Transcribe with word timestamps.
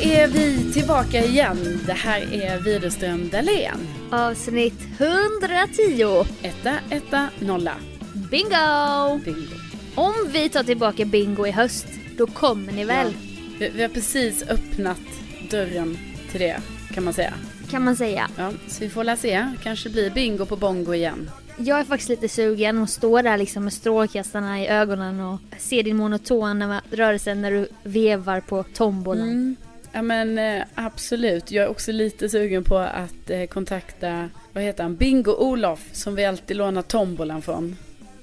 Är 0.00 0.28
vi 0.28 0.72
tillbaka 0.72 1.24
igen. 1.24 1.80
Det 1.86 1.92
här 1.92 2.20
är 2.32 2.58
Widerström 2.58 3.28
Dahlén. 3.28 3.88
Avsnitt 4.10 4.80
110. 4.98 6.24
Etta, 6.42 6.74
etta, 6.90 7.28
nolla. 7.38 7.74
Bingo! 8.30 9.18
Bingo. 9.24 9.54
Om 9.94 10.14
vi 10.32 10.48
tar 10.48 10.62
tillbaka 10.62 11.04
bingo 11.04 11.46
i 11.46 11.50
höst, 11.50 11.86
då 12.16 12.26
kommer 12.26 12.72
ni 12.72 12.84
väl? 12.84 13.14
Vi, 13.58 13.68
vi 13.68 13.82
har 13.82 13.88
precis 13.88 14.42
öppnat 14.42 15.00
dörren 15.50 15.98
till 16.30 16.40
det, 16.40 16.60
kan 16.94 17.04
man 17.04 17.14
säga. 17.14 17.34
Kan 17.70 17.84
man 17.84 17.96
säga. 17.96 18.30
Ja, 18.36 18.52
så 18.68 18.80
vi 18.80 18.90
får 18.90 19.04
la 19.04 19.16
se. 19.16 19.48
Kanske 19.62 19.90
blir 19.90 20.10
bingo 20.10 20.46
på 20.46 20.56
bongo 20.56 20.94
igen. 20.94 21.30
Jag 21.56 21.80
är 21.80 21.84
faktiskt 21.84 22.08
lite 22.08 22.28
sugen 22.28 22.82
att 22.82 22.90
stå 22.90 23.22
där 23.22 23.38
liksom 23.38 23.64
med 23.64 23.72
strålkastarna 23.72 24.60
i 24.62 24.68
ögonen 24.68 25.20
och 25.20 25.40
se 25.58 25.82
din 25.82 25.96
monotona 25.96 26.82
rörelse 26.90 27.34
när 27.34 27.50
du 27.50 27.68
vevar 27.82 28.40
på 28.40 28.62
tombolan. 28.62 29.28
Mm. 29.28 29.56
Ja 29.94 30.02
men 30.02 30.38
eh, 30.38 30.62
absolut. 30.74 31.50
Jag 31.50 31.64
är 31.64 31.68
också 31.68 31.92
lite 31.92 32.28
sugen 32.28 32.64
på 32.64 32.78
att 32.78 33.30
eh, 33.30 33.44
kontakta, 33.44 34.30
vad 34.52 34.64
heter 34.64 34.82
han, 34.82 34.96
Bingo-Olof 34.96 35.78
som 35.92 36.14
vi 36.14 36.24
alltid 36.24 36.56
lånar 36.56 36.82
tombolan 36.82 37.42
från. 37.42 37.76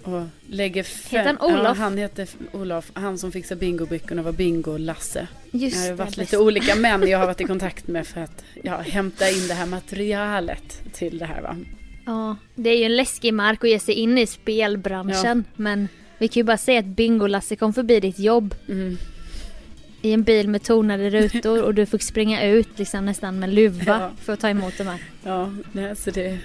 Och 0.03 0.23
lägger 0.47 0.83
fem... 0.83 1.19
Heter 1.19 1.37
han 1.39 1.51
Olof? 1.51 1.77
Ja, 1.77 1.83
han 1.83 1.97
heter 1.97 2.27
Olof. 2.51 2.91
Han 2.93 3.17
som 3.17 3.31
fixar 3.31 3.55
bingobrickorna 3.55 4.21
var 4.21 4.31
Bingo-Lasse. 4.31 5.27
Just 5.51 5.83
det 5.83 5.89
har 5.89 5.95
varit 5.95 6.17
lite 6.17 6.37
olika 6.37 6.75
män 6.75 7.07
jag 7.09 7.19
har 7.19 7.25
varit 7.25 7.41
i 7.41 7.43
kontakt 7.53 7.87
med 7.87 8.07
för 8.07 8.21
att 8.21 8.43
ja, 8.63 8.77
hämta 8.77 9.29
in 9.29 9.47
det 9.47 9.53
här 9.53 9.65
materialet 9.65 10.81
till 10.93 11.17
det 11.17 11.25
här 11.25 11.41
va. 11.41 11.57
Ja, 12.05 12.35
det 12.55 12.69
är 12.69 12.77
ju 12.77 12.83
en 12.83 12.95
läskig 12.95 13.33
mark 13.33 13.63
att 13.63 13.69
ge 13.69 13.79
sig 13.79 13.95
in 13.95 14.17
i 14.17 14.27
spelbranschen. 14.27 15.43
Men 15.55 15.87
vi 16.17 16.27
kan 16.27 16.39
ju 16.39 16.43
bara 16.43 16.57
säga 16.57 16.79
att 16.79 16.85
Bingo-Lasse 16.85 17.55
kom 17.55 17.73
förbi 17.73 17.99
ditt 17.99 18.19
jobb 18.19 18.55
Mm. 18.69 18.97
I 20.01 20.13
en 20.13 20.23
bil 20.23 20.47
med 20.49 20.63
tonade 20.63 21.09
rutor 21.09 21.63
och 21.63 21.73
du 21.73 21.85
fick 21.85 22.01
springa 22.01 22.43
ut 22.45 22.79
liksom 22.79 23.05
nästan 23.05 23.39
med 23.39 23.49
luva 23.53 23.83
Ja. 23.85 24.11
för 24.21 24.33
att 24.33 24.39
ta 24.39 24.49
emot 24.49 24.77
de 24.77 24.83
här. 24.87 24.99
Ja, 25.23 25.53
nej, 25.71 25.95
så 25.95 26.11
det, 26.11 26.37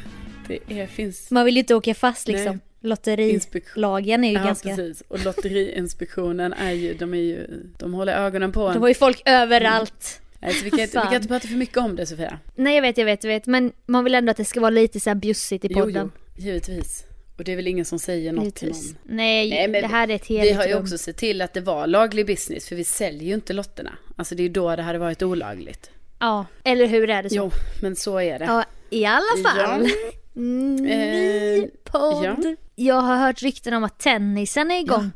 det 0.48 0.58
är, 0.80 0.86
finns... 0.86 1.30
Man 1.30 1.44
vill 1.44 1.54
ju 1.54 1.60
inte 1.60 1.74
åka 1.74 1.94
fast 1.94 2.28
liksom. 2.28 2.52
Nej. 2.52 2.60
Lotterilagen 2.80 4.24
är 4.24 4.28
ju 4.28 4.34
Ja, 4.38 4.44
ganska... 4.44 4.68
precis. 4.68 5.02
Och 5.08 5.24
Lotteriinspektionen 5.24 6.52
är 6.52 6.72
ju, 6.72 6.94
de 6.94 7.14
är 7.14 7.18
ju, 7.18 7.46
de 7.78 7.94
håller 7.94 8.12
ögonen 8.12 8.52
på 8.52 8.66
en. 8.66 8.72
De 8.74 8.80
har 8.80 8.88
ju 8.88 8.94
folk 8.94 9.22
överallt. 9.26 10.20
Nej, 10.40 10.54
så 10.54 10.64
vi, 10.64 10.70
kan, 10.70 10.80
inte- 10.80 10.98
vi 11.00 11.04
kan 11.06 11.14
inte 11.14 11.28
prata 11.28 11.48
för 11.48 11.54
mycket 11.56 11.76
om 11.76 11.96
det 11.96 12.06
Sofia. 12.06 12.38
Nej 12.54 12.74
jag 12.74 12.82
vet, 12.82 12.98
jag 12.98 13.04
vet, 13.04 13.24
jag 13.24 13.28
vet. 13.30 13.46
Men 13.46 13.72
man 13.86 14.04
vill 14.04 14.14
ändå 14.14 14.30
att 14.30 14.36
det 14.36 14.44
ska 14.44 14.60
vara 14.60 14.70
lite 14.70 15.00
så 15.00 15.10
här 15.10 15.14
bjussigt 15.14 15.64
i 15.64 15.68
Jo, 15.70 15.80
podden. 15.80 16.10
jo, 16.36 16.42
givetvis. 16.44 17.05
Och 17.36 17.44
det 17.44 17.52
är 17.52 17.56
väl 17.56 17.66
ingen 17.66 17.84
som 17.84 17.98
säger 17.98 18.32
något 18.32 18.54
till 18.54 18.68
någon. 18.68 18.96
Nej, 19.04 19.50
Nej, 19.50 19.68
men 19.68 19.82
det 19.82 19.88
här 19.88 20.10
är 20.10 20.14
ett 20.14 20.30
Vi 20.30 20.38
heligt 20.38 20.56
har 20.56 20.66
ju 20.66 20.74
också 20.74 20.98
sett 20.98 21.16
till 21.16 21.42
att 21.42 21.52
det 21.54 21.60
var 21.60 21.86
laglig 21.86 22.26
business, 22.26 22.68
för 22.68 22.76
vi 22.76 22.84
säljer 22.84 23.22
ju 23.28 23.34
inte 23.34 23.52
lotterna. 23.52 23.92
Alltså 24.16 24.34
det 24.34 24.40
är 24.42 24.44
ju 24.44 24.48
då 24.52 24.76
det 24.76 24.82
hade 24.82 24.98
varit 24.98 25.22
olagligt. 25.22 25.90
Ja, 26.18 26.46
eller 26.64 26.86
hur 26.86 27.10
är 27.10 27.22
det 27.22 27.30
så? 27.30 27.36
Jo, 27.36 27.50
men 27.82 27.96
så 27.96 28.18
är 28.20 28.38
det. 28.38 28.44
Ja, 28.44 28.64
i 28.90 29.04
alla 29.04 29.48
fall. 29.50 29.58
Ja. 29.58 29.90
Ny 30.32 30.90
Eh, 30.90 31.64
podd. 31.84 32.24
ja. 32.24 32.36
Jag 32.74 33.00
har 33.00 33.16
hört 33.16 33.42
rykten 33.42 33.74
om 33.74 33.84
att 33.84 33.98
tennisen 33.98 34.70
är 34.70 34.80
igång. 34.80 35.10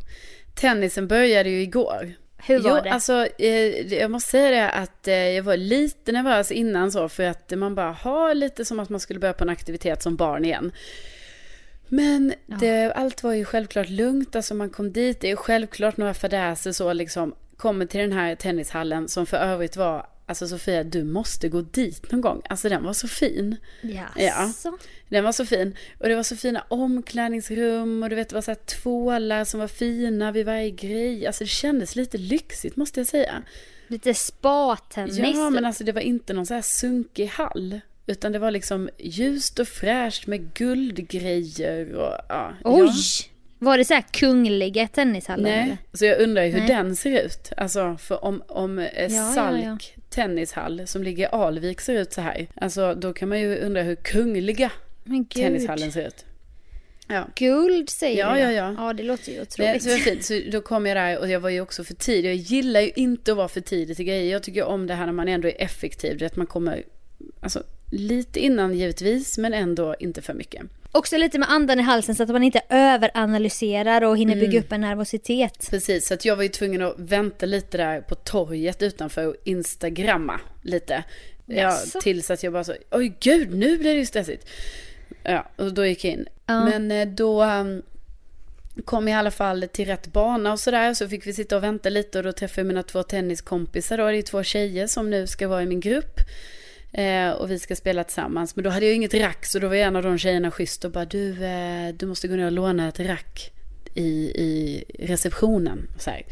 Tennisen 0.54 1.08
började 1.08 1.50
ju 1.50 1.62
igår. 1.62 2.12
Hur 2.46 2.58
var 2.58 2.70
jo, 2.70 2.84
det? 2.84 2.90
alltså 2.92 3.26
eh, 3.38 3.94
jag 3.94 4.10
måste 4.10 4.30
säga 4.30 4.50
det 4.50 4.70
att 4.70 5.08
eh, 5.08 5.14
jag 5.14 5.42
var 5.42 5.56
lite 5.56 6.12
nervös 6.12 6.50
innan 6.52 6.92
så 6.92 7.08
för 7.08 7.22
att 7.24 7.52
man 7.56 7.74
bara 7.74 7.92
har 7.92 8.34
lite 8.34 8.64
som 8.64 8.80
att 8.80 8.88
man 8.88 9.00
skulle 9.00 9.20
börja 9.20 9.32
på 9.32 9.44
en 9.44 9.50
aktivitet 9.50 10.02
som 10.02 10.16
barn 10.16 10.44
igen. 10.44 10.72
Men 11.92 12.34
det, 12.46 12.92
allt 12.92 13.22
var 13.22 13.32
ju 13.32 13.44
självklart 13.44 13.88
lugnt, 13.88 14.36
alltså 14.36 14.54
man 14.54 14.70
kom 14.70 14.92
dit, 14.92 15.20
det 15.20 15.30
är 15.30 15.36
självklart 15.36 15.96
några 15.96 16.14
fadäser 16.14 16.72
så 16.72 16.92
liksom, 16.92 17.34
kommer 17.56 17.86
till 17.86 18.00
den 18.00 18.12
här 18.12 18.34
tennishallen 18.34 19.08
som 19.08 19.26
för 19.26 19.36
övrigt 19.36 19.76
var, 19.76 20.06
alltså 20.26 20.48
Sofia 20.48 20.84
du 20.84 21.04
måste 21.04 21.48
gå 21.48 21.60
dit 21.60 22.12
någon 22.12 22.20
gång, 22.20 22.42
alltså 22.48 22.68
den 22.68 22.84
var 22.84 22.92
så 22.92 23.08
fin. 23.08 23.56
Ja. 23.80 24.06
Jaså? 24.16 24.78
Den 25.08 25.24
var 25.24 25.32
så 25.32 25.46
fin. 25.46 25.76
Och 25.98 26.08
det 26.08 26.14
var 26.14 26.22
så 26.22 26.36
fina 26.36 26.64
omklädningsrum 26.68 28.02
och 28.02 28.10
du 28.10 28.16
vet 28.16 28.28
det 28.28 28.34
var 28.34 28.42
så 28.42 28.50
här 28.50 28.58
tvålar 28.80 29.44
som 29.44 29.60
var 29.60 29.68
fina 29.68 30.32
vid 30.32 30.46
varje 30.46 30.70
grej. 30.70 31.26
Alltså 31.26 31.44
det 31.44 31.48
kändes 31.48 31.96
lite 31.96 32.18
lyxigt 32.18 32.76
måste 32.76 33.00
jag 33.00 33.06
säga. 33.06 33.42
Lite 33.86 34.14
spa-tennis. 34.14 35.18
Ja 35.18 35.50
men 35.50 35.54
typ. 35.54 35.66
alltså 35.66 35.84
det 35.84 35.92
var 35.92 36.00
inte 36.00 36.32
någon 36.32 36.46
så 36.46 36.54
här 36.54 36.62
sunkig 36.62 37.26
hall. 37.26 37.80
Utan 38.10 38.32
det 38.32 38.38
var 38.38 38.50
liksom 38.50 38.90
ljust 38.98 39.58
och 39.58 39.68
fräscht 39.68 40.26
med 40.26 40.54
guldgrejer 40.54 41.94
och 41.94 42.14
ja. 42.28 42.52
Oj! 42.64 42.86
Ja. 42.86 42.92
Var 43.58 43.78
det 43.78 43.84
så 43.84 43.94
här 43.94 44.04
kungliga 44.12 44.88
tennishallar? 44.88 45.42
Nej, 45.50 45.62
eller? 45.62 45.78
så 45.92 46.04
jag 46.04 46.20
undrar 46.20 46.46
hur 46.46 46.58
Nej. 46.58 46.66
den 46.68 46.96
ser 46.96 47.24
ut. 47.24 47.52
Alltså 47.56 47.96
för 48.00 48.24
om, 48.24 48.42
om 48.48 48.78
eh, 48.78 48.86
Ja, 48.94 49.08
ja, 49.08 49.32
Salk 49.34 49.64
ja. 49.96 50.02
tennishall 50.10 50.86
som 50.86 51.02
ligger 51.02 51.24
i 51.24 51.28
Alvik 51.32 51.80
ser 51.80 51.94
ut 51.94 52.12
så 52.12 52.20
här. 52.20 52.46
Alltså 52.54 52.94
då 52.94 53.12
kan 53.12 53.28
man 53.28 53.40
ju 53.40 53.56
undra 53.58 53.82
hur 53.82 53.94
kungliga 53.94 54.70
tennishallen 55.34 55.92
ser 55.92 56.06
ut. 56.06 56.24
Ja. 57.08 57.28
Guld 57.34 57.90
säger 57.90 58.18
Ja, 58.18 58.32
du 58.34 58.40
ja, 58.40 58.52
ja. 58.52 58.74
Ja, 58.78 58.92
det 58.92 59.02
låter 59.02 59.30
ju 59.32 59.36
Det, 59.36 59.42
otroligt. 59.42 59.82
så 59.82 59.88
det 59.88 59.94
var 59.94 60.00
fint. 60.00 60.24
Så 60.24 60.40
då 60.52 60.60
kom 60.60 60.86
jag 60.86 60.96
där 60.96 61.18
och 61.18 61.28
jag 61.28 61.40
var 61.40 61.50
ju 61.50 61.60
också 61.60 61.84
för 61.84 61.94
tidig. 61.94 62.28
Jag 62.30 62.36
gillar 62.36 62.80
ju 62.80 62.90
inte 62.96 63.30
att 63.30 63.36
vara 63.36 63.48
för 63.48 63.60
tidig 63.60 63.96
till 63.96 64.04
grejer. 64.04 64.32
Jag 64.32 64.42
tycker 64.42 64.64
om 64.64 64.86
det 64.86 64.94
här 64.94 65.06
när 65.06 65.12
man 65.12 65.28
ändå 65.28 65.48
är 65.48 65.62
effektiv. 65.62 66.18
Det 66.18 66.24
är 66.24 66.26
att 66.26 66.36
man 66.36 66.46
kommer, 66.46 66.82
alltså 67.40 67.62
lite 67.90 68.40
innan 68.40 68.74
givetvis, 68.74 69.38
men 69.38 69.54
ändå 69.54 69.94
inte 69.98 70.22
för 70.22 70.34
mycket. 70.34 70.62
Också 70.92 71.16
lite 71.16 71.38
med 71.38 71.50
andan 71.50 71.80
i 71.80 71.82
halsen 71.82 72.14
så 72.14 72.22
att 72.22 72.28
man 72.28 72.42
inte 72.42 72.60
överanalyserar 72.68 74.02
och 74.04 74.18
hinner 74.18 74.32
Mm. 74.32 74.46
bygga 74.46 74.60
upp 74.60 74.72
en 74.72 74.80
nervositet. 74.80 75.66
Precis, 75.70 76.06
så 76.06 76.14
att 76.14 76.24
jag 76.24 76.36
var 76.36 76.42
ju 76.42 76.48
tvungen 76.48 76.82
att 76.82 76.94
vänta 76.98 77.46
lite 77.46 77.76
där 77.78 78.00
på 78.00 78.14
torget 78.14 78.82
utanför 78.82 79.26
och 79.26 79.34
instagramma 79.44 80.40
lite. 80.62 81.04
Ja, 81.46 81.76
tills 82.02 82.30
att 82.30 82.42
jag 82.42 82.52
bara 82.52 82.64
så, 82.64 82.74
oj 82.90 83.16
gud, 83.20 83.54
nu 83.54 83.78
blir 83.78 83.92
det 83.94 83.98
ju 84.00 84.06
stressigt. 84.06 84.48
Ja, 85.22 85.48
och 85.56 85.74
då 85.74 85.86
gick 85.86 86.04
jag 86.04 86.12
in. 86.12 86.26
Ja. 86.46 86.64
Men 86.64 86.90
eh, 86.90 87.08
då 87.08 87.44
um, 87.44 87.82
kom 88.84 89.08
jag 89.08 89.16
i 89.16 89.18
alla 89.18 89.30
fall 89.30 89.68
till 89.72 89.86
rätt 89.86 90.12
bana 90.12 90.52
och 90.52 90.60
sådär. 90.60 90.94
Så 90.94 91.08
fick 91.08 91.26
vi 91.26 91.32
sitta 91.32 91.56
och 91.56 91.62
vänta 91.62 91.88
lite 91.88 92.18
och 92.18 92.24
då 92.24 92.32
träffade 92.32 92.60
jag 92.60 92.66
mina 92.66 92.82
två 92.82 93.02
tenniskompisar. 93.02 93.98
Då. 93.98 94.06
Det 94.06 94.16
är 94.16 94.22
två 94.22 94.42
tjejer 94.42 94.86
som 94.86 95.10
nu 95.10 95.26
ska 95.26 95.48
vara 95.48 95.62
i 95.62 95.66
min 95.66 95.80
grupp. 95.80 96.20
Eh, 96.92 97.30
och 97.30 97.50
vi 97.50 97.58
ska 97.58 97.76
spela 97.76 98.04
tillsammans. 98.04 98.56
Men 98.56 98.64
då 98.64 98.70
hade 98.70 98.86
jag 98.86 98.94
inget 98.94 99.14
rack 99.14 99.46
så 99.46 99.58
då 99.58 99.68
var 99.68 99.74
en 99.76 99.96
av 99.96 100.02
de 100.02 100.18
tjejerna 100.18 100.50
schysst 100.50 100.84
och 100.84 100.90
bara 100.90 101.04
du, 101.04 101.44
eh, 101.44 101.88
du 101.94 102.06
måste 102.06 102.28
gå 102.28 102.34
ner 102.34 102.46
och 102.46 102.52
låna 102.52 102.88
ett 102.88 103.00
rack 103.00 103.50
i, 103.94 104.02
i 104.44 104.84
receptionen. 104.98 105.88
Så 105.98 106.10
här. 106.10 106.22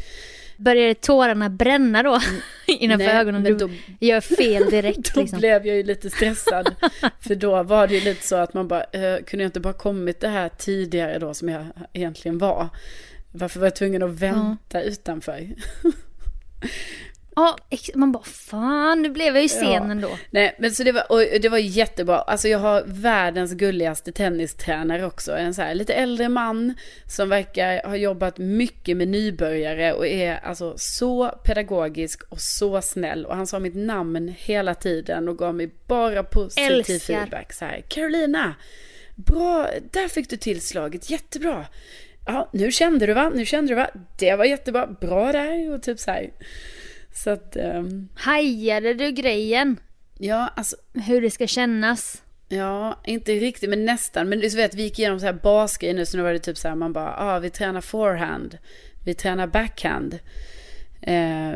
Börjar 0.57 0.93
tårarna 0.93 1.49
bränna 1.49 2.03
då 2.03 2.19
innanför 2.67 3.05
Nej, 3.05 3.15
ögonen? 3.17 3.43
Du 3.43 3.55
då- 3.55 3.69
gör 3.99 4.21
fel 4.21 4.69
direkt 4.69 5.13
Då 5.15 5.21
liksom. 5.21 5.39
blev 5.39 5.67
jag 5.67 5.75
ju 5.77 5.83
lite 5.83 6.09
stressad. 6.09 6.75
för 7.19 7.35
då 7.35 7.63
var 7.63 7.87
det 7.87 7.93
ju 7.95 8.01
lite 8.01 8.27
så 8.27 8.35
att 8.35 8.53
man 8.53 8.67
bara, 8.67 8.83
eh, 8.83 9.23
kunde 9.23 9.43
jag 9.43 9.47
inte 9.47 9.59
bara 9.59 9.73
kommit 9.73 10.19
det 10.19 10.27
här 10.27 10.49
tidigare 10.57 11.19
då 11.19 11.33
som 11.33 11.49
jag 11.49 11.65
egentligen 11.93 12.37
var? 12.37 12.69
Varför 13.31 13.59
var 13.59 13.67
jag 13.67 13.75
tvungen 13.75 14.03
att 14.03 14.09
vänta 14.11 14.81
utanför? 14.81 15.47
Ja, 17.39 17.57
man 17.95 18.11
bara 18.11 18.23
fan, 18.23 19.01
nu 19.01 19.09
blev 19.09 19.33
jag 19.35 19.43
ju 19.43 19.49
sen 19.49 19.71
Ja. 19.71 19.91
ändå. 19.91 20.09
Nej, 20.31 20.55
men 20.59 20.71
så 20.71 20.83
det 20.83 20.91
var, 20.91 21.11
och 21.11 21.19
det 21.41 21.49
var 21.49 21.57
jättebra. 21.57 22.17
Alltså 22.17 22.47
jag 22.47 22.59
har 22.59 22.83
världens 22.85 23.53
gulligaste 23.53 24.11
tennistränare 24.11 25.05
också. 25.05 25.37
En 25.37 25.53
så 25.53 25.61
här 25.61 25.75
lite 25.75 25.93
äldre 25.93 26.29
man 26.29 26.73
som 27.07 27.29
verkar 27.29 27.87
ha 27.87 27.95
jobbat 27.95 28.37
mycket 28.37 28.97
med 28.97 29.07
nybörjare 29.07 29.93
och 29.93 30.07
är 30.07 30.39
alltså 30.43 30.73
så 30.77 31.29
pedagogisk 31.43 32.23
och 32.29 32.41
så 32.41 32.81
snäll. 32.81 33.25
Och 33.25 33.35
han 33.35 33.47
sa 33.47 33.59
mitt 33.59 33.75
namn 33.75 34.33
hela 34.37 34.75
tiden 34.75 35.27
och 35.29 35.37
gav 35.37 35.55
mig 35.55 35.69
bara 35.87 36.23
positiv 36.23 36.65
Älskar. 36.71 36.99
feedback. 36.99 37.53
Så 37.53 37.65
här, 37.65 37.83
Carolina, 37.87 38.55
bra, 39.15 39.67
där 39.91 40.07
fick 40.07 40.29
du 40.29 40.37
tillslaget, 40.37 41.09
jättebra. 41.09 41.65
Ja, 42.25 42.49
nu 42.53 42.71
kände 42.71 43.05
du 43.05 43.13
va, 43.13 43.31
nu 43.35 43.45
kände 43.45 43.71
du 43.71 43.75
va, 43.75 43.89
det 44.19 44.35
var 44.35 44.45
jättebra, 44.45 44.87
bra 45.01 45.31
där 45.31 45.73
och 45.73 45.83
typ 45.83 45.99
så 45.99 46.11
här. 46.11 46.29
Så 47.23 47.29
att, 47.29 47.55
ehm, 47.55 48.09
Hajade 48.15 48.93
du 48.93 49.11
grejen? 49.11 49.79
ja, 50.17 50.49
alltså 50.55 50.75
Hur 50.93 51.21
det 51.21 51.31
ska 51.31 51.47
kännas? 51.47 52.23
Ja, 52.49 52.99
inte 53.05 53.31
riktigt 53.31 53.69
men 53.69 53.85
nästan. 53.85 54.29
Men 54.29 54.39
du 54.39 54.49
vet, 54.49 54.75
vi 54.75 54.83
gick 54.83 54.99
igenom 54.99 55.19
så 55.19 55.25
här 55.25 55.33
basgrejer 55.33 55.93
nu 55.93 56.05
så 56.05 56.17
nu 56.17 56.23
var 56.23 56.33
det 56.33 56.39
typ 56.39 56.57
så 56.57 56.67
här 56.67 56.75
man 56.75 56.93
bara, 56.93 57.15
ah, 57.17 57.39
vi 57.39 57.49
tränar 57.49 57.81
forehand, 57.81 58.57
vi 59.05 59.13
tränar 59.13 59.47
backhand. 59.47 60.19
Eh, 61.01 61.51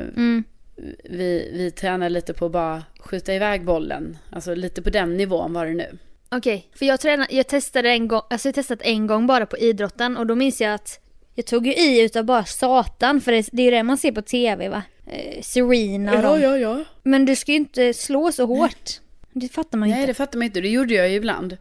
vi, 1.04 1.52
vi 1.54 1.72
tränar 1.72 2.10
lite 2.10 2.34
på 2.34 2.46
att 2.46 2.52
bara 2.52 2.84
skjuta 3.00 3.34
iväg 3.34 3.66
bollen. 3.66 4.18
Alltså 4.30 4.56
lite 4.56 4.82
på 4.82 4.90
den 4.90 5.18
nivån 5.18 5.54
var 5.54 5.66
det 5.66 5.74
nu. 5.74 5.98
Okej, 6.32 6.70
för 6.76 6.86
jag, 6.86 7.00
tränar, 7.00 7.28
jag 7.30 7.48
testade 7.48 7.90
en 7.90 8.08
gång, 8.08 8.22
alltså 8.30 8.48
jag 8.48 8.56
testat 8.56 8.82
en 8.82 9.08
gång 9.08 9.28
bara 9.28 9.46
på 9.46 9.58
idrotten 9.58 10.18
och 10.18 10.28
då 10.28 10.36
minns 10.36 10.62
jag 10.62 10.74
att 10.74 11.00
jag 11.34 11.46
tog 11.46 11.68
ju 11.68 11.74
i 11.74 12.02
utav 12.02 12.26
bara 12.26 12.46
satan 12.46 13.22
för 13.22 13.32
det, 13.32 13.50
det 13.52 13.62
är 13.62 13.66
ju 13.66 13.72
det 13.72 13.84
man 13.84 13.98
ser 13.98 14.12
på 14.12 14.22
tv 14.22 14.70
va? 14.70 14.84
Eh, 15.06 15.42
Serena 15.42 16.16
och 16.18 16.24
dem. 16.24 16.42
ja, 16.42 16.58
ja. 16.58 16.84
Men 17.04 17.26
du 17.26 17.36
ska 17.36 17.52
ju 17.52 17.58
inte 17.58 17.94
slå 17.94 18.32
så 18.32 18.46
hårt. 18.46 19.00
Det 19.34 19.48
fattar 19.48 19.78
man 19.78 19.90
ju 19.90 19.94
Nej, 19.94 20.02
inte. 20.02 20.10
det 20.12 20.16
fattar 20.16 20.38
man 20.40 20.46
inte. 20.46 20.62
Det 20.62 20.70
gjorde 20.70 20.94
jag 20.94 21.10
ju 21.10 21.16
ibland. 21.16 21.58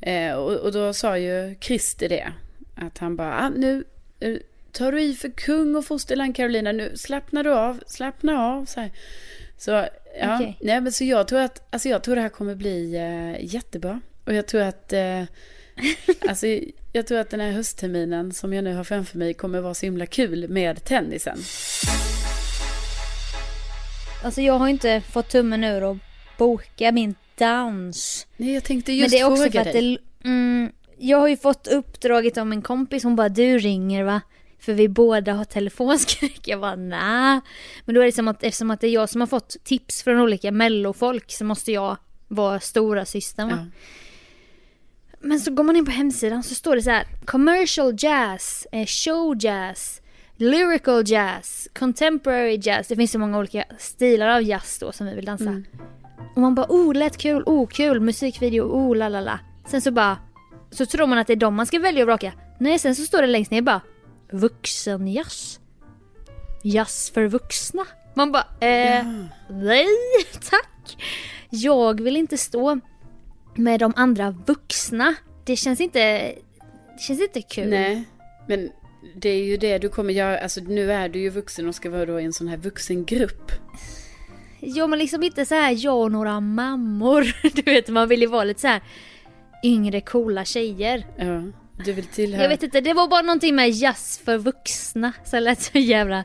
Eh, 0.00 0.32
och, 0.32 0.52
och 0.52 0.72
då 0.72 0.92
sa 0.92 1.18
ju 1.18 1.54
Christer 1.60 2.08
det. 2.08 2.32
Att 2.74 2.98
han 2.98 3.16
bara, 3.16 3.38
ah, 3.38 3.48
nu 3.48 3.84
eh, 4.20 4.36
tar 4.72 4.92
du 4.92 5.02
i 5.02 5.14
för 5.14 5.28
kung 5.28 5.76
och 5.76 5.84
fosterland 5.84 6.36
Carolina. 6.36 6.72
Nu 6.72 6.92
slappnar 6.96 7.44
du 7.44 7.52
av, 7.52 7.80
slappna 7.86 8.38
av. 8.44 8.64
Så, 8.64 8.80
här. 8.80 8.90
så 9.58 9.70
ja, 10.20 10.34
Okej. 10.34 10.56
nej, 10.60 10.80
men 10.80 10.92
så 10.92 11.04
jag 11.04 11.28
tror 11.28 11.40
att, 11.40 11.66
alltså 11.70 11.88
jag 11.88 12.02
tror 12.02 12.16
det 12.16 12.22
här 12.22 12.28
kommer 12.28 12.54
bli 12.54 12.96
eh, 12.96 13.54
jättebra. 13.54 14.00
Och 14.24 14.34
jag 14.34 14.46
tror 14.46 14.62
att, 14.62 14.92
eh, 14.92 15.22
alltså 16.28 16.46
jag 16.92 17.06
tror 17.06 17.18
att 17.18 17.30
den 17.30 17.40
här 17.40 17.50
höstterminen 17.50 18.32
som 18.32 18.52
jag 18.52 18.64
nu 18.64 18.74
har 18.74 18.84
framför 18.84 19.18
mig 19.18 19.34
kommer 19.34 19.60
vara 19.60 19.74
så 19.74 19.86
himla 19.86 20.06
kul 20.06 20.48
med 20.48 20.84
tennisen. 20.84 21.38
Alltså 24.22 24.40
jag 24.40 24.58
har 24.58 24.68
inte 24.68 25.00
fått 25.00 25.28
tummen 25.28 25.64
ur 25.64 25.84
och 25.84 25.96
boka 26.38 26.92
min 26.92 27.14
dans. 27.38 28.26
Nej, 28.36 28.54
jag 28.54 28.64
tänkte 28.64 28.92
Men 28.92 28.98
just 28.98 29.10
det 29.12 29.18
är 29.18 29.24
också 29.24 29.42
för 29.42 29.50
fråga 29.50 29.60
att 29.60 29.72
dig. 29.72 29.98
det, 30.22 30.28
mm, 30.28 30.72
jag 30.98 31.18
har 31.18 31.28
ju 31.28 31.36
fått 31.36 31.66
uppdraget 31.66 32.38
av 32.38 32.46
min 32.46 32.62
kompis, 32.62 33.04
hon 33.04 33.16
bara 33.16 33.28
du 33.28 33.58
ringer 33.58 34.04
va? 34.04 34.20
För 34.58 34.72
vi 34.72 34.88
båda 34.88 35.32
har 35.32 35.44
telefonskräck. 35.44 36.40
Jag 36.48 36.60
bara 36.60 36.76
nej. 36.76 37.40
Men 37.84 37.94
då 37.94 38.00
är 38.00 38.04
det 38.04 38.12
som 38.12 38.28
att 38.28 38.42
eftersom 38.42 38.70
att 38.70 38.80
det 38.80 38.86
är 38.86 38.90
jag 38.90 39.08
som 39.08 39.20
har 39.20 39.28
fått 39.28 39.56
tips 39.64 40.02
från 40.02 40.20
olika 40.20 40.52
mellofolk 40.52 41.32
så 41.32 41.44
måste 41.44 41.72
jag 41.72 41.96
vara 42.28 42.60
stora 42.60 43.04
systern 43.04 43.48
va? 43.48 43.54
Ja. 43.58 43.80
Men 45.20 45.40
så 45.40 45.50
går 45.50 45.64
man 45.64 45.76
in 45.76 45.84
på 45.84 45.90
hemsidan 45.90 46.42
så 46.42 46.54
står 46.54 46.76
det 46.76 46.82
så 46.82 46.90
här 46.90 47.06
commercial 47.24 47.94
jazz, 47.98 48.66
eh, 48.72 48.86
show 48.86 49.36
jazz, 49.40 50.00
lyrical 50.40 51.02
jazz, 51.06 51.68
contemporary 51.78 52.58
jazz. 52.62 52.88
Det 52.88 52.96
finns 52.96 53.10
så 53.10 53.18
många 53.18 53.38
olika 53.38 53.64
stilar 53.78 54.28
av 54.28 54.42
jazz 54.42 54.78
då 54.78 54.92
som 54.92 55.06
vi 55.06 55.14
vill 55.14 55.24
dansa. 55.24 55.62
Och 56.34 56.40
man 56.40 56.54
bara 56.54 56.66
oh 56.68 56.94
lät 56.94 57.16
kul, 57.16 57.42
oh 57.46 57.68
kul, 57.68 58.00
musikvideo, 58.00 58.64
oh 58.64 58.96
la 58.96 59.08
la 59.08 59.20
la. 59.20 59.38
Sen 59.66 59.80
så 59.80 59.90
bara 59.90 60.18
så 60.70 60.86
tror 60.86 61.06
man 61.06 61.18
att 61.18 61.26
det 61.26 61.32
är 61.32 61.36
de 61.36 61.54
man 61.54 61.66
ska 61.66 61.78
välja 61.78 62.02
och 62.02 62.06
vraka. 62.06 62.32
Nej 62.58 62.78
sen 62.78 62.94
så 62.94 63.02
står 63.02 63.20
det 63.22 63.26
längst 63.26 63.50
ner 63.50 63.62
bara 63.62 63.80
vuxenjazz. 64.30 65.60
Jazz 66.62 67.10
för 67.10 67.26
vuxna. 67.26 67.86
Man 68.14 68.32
bara 68.32 68.44
eh, 68.60 69.06
nej 69.48 69.86
tack. 70.50 70.96
Jag 71.50 72.00
vill 72.00 72.16
inte 72.16 72.38
stå 72.38 72.80
med 73.54 73.80
de 73.80 73.92
andra 73.96 74.30
vuxna. 74.46 75.14
Det 75.44 75.56
känns 75.56 75.80
inte, 75.80 75.98
det 76.94 77.00
känns 77.00 77.20
inte 77.20 77.42
kul. 77.42 77.70
Nej, 77.70 78.04
men 78.46 78.70
det 79.14 79.28
är 79.28 79.44
ju 79.44 79.56
det 79.56 79.78
du 79.78 79.88
kommer 79.88 80.12
göra. 80.12 80.38
Alltså 80.38 80.60
nu 80.60 80.92
är 80.92 81.08
du 81.08 81.18
ju 81.18 81.30
vuxen 81.30 81.68
och 81.68 81.74
ska 81.74 81.90
vara 81.90 82.06
då 82.06 82.20
i 82.20 82.24
en 82.24 82.32
sån 82.32 82.48
här 82.48 82.56
vuxengrupp. 82.56 83.52
Ja 84.60 84.86
men 84.86 84.98
liksom 84.98 85.22
inte 85.22 85.46
så 85.46 85.54
här 85.54 85.76
jag 85.78 85.98
och 85.98 86.12
några 86.12 86.40
mammor. 86.40 87.36
Du 87.54 87.62
vet 87.62 87.88
man 87.88 88.08
vill 88.08 88.20
ju 88.20 88.26
vara 88.26 88.44
lite 88.44 88.60
så 88.60 88.66
här 88.66 88.82
yngre 89.64 90.00
coola 90.00 90.44
tjejer. 90.44 91.06
Ja, 91.16 91.42
du 91.84 91.92
vill 91.92 92.06
tillhöra... 92.06 92.42
Jag 92.42 92.48
vet 92.48 92.62
inte, 92.62 92.80
det 92.80 92.94
var 92.94 93.08
bara 93.08 93.22
någonting 93.22 93.54
med 93.54 93.70
jazz 93.70 94.20
för 94.24 94.38
vuxna. 94.38 95.12
Så 95.24 95.36
det 95.36 95.40
lät 95.40 95.60
så 95.60 95.78
jävla 95.78 96.24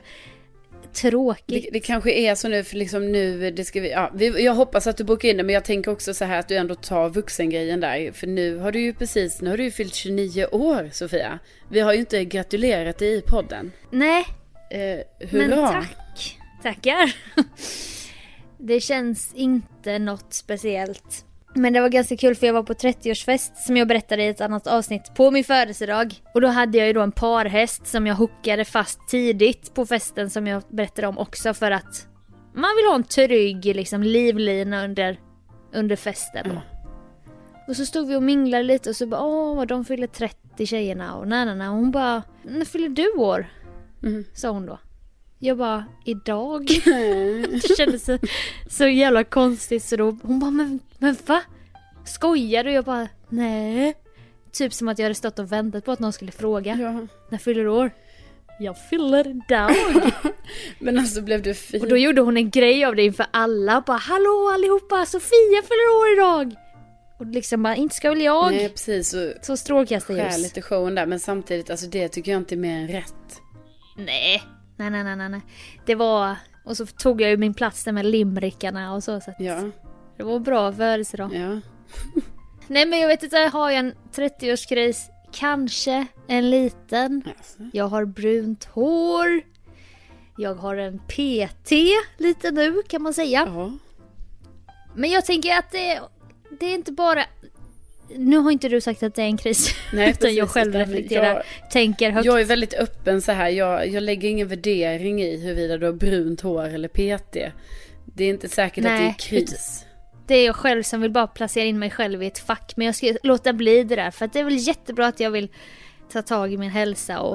tråkigt. 0.96 1.64
Det, 1.64 1.70
det 1.72 1.80
kanske 1.80 2.12
är 2.12 2.34
så 2.34 2.48
nu, 2.48 2.64
för 2.64 2.76
liksom 2.76 3.12
nu, 3.12 3.50
det 3.50 3.64
ska 3.64 3.80
vi, 3.80 3.90
ja, 3.90 4.10
vi, 4.14 4.44
jag 4.44 4.54
hoppas 4.54 4.86
att 4.86 4.96
du 4.96 5.04
bokar 5.04 5.28
in 5.28 5.36
det, 5.36 5.42
men 5.42 5.54
jag 5.54 5.64
tänker 5.64 5.90
också 5.90 6.14
så 6.14 6.24
här 6.24 6.38
att 6.38 6.48
du 6.48 6.56
ändå 6.56 6.74
tar 6.74 7.08
vuxengrejen 7.08 7.80
där. 7.80 8.12
För 8.12 8.26
nu 8.26 8.56
har 8.56 8.72
du 8.72 8.80
ju 8.80 8.94
precis, 8.94 9.40
nu 9.40 9.50
har 9.50 9.56
du 9.56 9.64
ju 9.64 9.70
fyllt 9.70 9.94
29 9.94 10.46
år, 10.52 10.90
Sofia. 10.92 11.38
Vi 11.70 11.80
har 11.80 11.92
ju 11.92 11.98
inte 11.98 12.24
gratulerat 12.24 12.98
dig 12.98 13.14
i 13.14 13.20
podden. 13.20 13.72
Nej, 13.90 14.24
Eh, 14.70 14.98
men 15.30 15.52
hurra! 15.52 15.68
tack. 15.68 16.38
Tackar. 16.62 17.14
Det 18.58 18.80
känns 18.80 19.34
inte 19.34 19.98
något 19.98 20.32
speciellt. 20.32 21.25
Men 21.56 21.72
det 21.72 21.80
var 21.80 21.88
ganska 21.88 22.16
kul 22.16 22.34
för 22.34 22.46
jag 22.46 22.54
var 22.54 22.62
på 22.62 22.72
30-årsfest 22.72 23.54
som 23.54 23.76
jag 23.76 23.88
berättade 23.88 24.22
i 24.22 24.28
ett 24.28 24.40
annat 24.40 24.66
avsnitt 24.66 25.14
på 25.14 25.30
min 25.30 25.44
födelsedag. 25.44 26.14
Och 26.34 26.40
då 26.40 26.48
hade 26.48 26.78
jag 26.78 26.86
ju 26.86 26.92
då 26.92 27.00
en 27.00 27.12
parhäst 27.12 27.86
som 27.86 28.06
jag 28.06 28.14
hookade 28.14 28.64
fast 28.64 29.08
tidigt 29.08 29.74
på 29.74 29.86
festen 29.86 30.30
som 30.30 30.46
jag 30.46 30.62
berättade 30.68 31.08
om 31.08 31.18
också 31.18 31.54
för 31.54 31.70
att 31.70 32.08
man 32.54 32.70
vill 32.76 32.86
ha 32.86 32.94
en 32.94 33.02
trygg 33.02 33.64
liksom 33.64 34.02
livlina 34.02 34.84
under, 34.84 35.20
under 35.74 35.96
festen 35.96 36.48
då. 36.48 36.60
Och 37.68 37.76
så 37.76 37.86
stod 37.86 38.08
vi 38.08 38.16
och 38.16 38.22
minglade 38.22 38.62
lite 38.62 38.90
och 38.90 38.96
så 38.96 39.06
bara 39.06 39.22
åh 39.22 39.64
de 39.66 39.84
fyller 39.84 40.06
30 40.06 40.66
tjejerna 40.66 41.14
och 41.16 41.28
nej 41.28 41.44
nej 41.44 41.56
nej. 41.56 41.68
Och 41.68 41.74
hon 41.74 41.90
bara 41.90 42.22
när 42.42 42.64
fyller 42.64 42.88
du 42.88 43.10
år? 43.10 43.46
Sa 44.34 44.50
hon 44.50 44.66
då. 44.66 44.78
Jag 45.38 45.58
bara 45.58 45.84
idag. 46.04 46.66
det 47.50 47.76
kändes 47.76 48.04
så, 48.04 48.18
så 48.70 48.86
jävla 48.86 49.24
konstigt 49.24 49.84
så 49.84 49.96
då 49.96 50.16
hon 50.22 50.40
bara 50.40 50.50
men, 50.50 50.80
men 50.98 51.16
va? 51.26 51.42
Skojar 52.04 52.64
du? 52.64 52.72
Jag 52.72 52.84
bara 52.84 53.08
nej. 53.28 53.94
Typ 54.52 54.72
som 54.72 54.88
att 54.88 54.98
jag 54.98 55.04
hade 55.04 55.14
stått 55.14 55.38
och 55.38 55.52
väntat 55.52 55.84
på 55.84 55.92
att 55.92 55.98
någon 55.98 56.12
skulle 56.12 56.32
fråga. 56.32 56.76
Ja. 56.80 57.06
När 57.30 57.38
fyller 57.38 57.62
du 57.64 57.68
år? 57.70 57.90
Jag 58.58 58.88
fyller 58.88 59.28
idag. 59.28 59.70
Men 60.78 60.98
alltså 60.98 61.22
blev 61.22 61.42
du 61.42 61.54
fin? 61.54 61.80
och 61.80 61.88
då 61.88 61.96
gjorde 61.96 62.20
hon 62.20 62.36
en 62.36 62.50
grej 62.50 62.84
av 62.84 62.96
det 62.96 63.02
inför 63.02 63.26
alla. 63.30 63.82
Bara 63.86 63.96
hallå 63.96 64.50
allihopa 64.54 65.06
Sofia 65.06 65.62
fyller 65.62 65.88
år 65.98 66.12
idag. 66.12 66.54
Och 67.18 67.26
liksom 67.26 67.62
bara, 67.62 67.76
inte 67.76 67.94
ska 67.94 68.10
väl 68.10 68.20
jag? 68.20 68.52
Nej, 68.52 68.68
precis. 68.68 69.14
Och 69.14 69.20
Så 69.42 69.52
skär 69.52 69.56
strålkastarljus. 69.56 70.38
lite 70.38 70.62
showen 70.62 70.94
där. 70.94 71.06
Men 71.06 71.20
samtidigt, 71.20 71.70
alltså 71.70 71.86
det 71.86 72.08
tycker 72.08 72.32
jag 72.32 72.40
inte 72.40 72.54
är 72.54 72.56
mer 72.56 72.80
än 72.80 72.88
rätt. 72.88 73.40
Nej. 73.96 74.42
Nej, 74.76 74.90
nej, 74.90 75.04
nej, 75.04 75.16
nej, 75.16 75.28
nej. 75.28 75.40
Det 75.86 75.94
var... 75.94 76.36
Och 76.64 76.76
så 76.76 76.86
tog 76.86 77.20
jag 77.20 77.30
ju 77.30 77.36
min 77.36 77.54
plats 77.54 77.84
där 77.84 77.92
med 77.92 78.06
limrickarna 78.06 78.94
och 78.94 79.04
så. 79.04 79.20
så 79.20 79.32
Ja, 79.38 79.62
Det 80.16 80.22
var 80.22 80.38
bra 80.38 80.72
födelsedag. 80.72 81.34
ja. 81.34 81.60
Nej 82.68 82.86
men 82.86 82.98
jag 82.98 83.08
vet 83.08 83.22
inte, 83.22 83.36
har 83.36 83.70
jag 83.70 83.78
en 83.78 83.94
30-årskris? 84.14 84.96
Kanske 85.32 86.06
en 86.26 86.50
liten. 86.50 87.22
Alltså. 87.38 87.58
Jag 87.72 87.88
har 87.88 88.04
brunt 88.04 88.64
hår. 88.64 89.40
Jag 90.36 90.54
har 90.54 90.76
en 90.76 90.98
PT 90.98 91.70
lite 92.18 92.50
nu 92.50 92.82
kan 92.88 93.02
man 93.02 93.14
säga. 93.14 93.48
Ja. 93.54 93.72
Men 94.94 95.10
jag 95.10 95.24
tänker 95.24 95.58
att 95.58 95.70
det, 95.70 96.00
det 96.60 96.66
är 96.66 96.74
inte 96.74 96.92
bara... 96.92 97.24
Nu 98.16 98.36
har 98.36 98.50
inte 98.50 98.68
du 98.68 98.80
sagt 98.80 99.02
att 99.02 99.14
det 99.14 99.22
är 99.22 99.26
en 99.26 99.36
kris. 99.36 99.74
Nej, 99.92 100.10
utan 100.18 100.34
jag 100.34 100.44
precis. 100.46 100.52
själv 100.54 100.70
Utan 100.70 100.80
reflekterar, 100.80 101.34
jag- 101.60 101.70
tänker 101.70 102.10
högt. 102.10 102.26
Jag 102.26 102.40
är 102.40 102.44
väldigt 102.44 102.74
öppen 102.74 103.22
så 103.22 103.32
här. 103.32 103.48
Jag, 103.48 103.88
jag 103.88 104.02
lägger 104.02 104.28
ingen 104.28 104.48
värdering 104.48 105.22
i 105.22 105.36
huruvida 105.36 105.76
du 105.78 105.86
har 105.86 105.92
brunt 105.92 106.40
hår 106.40 106.64
eller 106.64 106.88
PT. 106.88 107.36
Det 108.04 108.24
är 108.24 108.28
inte 108.28 108.48
säkert 108.48 108.78
att 108.84 108.90
det 108.90 108.96
är 108.96 109.00
Nej, 109.00 109.16
kris. 109.18 109.84
Det 110.26 110.34
är 110.34 110.46
jag 110.46 110.56
själv 110.56 110.82
som 110.82 111.00
vill 111.00 111.10
bara 111.10 111.26
placera 111.26 111.64
in 111.64 111.78
mig 111.78 111.90
själv 111.90 112.22
i 112.22 112.26
ett 112.26 112.38
fack. 112.38 112.72
Men 112.76 112.86
jag 112.86 112.94
ska 112.94 113.14
låta 113.22 113.52
bli 113.52 113.84
det 113.84 113.96
där. 113.96 114.10
För 114.10 114.24
att 114.24 114.32
det 114.32 114.40
är 114.40 114.44
väl 114.44 114.56
jättebra 114.56 115.06
att 115.06 115.20
jag 115.20 115.30
vill 115.30 115.48
ta 116.12 116.22
tag 116.22 116.52
i 116.52 116.56
min 116.56 116.70
hälsa 116.70 117.20
och 117.20 117.34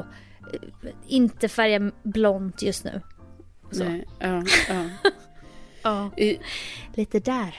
eh, 0.53 0.89
inte 1.07 1.47
färga 1.49 1.91
blont 2.03 2.61
just 2.61 2.83
nu. 2.83 3.01
Så. 3.71 3.83
Nej, 3.83 4.05
ja, 4.19 4.43
ja. 4.69 4.85
Ja. 5.83 6.11
Lite 6.95 7.19
där. 7.19 7.55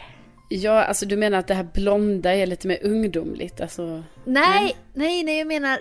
Ja, 0.54 0.84
alltså 0.84 1.06
du 1.06 1.16
menar 1.16 1.38
att 1.38 1.46
det 1.46 1.54
här 1.54 1.68
blonda 1.74 2.34
är 2.34 2.46
lite 2.46 2.68
mer 2.68 2.78
ungdomligt? 2.82 3.60
Alltså, 3.60 4.02
Nej, 4.24 4.76
nej, 4.94 5.22
nej 5.22 5.38
jag 5.38 5.46
menar... 5.46 5.78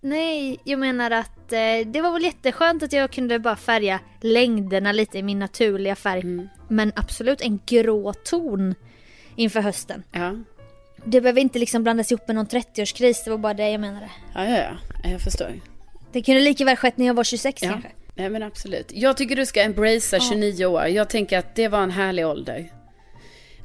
Nej, 0.00 0.60
jag 0.64 0.78
menar 0.78 1.10
att 1.10 1.52
eh, 1.52 1.86
det 1.86 2.00
var 2.02 2.12
väl 2.12 2.22
jätteskönt 2.22 2.82
att 2.82 2.92
jag 2.92 3.10
kunde 3.10 3.38
bara 3.38 3.56
färga 3.56 4.00
längderna 4.20 4.92
lite 4.92 5.18
i 5.18 5.22
min 5.22 5.38
naturliga 5.38 5.96
färg. 5.96 6.20
Mm. 6.20 6.48
Men 6.68 6.92
absolut 6.96 7.40
en 7.40 7.60
grå 7.66 8.12
ton 8.12 8.74
inför 9.36 9.60
hösten. 9.60 10.02
ja. 10.12 10.34
Det 11.06 11.20
behöver 11.20 11.40
inte 11.40 11.58
liksom 11.58 11.82
blandas 11.82 12.12
ihop 12.12 12.26
med 12.28 12.36
någon 12.36 12.46
30-årskris, 12.46 13.24
det 13.24 13.30
var 13.30 13.38
bara 13.38 13.54
det 13.54 13.70
jag 13.70 13.80
menade. 13.80 14.10
Ja, 14.34 14.44
ja, 14.44 14.58
ja. 14.58 15.10
Jag 15.10 15.20
förstår. 15.20 15.52
Det 16.12 16.22
kunde 16.22 16.40
lika 16.40 16.64
väl 16.64 16.76
skett 16.76 16.96
när 16.96 17.06
jag 17.06 17.14
var 17.14 17.24
26 17.24 17.62
Ja. 17.62 17.70
kanske. 17.70 17.90
Nej 18.14 18.30
men 18.30 18.42
absolut. 18.42 18.90
Jag 18.94 19.16
tycker 19.16 19.36
du 19.36 19.46
ska 19.46 19.62
embracea 19.62 20.20
29 20.20 20.66
år. 20.66 20.86
Jag 20.86 21.08
tänker 21.10 21.38
att 21.38 21.54
det 21.54 21.68
var 21.68 21.82
en 21.82 21.90
härlig 21.90 22.26
ålder. 22.26 22.70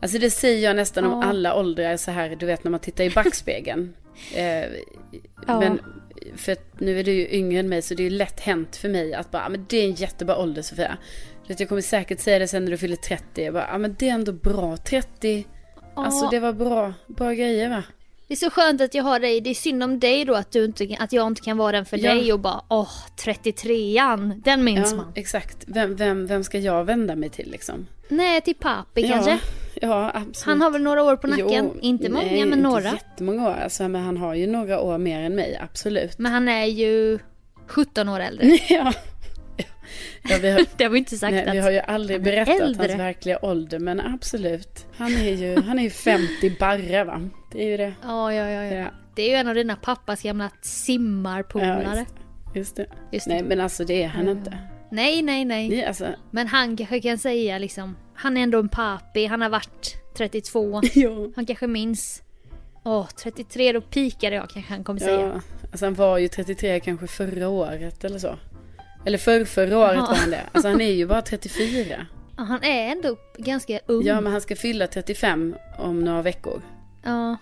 Alltså 0.01 0.17
det 0.19 0.29
säger 0.29 0.63
jag 0.63 0.75
nästan 0.75 1.05
om 1.05 1.21
Ja. 1.21 1.27
alla 1.27 1.55
åldrar 1.55 1.97
så 1.97 2.11
här, 2.11 2.35
du 2.35 2.45
vet 2.45 2.63
när 2.63 2.71
man 2.71 2.79
tittar 2.79 3.03
i 3.03 3.09
backspegeln. 3.09 3.93
eh, 4.35 4.65
Ja. 5.47 5.59
Men 5.59 5.79
för 6.35 6.57
nu 6.77 6.99
är 6.99 7.03
du 7.03 7.11
ju 7.11 7.27
yngre 7.31 7.59
än 7.59 7.69
mig 7.69 7.81
så 7.81 7.93
det 7.93 8.03
är 8.03 8.09
ju 8.09 8.17
lätt 8.17 8.39
hänt 8.39 8.75
för 8.75 8.89
mig 8.89 9.13
att 9.13 9.31
bara, 9.31 9.45
"Ah, 9.45 9.49
men 9.49 9.65
det 9.69 9.77
är 9.77 9.83
en 9.85 9.93
jättebra 9.93 10.37
ålder 10.37 10.61
Sofia. 10.61 10.97
Så 11.47 11.53
jag 11.57 11.69
kommer 11.69 11.81
säkert 11.81 12.19
säga 12.19 12.39
det 12.39 12.47
sen 12.47 12.63
när 12.65 12.71
du 12.71 12.77
fyller 12.77 12.95
30. 12.95 13.43
Jag 13.43 13.53
bara, 13.53 13.67
ja 13.71 13.77
men 13.77 13.95
det 13.99 14.09
är 14.09 14.13
ändå 14.13 14.31
bra. 14.31 14.77
30, 14.77 15.45
alltså 15.95 16.25
Ja. 16.25 16.29
det 16.31 16.39
var 16.39 16.53
bra, 16.53 16.93
bra 17.07 17.33
grejer 17.33 17.69
va? 17.69 17.83
Det 18.29 18.33
är 18.33 18.38
så 18.38 18.50
skönt 18.50 18.81
att 18.81 18.93
jag 18.93 19.03
har 19.03 19.19
dig. 19.19 19.41
Det 19.41 19.50
är 19.50 19.53
synd 19.53 19.83
om 19.83 20.00
dig 20.00 20.25
då 20.25 20.36
att, 20.36 20.51
du 20.51 20.65
inte, 20.65 20.98
att 21.00 21.13
jag 21.13 21.27
inte 21.27 21.41
kan 21.41 21.57
vara 21.57 21.71
den 21.71 21.86
för 21.86 21.98
Ja. 21.98 22.13
dig 22.13 22.33
och 22.33 22.39
bara 22.39 22.62
åh, 22.67 22.89
33an, 23.25 24.41
den 24.45 24.63
minns 24.63 24.91
Ja, 24.91 24.98
man. 24.98 25.12
exakt. 25.15 25.57
Vem, 25.67 25.95
vem, 25.95 26.27
vem 26.27 26.43
ska 26.43 26.57
jag 26.59 26.83
vända 26.83 27.15
mig 27.15 27.29
till 27.29 27.51
liksom? 27.51 27.88
Nej, 28.09 28.41
till 28.41 28.55
papi 28.55 29.01
Ja, 29.01 29.07
kanske. 29.09 29.39
Ja, 29.81 30.12
absolut. 30.13 30.41
Han 30.45 30.62
har 30.62 30.71
väl 30.71 30.81
några 30.81 31.03
år 31.03 31.15
på 31.15 31.27
nacken? 31.27 31.45
Jo, 31.74 31.77
inte 31.81 32.09
många, 32.09 32.25
nej, 32.25 32.33
men 32.39 32.43
inte 32.48 32.55
några. 32.55 32.91
jättemånga 32.91 33.50
år. 33.50 33.55
Alltså, 33.63 33.88
men 33.88 34.03
han 34.03 34.17
har 34.17 34.36
ju 34.36 34.48
några 34.48 34.79
år 34.79 34.98
mer 34.98 35.19
än 35.21 35.36
mig, 35.36 35.59
absolut. 35.63 36.17
Men 36.19 36.31
han 36.31 36.48
är 36.50 36.65
ju 36.65 37.19
17 37.67 38.09
år 38.09 38.19
äldre. 38.19 38.45
ja. 38.69 38.93
Ja, 40.29 40.38
vi, 40.41 40.51
har, 40.51 40.65
det 40.77 40.88
var 40.88 40.95
ju 40.95 41.00
inte 41.00 41.17
sagt 41.17 41.31
nej, 41.33 41.45
att... 41.48 41.53
vi 41.55 41.59
har 41.59 41.71
ju 41.71 41.79
aldrig 41.79 42.24
berättat 42.24 42.59
äldre. 42.62 42.88
hans 42.88 43.00
verkliga 43.00 43.39
ålder, 43.45 43.79
men 43.79 44.00
absolut. 44.00 44.86
Han 44.98 45.13
är 45.17 45.33
ju, 45.36 45.62
han 45.62 45.79
är 45.79 45.83
ju 45.83 45.89
50 45.89 46.55
barre 46.59 47.03
va? 47.03 47.29
Det 47.51 47.63
är 47.63 47.67
ju 47.67 47.77
det. 47.77 47.93
Ja, 48.03 48.33
ja, 48.33 48.49
ja, 48.49 48.63
ja. 48.63 48.73
Ja. 48.73 48.87
Det 49.15 49.21
är 49.21 49.29
ju 49.29 49.35
en 49.35 49.47
av 49.47 49.55
dina 49.55 49.75
pappas 49.75 50.21
gamla 50.21 50.49
simmarpolare. 50.61 51.83
Ja, 51.83 51.99
just, 51.99 52.15
just 52.55 52.75
det. 52.75 52.85
Just 53.11 53.25
det. 53.27 53.33
Nej, 53.33 53.43
men 53.43 53.61
alltså 53.61 53.85
det 53.85 54.03
är 54.03 54.07
han 54.07 54.29
inte. 54.29 54.57
Nej, 54.91 55.21
nej, 55.21 55.45
nej. 55.45 55.69
Nej, 55.69 55.85
alltså, 55.85 56.07
Men 56.31 56.47
han 56.47 56.77
kanske 56.77 56.99
kan 57.01 57.17
säga 57.17 57.57
liksom, 57.57 57.95
han 58.15 58.37
är 58.37 58.41
ändå 58.43 58.59
en 58.59 58.69
papi, 58.69 59.25
han 59.25 59.41
har 59.41 59.49
varit 59.49 59.95
32. 60.17 60.81
jo. 60.93 61.33
Han 61.35 61.45
kanske 61.45 61.67
minns, 61.67 62.23
åh 62.83 63.07
33 63.23 63.71
då 63.71 63.81
pikade 63.81 64.35
jag 64.35 64.49
kanske 64.49 64.73
han 64.73 64.83
kommer 64.83 64.99
säga. 64.99 65.19
Ja, 65.19 65.41
alltså 65.71 65.85
han 65.85 65.93
var 65.93 66.17
ju 66.17 66.27
33 66.27 66.79
kanske 66.79 67.07
förra 67.07 67.47
året 67.49 68.03
eller 68.03 68.19
så. 68.19 68.35
Eller 69.05 69.17
för, 69.17 69.45
förra 69.45 69.77
året 69.77 69.95
Ja. 69.95 70.05
var 70.05 70.15
han 70.15 70.29
det. 70.31 70.41
Alltså 70.51 70.69
han 70.69 70.81
är 70.81 70.91
ju 70.91 71.07
bara 71.07 71.21
34. 71.29 72.05
Ja, 72.37 72.43
Han 72.43 72.63
är 72.63 72.91
ändå 72.91 73.17
ganska 73.37 73.79
ung. 73.85 74.05
Ja, 74.05 74.21
men 74.21 74.31
han 74.31 74.41
ska 74.41 74.55
fylla 74.55 74.87
35 74.87 75.55
om 75.77 75.99
några 76.03 76.21
veckor. 76.21 76.61
Ja. 77.03 77.37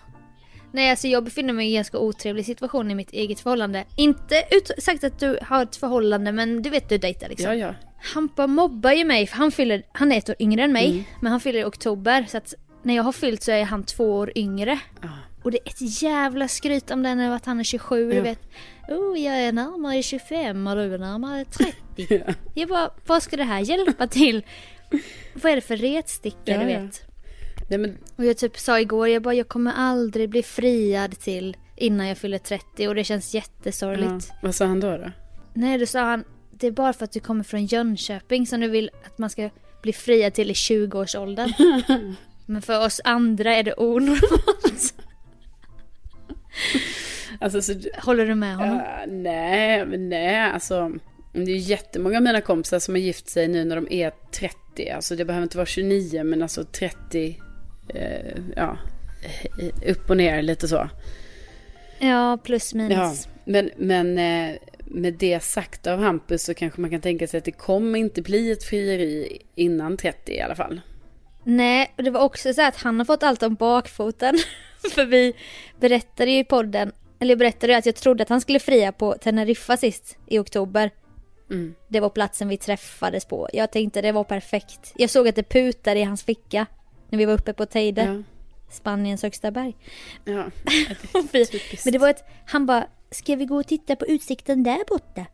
Nej 0.72 0.90
alltså 0.90 1.08
jag 1.08 1.24
befinner 1.24 1.52
mig 1.52 1.66
i 1.66 1.70
en 1.70 1.74
ganska 1.74 1.98
otrevlig 1.98 2.46
situation 2.46 2.90
i 2.90 2.94
mitt 2.94 3.12
eget 3.12 3.40
förhållande. 3.40 3.84
Inte 3.96 4.44
ut 4.50 4.70
sagt 4.78 5.04
att 5.04 5.18
du 5.18 5.38
har 5.42 5.62
ett 5.62 5.76
förhållande 5.76 6.32
men 6.32 6.62
du 6.62 6.70
vet 6.70 6.88
du 6.88 6.98
dejtar 6.98 7.28
liksom. 7.28 7.46
Ja, 7.50 7.54
ja. 7.54 7.74
Hampa 8.14 8.46
mobbar 8.46 8.92
ju 8.92 9.04
mig 9.04 9.26
för 9.26 9.36
han 9.36 9.50
fyller, 9.52 9.82
han 9.92 10.12
är 10.12 10.18
ett 10.18 10.28
år 10.28 10.36
yngre 10.38 10.62
än 10.62 10.72
mig. 10.72 10.90
Mm. 10.90 11.04
Men 11.20 11.32
han 11.32 11.40
fyller 11.40 11.60
i 11.60 11.64
oktober 11.64 12.26
så 12.28 12.36
att 12.38 12.54
när 12.82 12.96
jag 12.96 13.02
har 13.02 13.12
fyllt 13.12 13.42
så 13.42 13.52
är 13.52 13.64
han 13.64 13.84
två 13.84 14.16
år 14.16 14.32
yngre. 14.34 14.78
Ja. 15.02 15.08
Och 15.42 15.50
det 15.50 15.58
är 15.64 15.70
ett 15.70 16.02
jävla 16.02 16.48
skryt 16.48 16.90
om 16.90 17.02
den 17.02 17.20
att 17.20 17.46
han 17.46 17.60
är 17.60 17.64
27, 17.64 18.10
du 18.10 18.16
Ja. 18.16 18.22
vet. 18.22 18.40
Oh, 18.88 19.20
jag 19.20 19.34
är 19.42 19.52
närmare 19.52 20.02
25 20.02 20.66
och 20.66 20.76
du 20.76 20.94
är 20.94 20.98
närmare 20.98 21.44
30. 21.44 21.74
Ja. 22.26 22.34
Jag 22.54 22.68
bara, 22.68 22.90
vad 23.06 23.22
ska 23.22 23.36
det 23.36 23.44
här 23.44 23.60
hjälpa 23.60 24.06
till? 24.06 24.42
vad 25.34 25.52
är 25.52 25.56
det 25.56 25.62
för 25.62 25.76
retsticka 25.76 26.38
Ja, 26.44 26.58
du 26.64 26.70
ja. 26.70 26.80
vet? 26.80 27.07
Nej, 27.68 27.78
men, 27.78 27.98
Och 28.16 28.24
jag 28.24 28.36
typ 28.36 28.58
sa 28.58 28.80
igår, 28.80 29.08
jag 29.08 29.22
bara, 29.22 29.34
jag 29.34 29.48
kommer 29.48 29.72
aldrig 29.72 30.28
bli 30.28 30.42
friad 30.42 31.18
till 31.20 31.56
innan 31.76 32.08
jag 32.08 32.18
fyller 32.18 32.38
30 32.38 32.88
och 32.88 32.94
det 32.94 33.04
känns 33.04 33.34
ja. 33.34 33.40
jättesorgligt. 33.40 34.32
Vad 34.42 34.54
sa 34.54 34.66
han 34.66 34.80
då? 34.80 34.96
då? 34.96 35.12
Nej, 35.54 35.78
då 35.78 35.86
sa 35.86 36.00
han, 36.00 36.24
det 36.50 36.66
är 36.66 36.70
bara 36.70 36.92
för 36.92 37.04
att 37.04 37.12
du 37.12 37.20
kommer 37.20 37.44
från 37.44 37.66
Jönköping 37.66 38.46
som 38.46 38.60
du 38.60 38.68
vill 38.68 38.90
att 39.06 39.18
man 39.18 39.30
ska 39.30 39.50
bli 39.82 39.92
friad 39.92 40.34
till 40.34 40.50
i 40.50 40.52
20-årsåldern. 40.52 41.52
Men 42.46 42.62
för 42.62 42.84
oss 42.84 43.00
andra 43.04 43.54
är 43.54 43.62
det 43.62 43.74
onormalt. 43.76 44.94
Alltså, 47.40 47.62
så, 47.62 47.74
Håller 47.98 48.26
du 48.26 48.34
med 48.34 48.56
honom? 48.56 48.76
ja, 48.76 49.04
nej, 49.08 49.86
men 49.86 50.08
nej, 50.08 50.50
alltså. 50.50 50.92
Det 51.32 51.52
är 51.52 51.56
jättemånga 51.56 52.16
av 52.16 52.22
mina 52.22 52.40
kompisar 52.40 52.78
som 52.78 52.94
har 52.94 53.00
gift 53.00 53.28
sig 53.28 53.48
nu 53.48 53.64
när 53.64 53.76
de 53.76 53.92
är 53.92 54.12
30. 54.32 54.90
Alltså 54.90 55.16
det 55.16 55.24
behöver 55.24 55.42
inte 55.42 55.56
vara 55.56 55.66
29 55.66 56.24
men 56.24 56.42
alltså 56.42 56.64
30. 56.64 57.38
Eh, 57.88 58.42
ja, 58.56 58.78
upp 59.86 60.10
och 60.10 60.16
ner 60.16 60.42
lite 60.42 60.68
så. 60.68 60.88
Ja, 61.98 62.38
plus 62.44 62.74
minus. 62.74 63.26
Ja, 63.26 63.30
men, 63.44 63.70
men 63.76 64.18
eh, 64.18 64.56
med 64.78 65.14
det 65.14 65.42
sagt 65.42 65.86
av 65.86 66.00
Hampus 66.00 66.42
så 66.42 66.54
kanske 66.54 66.80
man 66.80 66.90
kan 66.90 67.00
tänka 67.00 67.26
sig 67.26 67.38
att 67.38 67.44
det 67.44 67.52
kommer 67.52 67.98
inte 67.98 68.22
bli 68.22 68.50
ett 68.50 68.64
frieri 68.64 69.42
innan 69.54 69.96
30 69.96 70.32
i 70.32 70.40
alla 70.40 70.54
fall. 70.54 70.80
Nej, 71.44 71.94
och 71.96 72.02
det 72.02 72.10
var 72.10 72.20
också 72.20 72.54
så 72.54 72.62
att 72.62 72.76
han 72.76 72.98
har 72.98 73.04
fått 73.04 73.22
allt 73.22 73.42
om 73.42 73.54
bakfoten. 73.54 74.38
För 74.94 75.04
vi 75.04 75.34
berättade 75.80 76.30
ju 76.30 76.38
i 76.38 76.44
podden, 76.44 76.92
eller 77.20 77.32
jag 77.32 77.38
berättade 77.38 77.72
ju 77.72 77.78
att 77.78 77.86
jag 77.86 77.94
trodde 77.94 78.22
att 78.22 78.28
han 78.28 78.40
skulle 78.40 78.58
fria 78.60 78.92
på 78.92 79.14
Teneriffa 79.14 79.76
sist 79.76 80.18
i 80.26 80.38
oktober. 80.38 80.90
Mm. 81.50 81.74
Det 81.88 82.00
var 82.00 82.10
platsen 82.10 82.48
vi 82.48 82.56
träffades 82.56 83.24
på. 83.24 83.48
Jag 83.52 83.72
tänkte 83.72 84.02
det 84.02 84.12
var 84.12 84.24
perfekt. 84.24 84.92
Jag 84.96 85.10
såg 85.10 85.28
att 85.28 85.36
det 85.36 85.42
putade 85.42 86.00
i 86.00 86.04
hans 86.04 86.22
ficka 86.22 86.66
när 87.08 87.18
vi 87.18 87.24
var 87.24 87.34
uppe 87.34 87.52
på 87.52 87.66
Teide, 87.66 88.02
Ja, 88.04 88.22
Spaniens 88.70 89.22
högsta 89.22 89.50
berg. 89.50 89.76
ja. 90.24 90.44
Typiskt. 91.32 91.84
Men 91.84 91.92
det 91.92 91.98
var 91.98 92.08
ett, 92.10 92.24
han 92.46 92.66
bara, 92.66 92.86
ska 93.10 93.36
vi 93.36 93.44
gå 93.44 93.56
och 93.56 93.66
titta 93.66 93.96
på 93.96 94.06
utsikten 94.06 94.62
där 94.62 94.78
borta? 94.88 95.26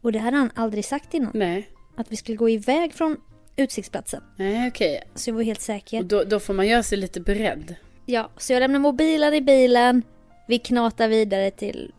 Och 0.00 0.12
det 0.12 0.18
hade 0.18 0.36
han 0.36 0.50
aldrig 0.54 0.84
sagt 0.84 1.14
innan. 1.14 1.30
Nej, 1.34 1.68
Att 1.96 2.12
vi 2.12 2.16
skulle 2.16 2.36
gå 2.36 2.48
iväg 2.48 2.94
från 2.94 3.16
utsiktsplatsen. 3.56 4.22
nej 4.36 4.68
okej. 4.68 5.02
Så 5.14 5.30
jag 5.30 5.34
var 5.34 5.42
helt 5.42 5.60
säker. 5.60 5.98
Och 5.98 6.04
då, 6.04 6.24
då 6.24 6.40
får 6.40 6.54
man 6.54 6.66
göra 6.68 6.82
sig 6.82 6.98
lite 6.98 7.20
beredd. 7.20 7.74
Ja, 8.06 8.30
så 8.36 8.52
jag 8.52 8.60
lämnar 8.60 8.78
mobilen 8.78 9.34
i 9.34 9.40
bilen. 9.40 10.02
Vi 10.48 10.58
knatar 10.58 11.08
vidare 11.08 11.50
till 11.50 11.92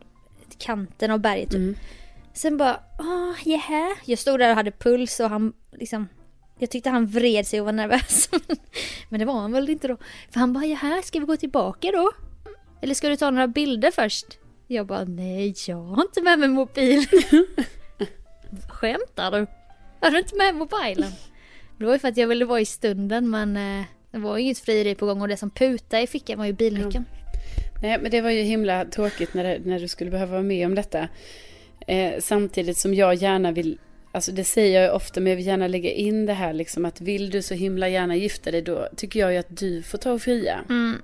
kanten 0.57 1.11
av 1.11 1.19
berget 1.19 1.49
typ. 1.49 1.55
Mm. 1.59 1.75
Sen 2.33 2.57
bara, 2.57 2.79
åh, 2.99 3.47
yeah. 3.47 3.91
Jag 4.05 4.19
stod 4.19 4.39
där 4.39 4.49
och 4.49 4.55
hade 4.55 4.71
puls 4.71 5.19
och 5.19 5.29
han 5.29 5.53
liksom 5.71 6.07
jag 6.61 6.69
tyckte 6.69 6.89
han 6.89 7.05
vred 7.05 7.47
sig 7.47 7.59
och 7.59 7.65
var 7.65 7.73
nervös. 7.73 8.29
Men 9.09 9.19
det 9.19 9.25
var 9.25 9.33
han 9.33 9.51
väl 9.51 9.69
inte 9.69 9.87
då. 9.87 9.97
För 10.29 10.39
han 10.39 10.53
bara, 10.53 10.65
ja 10.65 10.75
här, 10.75 11.01
ska 11.01 11.19
vi 11.19 11.25
gå 11.25 11.37
tillbaka 11.37 11.91
då? 11.91 12.11
Eller 12.81 12.93
ska 12.93 13.09
du 13.09 13.15
ta 13.15 13.29
några 13.29 13.47
bilder 13.47 13.91
först? 13.91 14.25
Jag 14.67 14.87
bara, 14.87 15.03
nej, 15.03 15.53
jag 15.67 15.77
har 15.77 16.01
inte 16.01 16.21
med 16.21 16.39
mig 16.39 16.49
mobil. 16.49 17.05
Skämtar 18.69 19.31
du? 19.31 19.47
Har 19.99 20.11
du 20.11 20.19
inte 20.19 20.35
med 20.35 20.55
mobilen? 20.55 21.11
Det 21.77 21.85
var 21.85 21.93
ju 21.93 21.99
för 21.99 22.07
att 22.07 22.17
jag 22.17 22.27
ville 22.27 22.45
vara 22.45 22.59
i 22.59 22.65
stunden 22.65 23.29
men 23.29 23.57
eh, 23.57 23.85
Det 24.11 24.17
var 24.17 24.37
ju 24.37 24.43
inget 24.43 24.59
frieri 24.59 24.95
på 24.95 25.05
gång 25.05 25.21
och 25.21 25.27
det 25.27 25.37
som 25.37 25.49
putade 25.49 26.03
i 26.03 26.07
fickan 26.07 26.37
var 26.37 26.45
ju 26.45 26.53
bilnyckeln. 26.53 27.05
Nej, 27.81 27.99
men 28.01 28.11
det 28.11 28.21
var 28.21 28.29
ju 28.29 28.41
himla 28.41 28.85
tråkigt 28.85 29.33
när, 29.33 29.43
det, 29.43 29.59
när 29.65 29.79
du 29.79 29.87
skulle 29.87 30.11
behöva 30.11 30.31
vara 30.31 30.43
med 30.43 30.65
om 30.65 30.75
detta. 30.75 31.07
Eh, 31.87 32.13
samtidigt 32.19 32.77
som 32.77 32.93
jag 32.93 33.15
gärna 33.15 33.51
vill, 33.51 33.77
alltså 34.11 34.31
det 34.31 34.43
säger 34.43 34.81
jag 34.81 34.89
ju 34.89 34.95
ofta, 34.95 35.19
men 35.19 35.29
jag 35.29 35.37
vill 35.37 35.47
gärna 35.47 35.67
lägga 35.67 35.91
in 35.91 36.25
det 36.25 36.33
här 36.33 36.53
liksom 36.53 36.85
att 36.85 37.01
vill 37.01 37.29
du 37.29 37.41
så 37.41 37.53
himla 37.53 37.89
gärna 37.89 38.15
gifta 38.15 38.51
dig, 38.51 38.61
då 38.61 38.87
tycker 38.95 39.19
jag 39.19 39.31
ju 39.31 39.37
att 39.37 39.57
du 39.57 39.83
får 39.83 39.97
ta 39.97 40.11
och 40.11 40.21
fria. 40.21 40.59
Mm. 40.69 41.01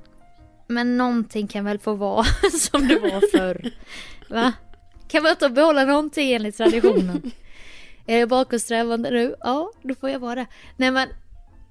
Men 0.68 0.98
någonting 0.98 1.48
kan 1.48 1.66
väl 1.66 1.80
få 1.80 1.94
vara 1.94 2.24
som 2.60 2.88
det 2.88 3.00
var 3.00 3.38
förr? 3.38 3.72
Va? 4.30 4.54
Kan 5.08 5.24
man 5.24 5.32
inte 5.32 5.50
behålla 5.50 5.86
någonting 5.86 6.32
enligt 6.32 6.58
traditionen? 6.58 7.32
Är 8.08 8.20
jag 8.20 8.30
bakåtsträvande 8.30 9.12
nu? 9.12 9.36
Ja, 9.40 9.72
då 9.82 9.96
får 9.96 10.10
jag 10.10 10.20
vara 10.20 10.36
det. 10.36 10.46
Nej 10.78 10.92
men, 10.92 11.10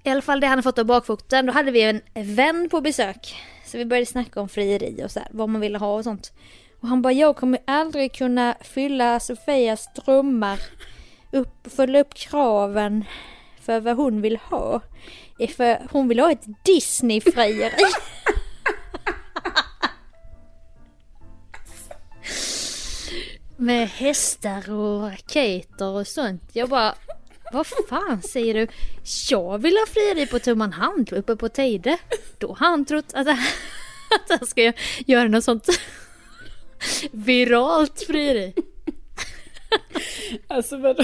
i 0.05 0.11
alla 0.11 0.23
fall 0.23 0.41
det 0.41 0.47
han 0.47 0.59
har 0.59 0.63
fått 0.63 0.79
av 0.79 0.85
bakfoten. 0.85 1.47
Då 1.47 1.53
hade 1.53 1.71
vi 1.71 1.83
en 1.83 2.01
vän 2.15 2.69
på 2.71 2.81
besök. 2.81 3.37
Så 3.67 3.79
vi 3.79 3.85
började 3.85 4.07
snacka 4.07 4.41
om 4.41 4.49
frieri 4.49 5.03
och 5.05 5.11
så 5.11 5.21
här, 5.21 5.29
vad 5.33 5.49
man 5.49 5.61
ville 5.61 5.79
ha 5.79 5.97
och 5.97 6.05
sånt. 6.05 6.33
Och 6.81 6.89
han 6.89 7.03
bara, 7.03 7.13
jag 7.13 7.37
kommer 7.37 7.59
aldrig 7.65 8.13
kunna 8.13 8.55
fylla 8.61 9.21
Sofias 9.21 9.89
drömmar, 9.95 10.59
upp, 11.37 11.73
följa 11.77 12.01
upp 12.01 12.15
kraven 12.15 13.05
för 13.61 13.81
vad 13.81 13.97
hon 13.97 14.21
vill 14.21 14.37
ha. 14.37 14.81
För 15.57 15.89
hon 15.93 16.09
vill 16.09 16.19
ha 16.19 16.33
ett 16.33 16.45
Disney-frieri. 16.65 17.71
Med 23.57 23.89
hästar 23.89 24.71
och 24.71 25.03
raketer 25.03 25.87
och 25.87 26.07
sånt. 26.07 26.43
Jag 26.53 26.69
bara, 26.69 26.95
vad 27.53 27.67
fan 27.67 28.23
säger 28.23 28.55
du? 28.55 28.67
Jag 29.31 29.59
vill 29.59 29.77
ha 29.77 29.87
frieri 29.87 30.27
på 30.27 30.39
tumman 30.39 30.73
hand 30.73 31.13
uppe 31.13 31.37
på 31.37 31.49
Teide. 31.49 31.99
Då 32.39 32.49
har 32.49 32.67
han 32.67 32.85
trott 32.85 33.13
att, 33.13 33.29
att 34.11 34.39
han 34.39 34.47
ska 34.47 34.73
göra 35.07 35.29
något 35.29 35.45
sånt 35.45 35.69
viralt 37.11 38.03
frieri. 38.07 38.55
Alltså, 40.49 40.79
men, 40.79 40.97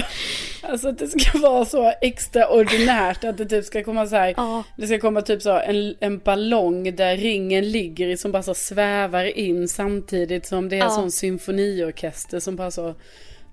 alltså 0.61 0.87
att 0.89 0.97
det 0.99 1.07
ska 1.07 1.37
vara 1.39 1.65
så 1.65 1.93
extraordinärt 2.01 3.23
att 3.23 3.37
det 3.37 3.45
typ 3.45 3.65
ska 3.65 3.83
komma 3.83 4.07
så 4.07 4.15
här. 4.15 4.33
Ja. 4.37 4.63
Det 4.77 4.87
ska 4.87 4.99
komma 4.99 5.21
typ 5.21 5.41
så 5.41 5.59
en, 5.59 5.95
en 5.99 6.17
ballong 6.19 6.95
där 6.95 7.17
ringen 7.17 7.71
ligger 7.71 8.07
i 8.07 8.17
som 8.17 8.31
bara 8.31 8.43
så 8.43 8.53
svävar 8.53 9.23
in 9.37 9.67
samtidigt 9.67 10.45
som 10.45 10.69
det 10.69 10.75
är 10.75 10.79
Ja. 10.79 10.89
sån 10.89 11.11
symfoniorkester 11.11 12.39
som 12.39 12.55
bara 12.55 12.71
så. 12.71 12.95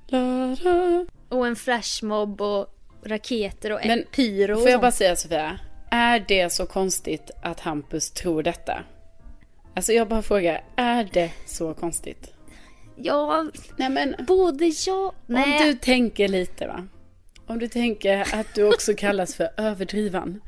La, 0.09 0.57
la. 0.61 1.07
Och 1.29 1.47
en 1.47 1.57
flashmob 1.57 2.41
och 2.41 2.67
raketer 3.05 3.73
och 3.73 3.81
Men 3.85 4.05
pyro 4.15 4.53
och 4.55 4.61
Får 4.61 4.69
jag 4.69 4.75
sånt. 4.75 4.83
bara 4.83 4.93
säga 4.93 5.17
Sofia, 5.17 5.59
är 5.91 6.25
det 6.29 6.53
så 6.53 6.67
konstigt 6.67 7.31
att 7.43 7.61
Hampus 7.61 8.11
tror 8.11 8.43
detta? 8.43 8.83
Alltså 9.75 9.93
jag 9.93 10.09
bara 10.09 10.23
frågar, 10.23 10.65
är 10.77 11.09
det 11.13 11.31
så 11.47 11.75
konstigt? 11.75 12.33
Ja, 13.03 13.47
Nej 13.77 13.91
men, 13.91 14.15
både 14.27 14.73
jag... 14.87 15.15
om 15.27 15.57
du 15.63 15.75
tänker 15.75 16.29
lite 16.29 16.67
va. 16.67 16.87
Om 17.47 17.59
du 17.59 17.69
tänker 17.69 18.35
att 18.35 18.55
du 18.55 18.65
också 18.65 18.95
kallas 18.95 19.35
för 19.35 19.49
överdrivan. 19.57 20.41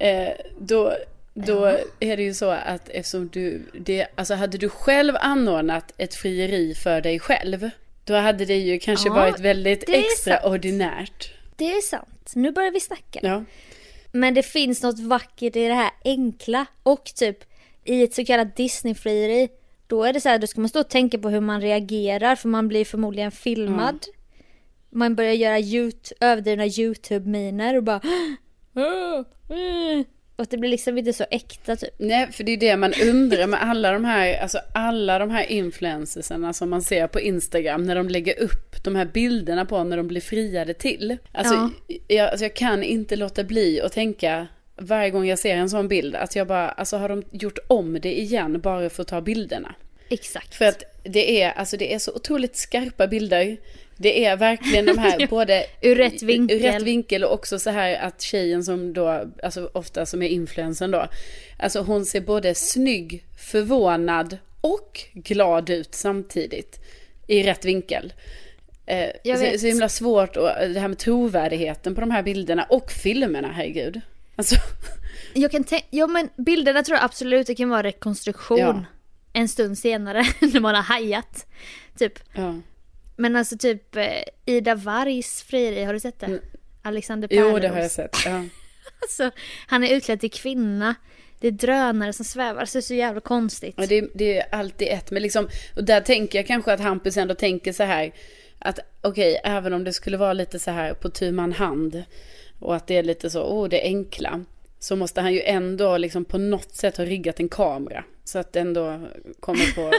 Eh, 0.00 0.28
då 0.60 0.92
då 1.34 1.78
är 2.00 2.16
det 2.16 2.22
ju 2.22 2.34
så 2.34 2.50
att 2.50 2.88
eftersom 2.88 3.28
du, 3.28 3.62
det, 3.72 4.06
alltså 4.14 4.34
hade 4.34 4.58
du 4.58 4.68
själv 4.68 5.14
anordnat 5.20 5.92
ett 5.96 6.14
frieri 6.14 6.74
för 6.74 7.00
dig 7.00 7.20
själv. 7.20 7.70
Då 8.04 8.14
hade 8.14 8.44
det 8.44 8.56
ju 8.56 8.78
kanske 8.78 9.08
Ja, 9.08 9.14
varit 9.14 9.40
väldigt 9.40 9.84
extraordinärt. 9.88 11.32
Det 11.56 11.72
är 11.72 11.80
sant. 11.80 12.32
Nu 12.34 12.52
börjar 12.52 12.70
vi 12.70 12.80
snacka. 12.80 13.20
Ja. 13.22 13.44
Men 14.12 14.34
det 14.34 14.42
finns 14.42 14.82
något 14.82 14.98
vackert 14.98 15.56
i 15.56 15.68
det 15.68 15.74
här 15.74 15.90
enkla. 16.04 16.66
Och 16.82 17.04
typ 17.04 17.38
i 17.84 18.02
ett 18.02 18.14
så 18.14 18.24
kallat 18.24 18.56
Disney-frieri. 18.56 19.48
Då 19.86 20.04
är 20.04 20.12
det 20.12 20.20
så 20.20 20.28
här, 20.28 20.38
då 20.38 20.46
ska 20.46 20.60
man 20.60 20.68
stå 20.68 20.80
och 20.80 20.90
tänka 20.90 21.18
på 21.18 21.28
hur 21.28 21.40
man 21.40 21.60
reagerar 21.60 22.36
för 22.36 22.48
man 22.48 22.68
blir 22.68 22.84
förmodligen 22.84 23.30
filmad. 23.30 24.04
Man 24.90 25.14
börjar 25.14 25.32
göra 25.32 25.60
YouTube, 25.60 26.16
överdrivna 26.20 26.66
YouTube-miner 26.66 27.76
och 27.76 27.82
bara 27.82 28.00
och 30.36 30.42
att 30.42 30.50
det 30.50 30.58
blir 30.58 30.70
liksom 30.70 30.98
inte 30.98 31.12
så 31.12 31.24
äkta 31.30 31.76
typ. 31.76 31.94
Nej, 31.98 32.32
för 32.32 32.44
det 32.44 32.52
är 32.52 32.56
det 32.56 32.76
man 32.76 32.92
undrar 33.02 33.46
med 33.46 33.62
alla 33.62 33.92
de 33.92 34.04
här, 34.04 34.42
alltså 34.42 34.58
alla 34.74 35.18
de 35.18 35.30
här 35.30 35.44
influencersarna 35.44 36.52
som 36.52 36.70
man 36.70 36.82
ser 36.82 37.06
på 37.06 37.20
Instagram 37.20 37.82
när 37.82 37.94
de 37.94 38.08
lägger 38.08 38.40
upp 38.40 38.84
de 38.84 38.96
här 38.96 39.04
bilderna 39.04 39.64
på 39.64 39.84
när 39.84 39.96
de 39.96 40.08
blir 40.08 40.20
friade 40.20 40.74
till. 40.74 41.16
Alltså, 41.32 41.70
jag, 42.08 42.28
alltså 42.28 42.44
jag 42.44 42.56
kan 42.56 42.82
inte 42.82 43.16
låta 43.16 43.44
bli 43.44 43.80
att 43.80 43.92
tänka 43.92 44.46
varje 44.76 45.10
gång 45.10 45.26
jag 45.26 45.38
ser 45.38 45.56
en 45.56 45.70
sån 45.70 45.88
bild 45.88 46.16
att 46.16 46.36
jag 46.36 46.46
bara, 46.46 46.68
alltså 46.68 46.96
har 46.96 47.08
de 47.08 47.22
gjort 47.30 47.58
om 47.66 48.00
det 48.00 48.20
igen 48.20 48.60
bara 48.60 48.90
för 48.90 49.02
att 49.02 49.08
ta 49.08 49.20
bilderna? 49.20 49.74
Exakt. 50.08 50.54
För 50.54 50.64
att 50.64 50.82
det 51.02 51.42
är, 51.42 51.50
alltså 51.50 51.76
det 51.76 51.94
är 51.94 51.98
så 51.98 52.12
otroligt 52.12 52.56
skarpa 52.56 53.06
bilder. 53.06 53.56
Det 53.96 54.24
är 54.24 54.36
verkligen 54.36 54.86
de 54.86 54.98
här 54.98 55.26
både 55.30 55.66
Ur 55.80 55.96
rätt 55.96 56.22
vinkel. 56.22 56.56
ur 56.56 56.62
rätt 56.62 56.82
vinkel 56.82 57.24
och 57.24 57.32
också 57.32 57.58
så 57.58 57.70
här 57.70 57.96
att 57.96 58.22
tjejen 58.22 58.64
som 58.64 58.92
då, 58.92 59.30
alltså 59.42 59.70
ofta 59.72 60.06
som 60.06 60.22
är 60.22 60.28
influensen 60.28 60.90
då, 60.90 61.08
alltså 61.58 61.80
hon 61.80 62.06
ser 62.06 62.20
både 62.20 62.54
snygg, 62.54 63.24
förvånad 63.38 64.38
och 64.60 65.00
glad 65.12 65.70
ut 65.70 65.94
samtidigt 65.94 66.80
i 67.26 67.42
rätt 67.42 67.64
vinkel. 67.64 68.12
Eh, 68.86 69.36
så, 69.36 69.58
så 69.58 69.66
himla 69.66 69.88
svårt 69.88 70.36
och 70.36 70.48
det 70.68 70.80
här 70.80 70.88
med 70.88 70.98
trovärdigheten 70.98 71.94
på 71.94 72.00
de 72.00 72.10
här 72.10 72.22
bilderna 72.22 72.64
och 72.64 72.92
filmerna, 72.92 73.52
herregud. 73.52 74.00
Alltså, 74.36 74.56
Jag 75.34 75.50
kan 75.50 75.64
tänka, 75.64 75.86
ja 75.90 76.06
men 76.06 76.28
bilderna 76.36 76.82
tror 76.82 76.96
jag 76.96 77.04
absolut 77.04 77.46
det 77.46 77.54
kan 77.54 77.68
vara 77.68 77.82
rekonstruktion. 77.82 78.58
Ja. 78.58 78.84
En 79.32 79.48
stund 79.48 79.78
senare 79.78 80.24
när 80.40 80.60
man 80.60 80.74
har 80.74 80.82
hajat. 80.82 81.46
Typ. 81.98 82.18
ja. 82.34 82.60
Men 83.16 83.36
alltså 83.36 83.58
typ 83.58 83.96
eh, 83.96 84.22
Ida 84.46 84.74
Wargs 84.74 85.42
frieri, 85.42 85.84
har 85.84 85.92
du 85.92 86.00
sett 86.00 86.20
det? 86.20 86.26
Mm. 86.26 86.40
Alexander 86.82 87.28
Jo, 87.30 87.36
Pärleros. 87.42 87.60
det 87.62 87.68
har 87.68 87.78
jag 87.78 87.90
sett. 87.90 88.16
Ja. 88.24 88.44
Alltså, 89.02 89.30
han 89.66 89.84
är 89.84 89.96
utklädd 89.96 90.20
till 90.20 90.30
kvinna. 90.30 90.94
Det 91.40 91.48
är 91.48 91.52
drönare 91.52 92.12
som 92.12 92.24
svävar, 92.24 92.60
alltså 92.60 92.78
det 92.78 92.80
är 92.80 92.82
så 92.82 92.94
jävla 92.94 93.20
konstigt. 93.20 93.78
Och 93.78 93.88
det, 93.88 94.10
det 94.14 94.38
är 94.38 94.54
alltid 94.54 94.88
ett, 94.88 95.10
men 95.10 95.22
liksom, 95.22 95.48
och 95.76 95.84
där 95.84 96.00
tänker 96.00 96.38
jag 96.38 96.46
kanske 96.46 96.72
att 96.72 96.80
Hampus 96.80 97.16
ändå 97.16 97.34
tänker 97.34 97.72
så 97.72 97.82
här, 97.82 98.12
att 98.58 98.78
okej, 99.00 99.40
även 99.44 99.72
om 99.72 99.84
det 99.84 99.92
skulle 99.92 100.16
vara 100.16 100.32
lite 100.32 100.58
så 100.58 100.70
här 100.70 100.94
på 100.94 101.10
tu 101.10 101.32
man 101.32 101.52
hand, 101.52 102.04
och 102.64 102.76
att 102.76 102.86
det 102.86 102.96
är 102.96 103.02
lite 103.02 103.30
så, 103.30 103.42
åh, 103.42 103.68
det 103.68 103.82
enkla, 103.82 104.44
så 104.78 104.96
måste 104.96 105.20
han 105.20 105.32
ju 105.32 105.40
ändå 105.40 105.96
liksom 105.96 106.24
på 106.24 106.38
något 106.38 106.74
sätt 106.74 106.96
ha 106.96 107.04
riggat 107.04 107.40
en 107.40 107.48
kamera, 107.48 108.04
så 108.24 108.38
att 108.38 108.52
det 108.52 108.60
ändå 108.60 109.00
kommer 109.40 109.74
på, 109.74 109.80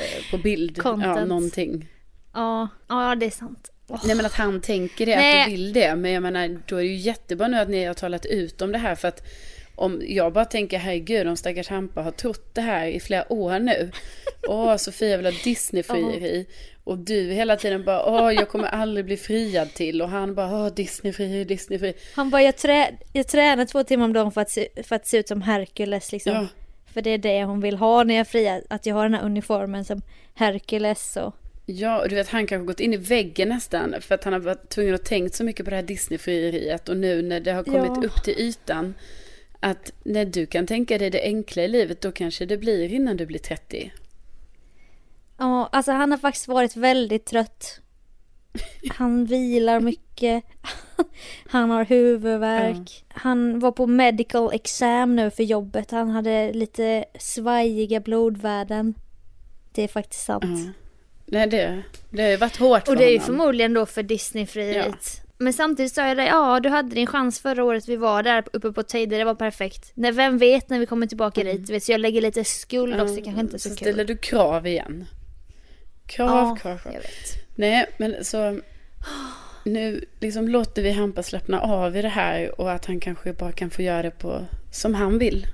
eh, 0.00 0.30
på 0.30 0.38
bild, 0.38 0.80
ja, 0.84 1.24
någonting. 1.24 1.88
Ja, 2.34 2.68
ja 2.88 3.14
det 3.14 3.26
är 3.26 3.30
sant. 3.30 3.72
Åh. 3.88 4.00
Nej 4.04 4.16
men 4.16 4.26
att 4.26 4.32
han 4.32 4.60
tänker 4.60 5.06
det, 5.06 5.16
Nej. 5.16 5.40
att 5.40 5.46
du 5.46 5.50
vill 5.50 5.72
det. 5.72 5.96
Men 5.96 6.10
jag 6.10 6.22
menar, 6.22 6.58
då 6.66 6.76
är 6.76 6.80
det 6.80 6.88
ju 6.88 6.96
jättebra 6.96 7.48
nu 7.48 7.58
att 7.58 7.68
ni 7.68 7.84
har 7.84 7.94
talat 7.94 8.26
ut 8.26 8.62
om 8.62 8.72
det 8.72 8.78
här. 8.78 8.94
För 8.94 9.08
att 9.08 9.22
om 9.74 10.02
jag 10.06 10.32
bara 10.32 10.44
tänker, 10.44 10.78
herregud, 10.78 11.28
om 11.28 11.36
stackars 11.36 11.68
Hampa 11.68 12.02
har 12.02 12.10
trott 12.10 12.54
det 12.54 12.60
här 12.60 12.86
i 12.86 13.00
flera 13.00 13.32
år 13.32 13.58
nu. 13.58 13.90
Åh, 14.48 14.76
Sofia 14.76 15.16
vill 15.16 15.26
ha 15.26 15.32
Disney-frieri. 15.44 16.46
Och 16.84 16.98
du 16.98 17.32
hela 17.32 17.56
tiden 17.56 17.84
bara, 17.84 18.06
åh, 18.06 18.32
jag 18.34 18.48
kommer 18.48 18.68
aldrig 18.68 19.04
bli 19.04 19.16
friad 19.16 19.74
till. 19.74 20.02
Och 20.02 20.08
han 20.08 20.34
bara, 20.34 20.46
åh, 20.46 20.74
Disney-frieri, 20.74 21.44
Disney-frieri. 21.44 21.94
Han 22.14 22.30
bara, 22.30 22.42
jag, 22.42 22.56
trä, 22.56 22.90
jag 23.12 23.28
tränar 23.28 23.64
två 23.64 23.84
timmar 23.84 24.04
om 24.04 24.12
dagen 24.12 24.32
för 24.32 24.40
att, 24.40 24.50
se, 24.50 24.68
för 24.82 24.96
att 24.96 25.06
se 25.06 25.18
ut 25.18 25.28
som 25.28 25.42
Hercules 25.42 26.12
liksom. 26.12 26.32
Ja. 26.32 26.46
För 26.92 27.02
det 27.02 27.10
är 27.10 27.18
det 27.18 27.44
hon 27.44 27.60
vill 27.60 27.76
ha 27.76 28.04
när 28.04 28.14
jag 28.14 28.28
friar, 28.28 28.62
att 28.70 28.86
jag 28.86 28.94
har 28.94 29.02
den 29.02 29.14
här 29.14 29.24
uniformen 29.24 29.84
som 29.84 30.02
Hercules 30.34 31.16
och... 31.16 31.34
Ja, 31.66 32.02
och 32.02 32.08
du 32.08 32.14
vet, 32.14 32.28
han 32.28 32.46
kanske 32.46 32.66
gått 32.66 32.80
in 32.80 32.94
i 32.94 32.96
väggen 32.96 33.48
nästan. 33.48 33.94
För 34.00 34.14
att 34.14 34.24
han 34.24 34.32
har 34.32 34.40
varit 34.40 34.68
tvungen 34.68 34.94
att 34.94 35.04
tänkt 35.04 35.34
så 35.34 35.44
mycket 35.44 35.64
på 35.66 35.70
det 35.70 35.76
här 35.76 35.82
Disney-frieriet. 35.82 36.88
Och 36.88 36.96
nu 36.96 37.22
när 37.22 37.40
det 37.40 37.52
har 37.52 37.62
kommit 37.64 37.92
Ja. 37.96 38.02
upp 38.06 38.24
till 38.24 38.34
ytan. 38.38 38.94
Att 39.64 39.92
när 40.04 40.24
du 40.24 40.46
kan 40.46 40.66
tänka 40.66 40.98
dig 40.98 41.10
det 41.10 41.22
enkla 41.22 41.62
i 41.62 41.68
livet, 41.68 42.00
då 42.00 42.12
kanske 42.12 42.46
det 42.46 42.56
blir 42.58 42.92
innan 42.92 43.16
du 43.16 43.26
blir 43.26 43.38
30. 43.38 43.92
Ja, 45.38 45.68
alltså 45.72 45.92
han 45.92 46.10
har 46.10 46.18
faktiskt 46.18 46.48
varit 46.48 46.76
väldigt 46.76 47.24
trött. 47.26 47.80
Han 48.90 49.24
vilar 49.24 49.80
mycket. 49.80 50.44
Han 51.46 51.70
har 51.70 51.84
huvudvärk. 51.84 53.04
Han 53.08 53.58
var 53.58 53.72
på 53.72 53.86
medical 53.86 54.50
exam 54.52 55.16
nu 55.16 55.30
för 55.30 55.42
jobbet. 55.42 55.90
Han 55.90 56.10
hade 56.10 56.52
lite 56.52 57.04
svajiga 57.18 58.00
blodvärden. 58.00 58.94
Det 59.72 59.82
är 59.82 59.88
faktiskt 59.88 60.24
sant. 60.24 60.44
Ja. 60.44 60.72
Nej, 61.26 61.46
det, 61.46 61.82
det 62.10 62.22
har 62.22 62.30
ju 62.30 62.36
varit 62.36 62.56
hårt 62.56 62.84
för 62.84 62.92
Och 62.92 62.98
det 62.98 63.04
är 63.04 63.10
ju 63.10 63.18
honom. 63.18 63.26
förmodligen 63.26 63.74
då 63.74 63.86
för 63.86 64.02
Disney-frieriet. 64.02 65.21
Men 65.42 65.52
samtidigt 65.52 65.94
sa 65.94 66.08
jag 66.08 66.16
det, 66.16 66.26
ja 66.26 66.60
du 66.60 66.68
hade 66.68 66.94
din 66.94 67.06
chans 67.06 67.40
förra 67.40 67.64
året 67.64 67.88
vi 67.88 67.96
var 67.96 68.22
där 68.22 68.44
uppe 68.52 68.72
på 68.72 68.82
Teide, 68.82 69.18
det 69.18 69.24
var 69.24 69.34
perfekt. 69.34 69.92
Nej, 69.94 70.12
vem 70.12 70.38
vet 70.38 70.68
när 70.68 70.78
vi 70.78 70.86
kommer 70.86 71.06
tillbaka 71.06 71.44
dit, 71.44 71.70
vet, 71.70 71.84
så 71.84 71.92
jag 71.92 72.00
lägger 72.00 72.20
lite 72.20 72.44
skuld 72.44 73.00
också, 73.00 73.14
det 73.14 73.22
kanske 73.22 73.40
inte 73.40 73.58
så, 73.58 73.68
så 73.68 73.76
kul. 73.76 73.84
ställer 73.86 74.04
du 74.04 74.16
krav 74.16 74.66
igen. 74.66 75.04
Krav, 76.06 76.28
Ja, 76.28 76.56
krav, 76.62 76.78
krav. 76.78 76.94
jag 76.94 77.00
vet. 77.00 77.54
Nej, 77.54 77.86
men 77.98 78.24
så... 78.24 78.60
Nu 79.64 80.04
liksom 80.20 80.48
låter 80.48 80.82
vi 80.82 80.90
Hampa 80.90 81.22
slappna 81.22 81.60
av 81.60 81.96
i 81.96 82.02
det 82.02 82.08
här 82.08 82.60
och 82.60 82.72
att 82.72 82.86
han 82.86 83.00
kanske 83.00 83.32
bara 83.32 83.52
kan 83.52 83.70
få 83.70 83.82
göra 83.82 84.02
det 84.02 84.10
på 84.10 84.46
som 84.72 84.94
han 84.94 85.18
vill. 85.18 85.46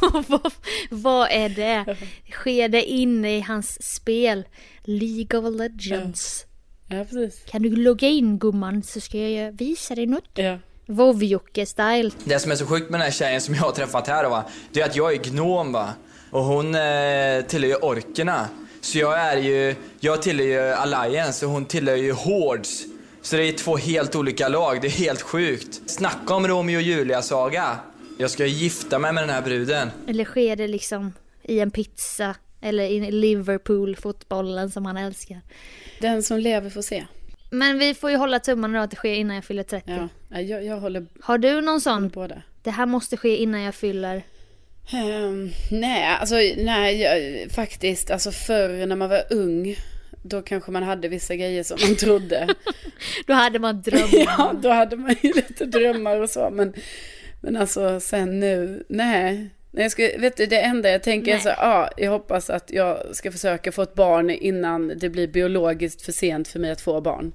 vad, 0.28 0.52
vad 0.90 1.28
är 1.30 1.48
det? 1.48 1.96
Sker 2.30 2.68
det 2.68 2.82
inne 2.84 3.36
i 3.36 3.40
hans 3.40 3.92
spel? 3.94 4.44
League 4.84 5.40
of 5.40 5.54
Legends. 5.60 6.46
Ja, 6.46 6.49
precis. 6.90 7.42
Kan 7.46 7.62
du 7.62 7.76
logga 7.76 8.08
in 8.08 8.38
gumman 8.38 8.82
så 8.82 9.00
ska 9.00 9.18
jag 9.18 9.52
visa 9.52 9.94
dig 9.94 10.06
något? 10.06 10.30
Ja. 10.34 10.58
Vovjocke-style. 10.86 12.12
Det 12.24 12.38
som 12.38 12.50
är 12.52 12.56
så 12.56 12.66
sjukt 12.66 12.90
med 12.90 13.00
den 13.00 13.04
här 13.04 13.12
tjejen 13.12 13.40
som 13.40 13.54
jag 13.54 13.62
har 13.62 13.72
träffat 13.72 14.06
här 14.06 14.28
va, 14.28 14.44
det 14.72 14.80
är 14.80 14.84
att 14.84 14.96
jag 14.96 15.12
är 15.12 15.16
gnom 15.16 15.72
va. 15.72 15.88
Och 16.30 16.44
hon 16.44 16.74
eh, 16.74 17.40
tillhör 17.46 17.68
ju 17.68 17.74
orkerna. 17.74 18.48
Så 18.80 18.98
jag 18.98 19.18
är 19.18 19.36
ju, 19.36 19.74
jag 20.00 20.22
tillhör 20.22 20.46
ju 20.46 20.60
Alliance 20.60 21.46
och 21.46 21.52
hon 21.52 21.64
tillhör 21.64 21.96
ju 21.96 22.12
Hordes. 22.12 22.84
Så 23.22 23.36
det 23.36 23.44
är 23.44 23.52
två 23.52 23.76
helt 23.76 24.16
olika 24.16 24.48
lag, 24.48 24.80
det 24.80 24.86
är 24.86 24.90
helt 24.90 25.22
sjukt. 25.22 25.80
Snacka 25.86 26.34
om 26.34 26.48
Romeo 26.48 26.76
och 26.76 26.82
Julia-saga. 26.82 27.78
Jag 28.18 28.30
ska 28.30 28.46
gifta 28.46 28.98
mig 28.98 29.12
med 29.12 29.22
den 29.22 29.30
här 29.30 29.42
bruden. 29.42 29.90
Eller 30.06 30.24
sker 30.24 30.56
det 30.56 30.68
liksom 30.68 31.12
i 31.42 31.60
en 31.60 31.70
pizza? 31.70 32.34
Eller 32.60 32.84
i 32.84 33.10
Liverpool, 33.10 33.96
fotbollen 33.96 34.70
som 34.70 34.86
han 34.86 34.96
älskar. 34.96 35.40
Den 36.00 36.22
som 36.22 36.38
lever 36.38 36.70
får 36.70 36.82
se. 36.82 37.06
Men 37.50 37.78
vi 37.78 37.94
får 37.94 38.10
ju 38.10 38.16
hålla 38.16 38.38
tummarna 38.38 38.78
då 38.78 38.84
att 38.84 38.90
det 38.90 38.96
sker 38.96 39.14
innan 39.14 39.34
jag 39.34 39.44
fyller 39.44 39.62
30. 39.62 39.90
Ja, 39.92 40.08
ja, 40.28 40.40
jag, 40.40 40.64
jag 40.64 40.80
håller 40.80 41.06
Har 41.20 41.38
du 41.38 41.60
någon 41.60 41.80
sån? 41.80 42.10
på 42.10 42.26
det. 42.26 42.42
Det 42.62 42.70
här 42.70 42.86
måste 42.86 43.16
ske 43.16 43.36
innan 43.36 43.60
jag 43.60 43.74
fyller... 43.74 44.22
Ehm, 44.92 45.50
nej, 45.70 46.16
alltså 46.20 46.34
nej, 46.56 47.00
jag, 47.00 47.50
faktiskt. 47.50 48.10
Alltså 48.10 48.30
förr 48.30 48.86
när 48.86 48.96
man 48.96 49.08
var 49.08 49.22
ung, 49.30 49.76
då 50.22 50.42
kanske 50.42 50.70
man 50.70 50.82
hade 50.82 51.08
vissa 51.08 51.36
grejer 51.36 51.62
som 51.62 51.78
man 51.86 51.96
trodde. 51.96 52.48
Då 53.26 53.32
hade 53.32 53.58
man 53.58 53.82
drömmar. 53.82 54.08
ja, 54.12 54.52
då 54.62 54.68
hade 54.70 54.96
man 54.96 55.16
ju 55.22 55.32
lite 55.32 55.64
drömmar 55.64 56.20
och 56.20 56.30
så. 56.30 56.50
Men, 56.50 56.72
men 57.40 57.56
alltså 57.56 58.00
sen 58.00 58.40
nu, 58.40 58.84
nej. 58.88 59.50
Nej, 59.72 59.82
jag 59.84 59.92
ska, 59.92 60.10
vet 60.18 60.36
du, 60.36 60.46
det 60.46 60.60
enda 60.60 60.90
jag 60.90 61.02
tänker 61.02 61.34
är 61.34 61.38
så 61.38 61.48
ja, 61.48 61.90
jag 61.96 62.10
hoppas 62.10 62.50
att 62.50 62.70
jag 62.70 63.16
ska 63.16 63.32
försöka 63.32 63.72
få 63.72 63.82
ett 63.82 63.94
barn 63.94 64.30
innan 64.30 64.92
det 64.98 65.08
blir 65.08 65.28
biologiskt 65.28 66.02
för 66.02 66.12
sent 66.12 66.48
för 66.48 66.58
mig 66.58 66.70
att 66.70 66.80
få 66.80 67.00
barn. 67.00 67.32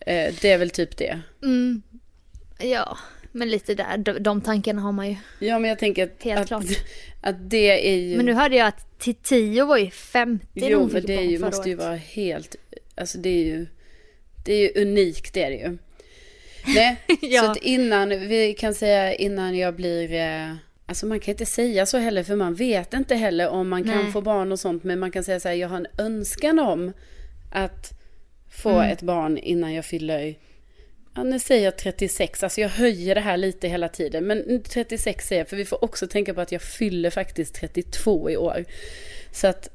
Eh, 0.00 0.34
det 0.40 0.50
är 0.50 0.58
väl 0.58 0.70
typ 0.70 0.96
det. 0.96 1.20
Mm. 1.42 1.82
Ja, 2.58 2.98
men 3.32 3.50
lite 3.50 3.74
där. 3.74 3.98
De, 3.98 4.12
de 4.22 4.40
tankarna 4.40 4.82
har 4.82 4.92
man 4.92 5.08
ju. 5.08 5.16
Ja, 5.38 5.58
men 5.58 5.68
jag 5.68 5.78
tänker 5.78 6.04
att, 6.04 6.22
Helt 6.22 6.40
att, 6.40 6.46
klart. 6.48 6.64
att 7.20 7.50
det 7.50 7.88
är 7.90 7.96
ju... 7.96 8.16
Men 8.16 8.26
nu 8.26 8.32
hörde 8.32 8.56
jag 8.56 8.66
att 8.68 8.86
Tio 9.22 9.64
var 9.64 9.76
ju 9.76 9.90
50 9.90 10.46
när 10.52 10.70
Jo, 10.70 10.78
hon 10.78 10.86
men 10.92 11.00
fick 11.00 11.06
det 11.06 11.14
är 11.16 11.22
ju, 11.22 11.38
måste 11.38 11.68
ju 11.68 11.74
året. 11.76 11.86
vara 11.86 11.96
helt... 11.96 12.56
Alltså 12.94 13.18
det 13.18 13.28
är 13.28 13.44
ju... 13.44 13.66
Det 14.44 14.52
är 14.52 14.58
ju 14.58 14.82
unikt, 14.82 15.34
det 15.34 15.42
är 15.42 15.50
det 15.50 15.56
ju. 15.56 15.78
Nej, 16.74 16.96
Ja. 17.20 17.42
så 17.42 17.50
att 17.50 17.56
innan, 17.56 18.08
vi 18.08 18.54
kan 18.58 18.74
säga 18.74 19.14
innan 19.14 19.58
jag 19.58 19.74
blir... 19.74 20.12
Eh, 20.12 20.54
alltså 20.86 21.06
man 21.06 21.20
kan 21.20 21.32
inte 21.32 21.46
säga 21.46 21.86
så 21.86 21.98
heller, 21.98 22.22
för 22.22 22.36
man 22.36 22.54
vet 22.54 22.94
inte 22.94 23.14
heller 23.14 23.48
om 23.48 23.68
man 23.68 23.84
kan 23.84 24.02
Nej. 24.02 24.12
få 24.12 24.20
barn 24.20 24.52
och 24.52 24.60
sånt. 24.60 24.84
Men 24.84 24.98
man 24.98 25.10
kan 25.10 25.24
säga 25.24 25.40
så 25.40 25.48
här, 25.48 25.54
jag 25.54 25.68
har 25.68 25.76
en 25.76 25.86
önskan 25.98 26.58
om 26.58 26.92
att 27.52 27.90
få 28.62 28.70
Mm. 28.70 28.90
ett 28.90 29.02
barn 29.02 29.38
innan 29.38 29.74
jag 29.74 29.84
fyller... 29.84 30.34
Ja, 31.16 31.22
nu 31.22 31.38
säger 31.38 31.64
jag 31.64 31.78
36, 31.78 32.42
alltså 32.42 32.60
jag 32.60 32.68
höjer 32.68 33.14
det 33.14 33.20
här 33.20 33.36
lite 33.36 33.68
hela 33.68 33.88
tiden. 33.88 34.24
Men 34.26 34.62
36 34.62 35.26
säger 35.28 35.40
jag, 35.40 35.48
för 35.48 35.56
vi 35.56 35.64
får 35.64 35.84
också 35.84 36.06
tänka 36.06 36.34
på 36.34 36.40
att 36.40 36.52
jag 36.52 36.62
fyller 36.62 37.10
faktiskt 37.10 37.54
32 37.54 38.30
i 38.30 38.36
år. 38.36 38.64
Så 39.32 39.46
att 39.46 39.68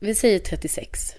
vi 0.00 0.14
säger 0.14 0.38
36. 0.38 1.14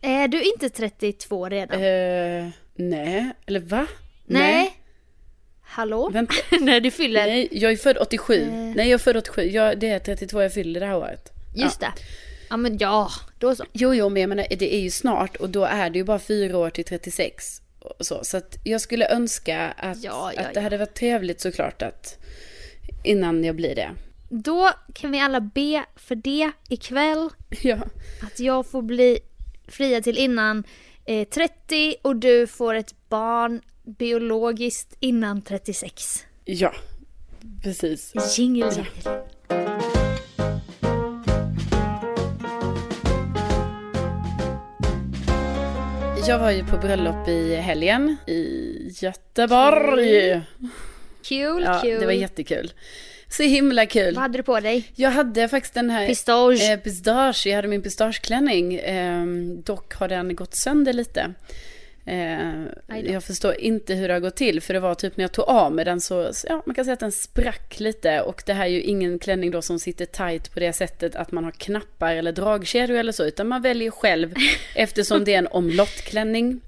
Är 0.00 0.28
du 0.28 0.42
inte 0.42 0.70
32 0.70 1.48
redan? 1.48 1.82
Eh, 1.82 2.48
nej, 2.74 3.30
eller 3.46 3.60
va? 3.60 3.86
Nej. 4.26 4.73
Hallå? 5.64 6.10
Vänta. 6.10 6.34
När 6.60 6.80
du 6.80 6.90
fyller... 6.90 7.26
Nej, 7.26 7.48
jag 7.52 7.72
är 7.72 7.76
född 7.76 7.96
87. 8.00 8.42
Eh. 8.42 8.48
Nej, 8.48 8.76
jag 8.76 8.90
är 8.90 8.98
född 8.98 9.16
87. 9.16 9.42
Jag, 9.42 9.78
det 9.78 9.88
är 9.88 9.98
32 9.98 10.42
jag 10.42 10.52
fyller 10.52 10.80
det 10.80 10.86
här 10.86 10.96
året. 10.96 11.32
Just 11.54 11.80
det. 11.80 11.92
Ja 12.50 12.56
men 12.56 12.78
ja, 12.78 13.10
då 13.38 13.54
så. 13.54 13.64
Jo, 13.72 13.94
jo, 13.94 14.08
men 14.08 14.20
jag 14.22 14.28
menar, 14.28 14.46
det 14.58 14.74
är 14.74 14.80
ju 14.80 14.90
snart 14.90 15.36
och 15.36 15.50
då 15.50 15.64
är 15.64 15.90
det 15.90 15.98
ju 15.98 16.04
bara 16.04 16.18
fyra 16.18 16.58
år 16.58 16.70
till 16.70 16.84
36. 16.84 17.62
Och 17.78 18.06
så, 18.06 18.24
så 18.24 18.36
att 18.36 18.56
jag 18.64 18.80
skulle 18.80 19.08
önska 19.08 19.70
att, 19.76 20.04
Ja, 20.04 20.32
ja, 20.36 20.40
att 20.42 20.54
det 20.54 20.60
ja. 20.60 20.62
hade 20.62 20.76
varit 20.78 20.94
trevligt 20.94 21.40
såklart 21.40 21.82
att 21.82 22.18
innan 23.04 23.44
jag 23.44 23.56
blir 23.56 23.74
det. 23.74 23.90
Då 24.28 24.70
kan 24.94 25.10
vi 25.10 25.20
alla 25.20 25.40
be 25.40 25.84
för 25.96 26.14
det 26.14 26.50
ikväll. 26.68 27.28
Ja. 27.62 27.78
Att 28.22 28.40
jag 28.40 28.66
får 28.66 28.82
bli 28.82 29.18
fria 29.68 30.00
till 30.00 30.18
innan 30.18 30.64
eh, 31.04 31.28
30 31.28 31.94
och 32.02 32.16
du 32.16 32.46
får 32.46 32.74
ett 32.74 32.94
barn 33.08 33.60
biologiskt 33.84 34.96
innan 35.00 35.42
36. 35.42 36.24
Ja, 36.44 36.72
precis. 37.62 38.12
Jingle 38.38 38.70
jingle. 38.70 38.86
Jag 46.28 46.38
var 46.38 46.50
ju 46.50 46.64
på 46.64 46.76
bröllop 46.76 47.28
i 47.28 47.54
helgen 47.56 48.16
i 48.26 48.74
Göteborg. 49.02 50.40
Kul, 51.24 51.62
Ja, 51.62 51.78
kul. 51.82 52.00
det 52.00 52.06
var 52.06 52.12
jättekul. 52.12 52.72
Så 53.28 53.42
himla 53.42 53.86
kul. 53.86 54.14
Vad 54.14 54.22
hade 54.22 54.38
du 54.38 54.42
på 54.42 54.60
dig? 54.60 54.90
Jag 54.94 55.10
hade 55.10 55.48
faktiskt 55.48 55.74
den 55.74 55.90
här... 55.90 56.06
Pistage. 56.06 56.70
Eh, 56.70 56.78
pistage. 56.78 57.46
Jag 57.46 57.56
hade 57.56 57.68
min 57.68 57.82
pistageklänning. 57.82 58.74
Eh, 58.74 59.26
dock 59.64 59.94
har 59.94 60.08
den 60.08 60.36
gått 60.36 60.54
sönder 60.54 60.92
lite. 60.92 61.34
Eh, 62.06 62.64
jag 63.04 63.24
förstår 63.24 63.60
inte 63.60 63.94
hur 63.94 64.08
det 64.08 64.14
har 64.14 64.20
gått 64.20 64.36
till. 64.36 64.60
För 64.60 64.74
det 64.74 64.80
var 64.80 64.94
typ 64.94 65.16
när 65.16 65.24
jag 65.24 65.32
tog 65.32 65.48
av 65.48 65.72
med 65.72 65.86
den 65.86 66.00
så, 66.00 66.32
så 66.32 66.46
ja, 66.50 66.62
man 66.66 66.74
kan 66.74 66.84
säga 66.84 66.92
att 66.92 67.00
den 67.00 67.12
sprack 67.12 67.80
lite. 67.80 68.20
Och 68.20 68.42
det 68.46 68.52
här 68.52 68.64
är 68.64 68.70
ju 68.70 68.82
ingen 68.82 69.18
klänning 69.18 69.50
då 69.50 69.62
som 69.62 69.78
sitter 69.78 70.04
tight 70.04 70.54
på 70.54 70.60
det 70.60 70.72
sättet 70.72 71.16
att 71.16 71.32
man 71.32 71.44
har 71.44 71.50
knappar 71.50 72.14
eller 72.14 72.32
dragkedjor 72.32 72.98
eller 72.98 73.12
så. 73.12 73.24
Utan 73.24 73.48
man 73.48 73.62
väljer 73.62 73.90
själv 73.90 74.34
eftersom 74.74 75.24
det 75.24 75.34
är 75.34 75.38
en 75.38 75.46
omlottklänning. 75.46 76.60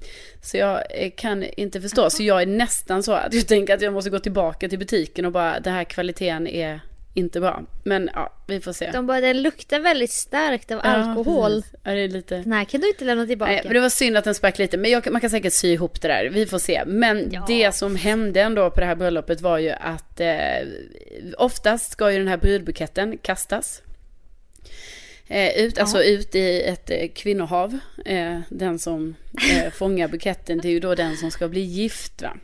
Så 0.42 0.56
jag 0.56 0.82
eh, 0.90 1.10
kan 1.16 1.42
inte 1.42 1.80
förstå. 1.80 2.10
Så 2.10 2.22
jag 2.22 2.42
är 2.42 2.46
nästan 2.46 3.02
så 3.02 3.12
att 3.12 3.34
jag 3.34 3.46
tänker 3.46 3.74
att 3.74 3.82
jag 3.82 3.92
måste 3.92 4.10
gå 4.10 4.18
tillbaka 4.18 4.68
till 4.68 4.78
butiken 4.78 5.24
och 5.24 5.32
bara, 5.32 5.60
den 5.60 5.74
här 5.74 5.84
kvaliteten 5.84 6.46
är 6.46 6.80
inte 7.16 7.40
bra. 7.40 7.62
Men 7.84 8.10
ja, 8.14 8.32
vi 8.46 8.60
får 8.60 8.72
se. 8.72 8.90
De 8.90 9.06
bara, 9.06 9.20
den 9.20 9.42
luktar 9.42 9.80
väldigt 9.80 10.10
starkt 10.10 10.70
av 10.70 10.80
Ja, 10.84 10.90
alkohol. 10.90 11.62
Ja, 11.82 11.90
det 11.90 12.00
är 12.00 12.08
lite... 12.08 12.36
Den 12.36 12.52
här 12.52 12.64
kan 12.64 12.80
du 12.80 12.88
inte 12.88 13.04
lämna 13.04 13.26
tillbaka. 13.26 13.52
Nej, 13.52 13.60
men 13.64 13.72
det 13.74 13.80
var 13.80 13.88
synd 13.88 14.16
att 14.16 14.24
den 14.24 14.34
sprack 14.34 14.58
lite, 14.58 14.76
men 14.76 14.90
jag, 14.90 15.12
man 15.12 15.20
kan 15.20 15.30
säkert 15.30 15.52
sy 15.52 15.68
ihop 15.72 16.00
det 16.02 16.08
där. 16.08 16.24
Vi 16.30 16.46
får 16.46 16.58
se. 16.58 16.82
Men 16.86 17.28
Ja. 17.32 17.44
det 17.48 17.72
som 17.74 17.96
hände 17.96 18.40
ändå 18.40 18.70
på 18.70 18.80
det 18.80 18.86
här 18.86 18.94
bröllopet 18.96 19.40
var 19.40 19.58
ju 19.58 19.70
att 19.70 20.20
eh, 20.20 20.28
oftast 21.38 21.92
ska 21.92 22.12
ju 22.12 22.18
den 22.18 22.28
här 22.28 22.36
brudbuketten 22.36 23.18
kastas. 23.22 23.82
Eh, 25.28 25.58
ut, 25.58 25.78
alltså 25.78 26.02
ut 26.02 26.34
i 26.34 26.62
ett 26.62 26.90
eh, 26.90 27.08
kvinnohav. 27.14 27.78
Eh, 28.04 28.38
den 28.48 28.78
som 28.78 29.14
eh, 29.52 29.72
fångar 29.72 30.08
buketten, 30.08 30.58
det 30.58 30.68
är 30.68 30.72
ju 30.72 30.80
då 30.80 30.94
den 30.94 31.16
som 31.16 31.30
ska 31.30 31.48
bli 31.48 31.60
gift 31.60 32.22
va? 32.22 32.36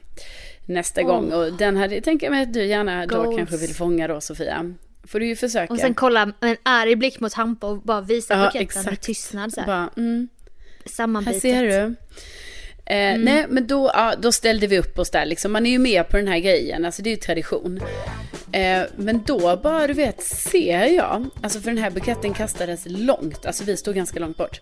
Nästa 0.67 1.01
Åh. 1.01 1.07
gång. 1.07 1.33
Och 1.33 1.53
den 1.53 1.77
hade, 1.77 2.01
tänker 2.01 2.27
jag 2.27 2.31
mig 2.31 2.43
att 2.43 2.53
du 2.53 2.65
gärna 2.65 3.07
då 3.07 3.23
Goals. 3.23 3.37
kanske 3.37 3.57
vill 3.57 3.75
fånga 3.75 4.09
då 4.09 4.21
Sofia. 4.21 4.75
Får 5.05 5.21
du 5.21 5.27
ju 5.27 5.37
försöka. 5.37 5.73
Och 5.73 5.79
sen 5.79 5.95
kolla 5.95 6.27
med 6.27 6.35
en 6.41 6.57
arg 6.63 6.97
blick 6.97 7.21
mot 7.21 7.33
Hampa 7.33 7.67
och 7.67 7.83
bara 7.83 8.01
visa 8.01 8.35
Ja, 8.35 8.45
buketten 8.47 8.85
med 8.85 9.01
tystnad 9.01 9.53
så 9.53 9.61
här. 9.61 9.67
Bara, 9.67 9.91
mm. 9.97 10.29
Här 11.27 11.41
ser 11.41 11.63
du. 11.63 11.95
Eh, 12.85 13.19
Nej, 13.19 13.47
men 13.49 13.67
då, 13.67 13.91
ja, 13.95 14.15
då 14.19 14.33
ställde 14.33 14.67
vi 14.67 14.79
upp 14.79 14.99
oss 14.99 15.11
där 15.11 15.27
liksom. 15.27 15.53
Man 15.53 15.67
är 15.67 15.71
ju 15.71 15.79
med 15.79 16.09
på 16.09 16.17
den 16.17 16.29
här 16.29 16.39
grejen, 16.39 16.85
alltså 16.85 17.03
det 17.03 17.11
är 17.11 17.15
ju 17.15 17.17
tradition. 17.17 17.81
Eh, 18.53 18.83
men 18.97 19.23
då 19.27 19.57
bara, 19.57 19.87
du 19.87 19.93
vet, 19.93 20.23
ser 20.23 20.85
jag, 20.85 21.27
alltså 21.43 21.61
för 21.61 21.71
den 21.71 21.83
här 21.83 21.91
buketten 21.91 22.35
kastades 22.35 22.83
långt, 22.87 23.47
alltså 23.47 23.65
vi 23.65 23.77
stod 23.77 23.95
ganska 23.95 24.21
långt 24.21 24.37
bort. 24.37 24.61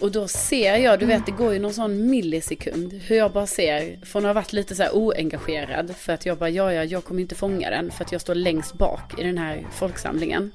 Och 0.00 0.12
då 0.12 0.28
ser 0.28 0.76
jag, 0.76 0.98
du 0.98 1.06
vet, 1.06 1.26
det 1.26 1.32
går 1.32 1.52
ju 1.52 1.58
någon 1.58 1.74
sån 1.74 2.10
millisekund, 2.10 2.92
hur 2.92 3.16
jag 3.16 3.32
bara 3.32 3.46
ser, 3.46 4.04
från 4.04 4.22
att 4.24 4.28
ha 4.28 4.32
varit 4.32 4.52
lite 4.52 4.74
så 4.74 4.82
här 4.82 4.96
oengagerad, 4.96 5.96
för 5.96 6.12
att 6.12 6.26
jag 6.26 6.38
bara, 6.38 6.50
ja, 6.50 6.72
ja, 6.72 6.84
jag 6.84 7.04
kommer 7.04 7.20
inte 7.20 7.34
fånga 7.34 7.70
den, 7.70 7.90
för 7.90 8.04
att 8.04 8.12
jag 8.12 8.20
står 8.20 8.34
längst 8.34 8.74
bak 8.74 9.20
i 9.20 9.22
den 9.22 9.38
här 9.38 9.66
folksamlingen. 9.72 10.50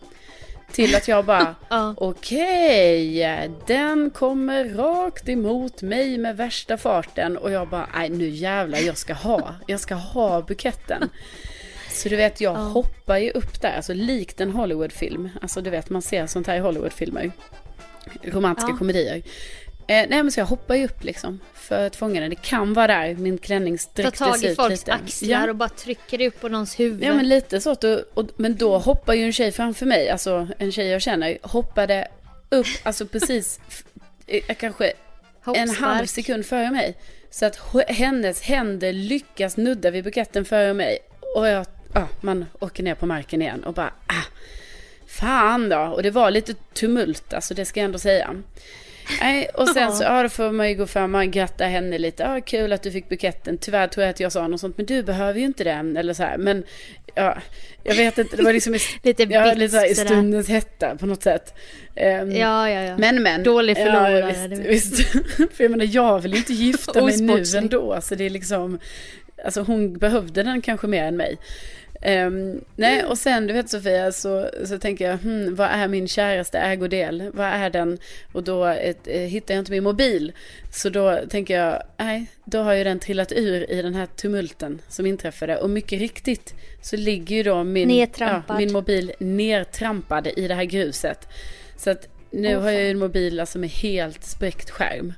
Till 0.72 0.96
att 0.96 1.08
jag 1.08 1.26
bara, 1.26 1.56
Ja. 1.70 1.94
okej, 1.98 3.52
den 3.68 4.10
kommer 4.10 4.66
rakt 4.66 5.30
emot 5.30 5.82
mig 5.82 6.18
med 6.18 6.38
värsta 6.38 6.78
farten. 6.78 7.38
Och 7.38 7.52
jag 7.52 7.70
bara, 7.70 7.90
nej 7.96 8.10
nu 8.10 8.30
jävlar, 8.30 8.80
jag 8.80 8.98
ska 8.98 9.14
ha, 9.14 9.56
jag 9.68 9.80
ska 9.80 9.96
ha 9.96 10.42
buketten. 10.42 11.10
Så 11.92 12.10
du 12.10 12.16
vet, 12.16 12.42
jag 12.42 12.54
hoppar 12.56 13.18
ju 13.18 13.32
upp 13.32 13.62
där, 13.62 13.76
alltså 13.76 13.94
likt 13.94 14.42
en 14.42 14.52
Hollywoodfilm. 14.52 15.30
Alltså 15.42 15.62
du 15.62 15.70
vet, 15.70 15.90
man 15.90 16.02
ser 16.02 16.28
sånt 16.28 16.48
här 16.48 16.56
i 16.56 16.60
Hollywoodfilmer. 16.60 17.32
Romantiska 18.24 18.70
Ja. 18.72 18.78
komedier. 18.78 19.22
Eh, 19.90 20.06
nej 20.10 20.24
men 20.24 20.32
så 20.32 20.40
jag 20.40 20.46
hoppar 20.46 20.76
ju 20.76 20.86
upp 20.86 21.04
liksom, 21.04 21.40
för 21.54 21.88
att 21.88 21.96
fånga 21.96 22.22
den. 22.22 22.30
Det 22.30 22.36
kan 22.42 22.74
vara 22.74 22.88
där 22.88 23.14
min 23.16 23.38
klänning 23.38 23.78
Ta 23.78 23.82
sträcktes 23.82 24.20
tag 24.20 24.44
i 24.44 24.48
ut 24.48 24.56
folks 24.56 24.72
lite. 24.72 24.94
axlar 24.94 25.30
Ja. 25.30 25.50
och 25.50 25.56
bara 25.56 25.70
trycker 25.70 26.22
upp 26.28 26.42
på 26.42 26.50
någons 26.50 26.80
huvud. 26.80 27.04
Ja 27.04 27.14
men 27.14 27.30
lite 27.30 27.62
så. 27.62 27.76
Och, 28.14 28.26
men 28.36 28.56
då 28.56 28.78
hoppar 28.78 29.14
ju 29.14 29.24
en 29.24 29.34
tjej 29.34 29.52
framför 29.52 29.86
mig, 29.86 30.10
alltså 30.10 30.48
en 30.58 30.72
tjej 30.72 30.88
jag 30.88 31.02
känner, 31.02 31.38
hoppade 31.42 32.08
upp, 32.50 32.68
alltså 32.84 33.06
precis, 33.08 33.60
eh, 34.28 34.56
kanske 34.56 34.88
en 34.88 34.94
Hoppspark. 35.44 35.80
halv 35.80 36.06
sekund 36.06 36.46
före 36.46 36.72
mig. 36.72 36.96
Så 37.30 37.46
att 37.46 37.60
hennes 37.88 38.42
händer 38.42 38.94
lyckas 38.94 39.58
nudda 39.58 39.92
vid 39.92 40.04
buketten 40.04 40.46
före 40.46 40.74
mig. 40.74 40.98
Och 41.36 41.48
jag 41.48 41.66
ja, 41.94 42.08
man 42.22 42.46
åker 42.60 42.84
ner 42.84 42.96
på 42.96 43.06
marken 43.06 43.42
igen 43.42 43.64
och 43.64 43.74
bara, 43.74 43.94
ah, 44.08 44.26
fan 45.08 45.70
då. 45.70 45.78
Och 45.80 46.04
det 46.04 46.12
var 46.12 46.32
lite 46.32 46.54
tumult, 46.74 47.34
alltså 47.34 47.54
det 47.54 47.66
ska 47.66 47.80
jag 47.80 47.86
ändå 47.86 48.00
säga. 48.00 48.36
Nej, 49.22 49.50
och 49.54 49.68
sen 49.70 49.92
så, 49.92 50.04
ja 50.04 50.24
då 50.24 50.30
får 50.30 50.52
man 50.52 50.70
ju 50.70 50.76
gå 50.76 50.88
fram 50.88 51.16
och 51.16 51.26
gratta 51.26 51.66
henne 51.66 51.98
lite. 51.98 52.24
Ja, 52.24 52.42
kul 52.42 52.74
att 52.74 52.84
du 52.84 52.92
fick 52.92 53.10
buketten. 53.10 53.58
Tyvärr 53.58 53.88
tror 53.88 54.04
jag 54.04 54.10
att 54.10 54.20
jag 54.20 54.32
sa 54.32 54.48
något 54.48 54.62
sånt, 54.62 54.78
men 54.78 54.86
du 54.86 55.04
behöver 55.04 55.40
ju 55.40 55.46
inte 55.46 55.64
den. 55.64 55.98
Eller 55.98 56.14
så 56.14 56.24
här. 56.24 56.38
Men, 56.38 56.64
ja, 57.16 57.38
jag 57.84 57.96
vet 57.96 58.18
inte, 58.18 58.36
det 58.36 58.44
var 58.44 58.54
liksom 58.54 58.76
i, 58.76 58.80
Lite 59.04 59.24
ja, 59.24 59.44
bits 59.44 59.58
lite 59.58 59.72
så 59.72 59.78
här, 59.78 59.92
i 59.92 59.96
stundens 59.96 60.50
hetta 60.50 60.96
på 60.96 61.06
något 61.06 61.24
sätt. 61.24 61.54
Ehm, 61.96 62.32
Ja, 62.32 62.70
ja, 62.70 62.82
ja. 62.82 62.98
Men 62.98 63.24
men. 63.24 63.44
Dålig 63.44 63.78
förlorare, 63.78 64.20
Ja, 64.20 64.48
visst, 64.68 64.98
visst. 64.98 65.10
För 65.54 65.64
jag 65.64 65.72
menar, 65.72 65.86
jag 65.86 66.20
vill 66.20 66.36
inte 66.36 66.54
gifta 66.54 67.02
mig 67.06 67.22
nu 67.22 67.44
ändå. 67.58 68.02
Så 68.02 68.16
det 68.16 68.26
är 68.26 68.30
liksom, 68.30 68.80
alltså 69.46 69.62
hon 69.62 69.98
behövde 69.98 70.44
den 70.44 70.62
kanske 70.62 70.88
mer 70.88 71.04
än 71.04 71.18
mig. 71.18 71.38
Ehm, 72.02 72.62
nej, 72.76 73.04
och 73.04 73.18
sen 73.18 73.48
du 73.48 73.54
vet 73.54 73.70
Sofia, 73.70 74.12
så, 74.12 74.50
så 74.66 74.80
tänker 74.80 75.10
jag, 75.10 75.18
hmm, 75.18 75.56
vad 75.56 75.68
är 75.68 75.88
min 75.88 76.08
käraste 76.08 76.60
ägodel? 76.60 77.32
Vad 77.34 77.48
är 77.48 77.70
den? 77.70 77.98
Och 78.32 78.44
då 78.44 78.66
ett, 78.66 79.08
eh, 79.08 79.20
hittar 79.20 79.54
jag 79.54 79.62
inte 79.62 79.72
min 79.72 79.84
mobil. 79.84 80.32
Så 80.72 80.90
då 80.90 81.20
tänker 81.30 81.60
jag, 81.60 81.84
nej, 81.98 82.26
då 82.46 82.60
har 82.60 82.74
ju 82.74 82.84
den 82.84 83.00
trillat 83.00 83.32
ur 83.32 83.72
i 83.72 83.82
den 83.82 83.96
här 83.96 84.06
tumulten 84.06 84.82
som 84.88 85.06
inträffade. 85.06 85.58
Och 85.58 85.70
mycket 85.70 86.00
riktigt 86.00 86.56
så 86.82 86.96
ligger 86.96 87.36
ju 87.36 87.44
då 87.44 87.64
min, 87.64 87.88
Nedtrampad. 87.88 88.58
min 88.58 88.74
mobil 88.74 89.12
nertrampad 89.20 90.28
i 90.36 90.48
det 90.48 90.56
här 90.56 90.64
gruset. 90.64 91.28
Så 91.78 91.90
att 91.90 92.08
nu 92.32 92.56
Åh, 92.56 92.64
har 92.64 92.72
jag 92.72 92.84
ju 92.84 92.92
en 92.92 93.00
mobil 93.00 93.40
alltså 93.40 93.60
med 93.60 93.70
helt 93.70 94.24
spräckt 94.24 94.70
skärm. 94.70 95.14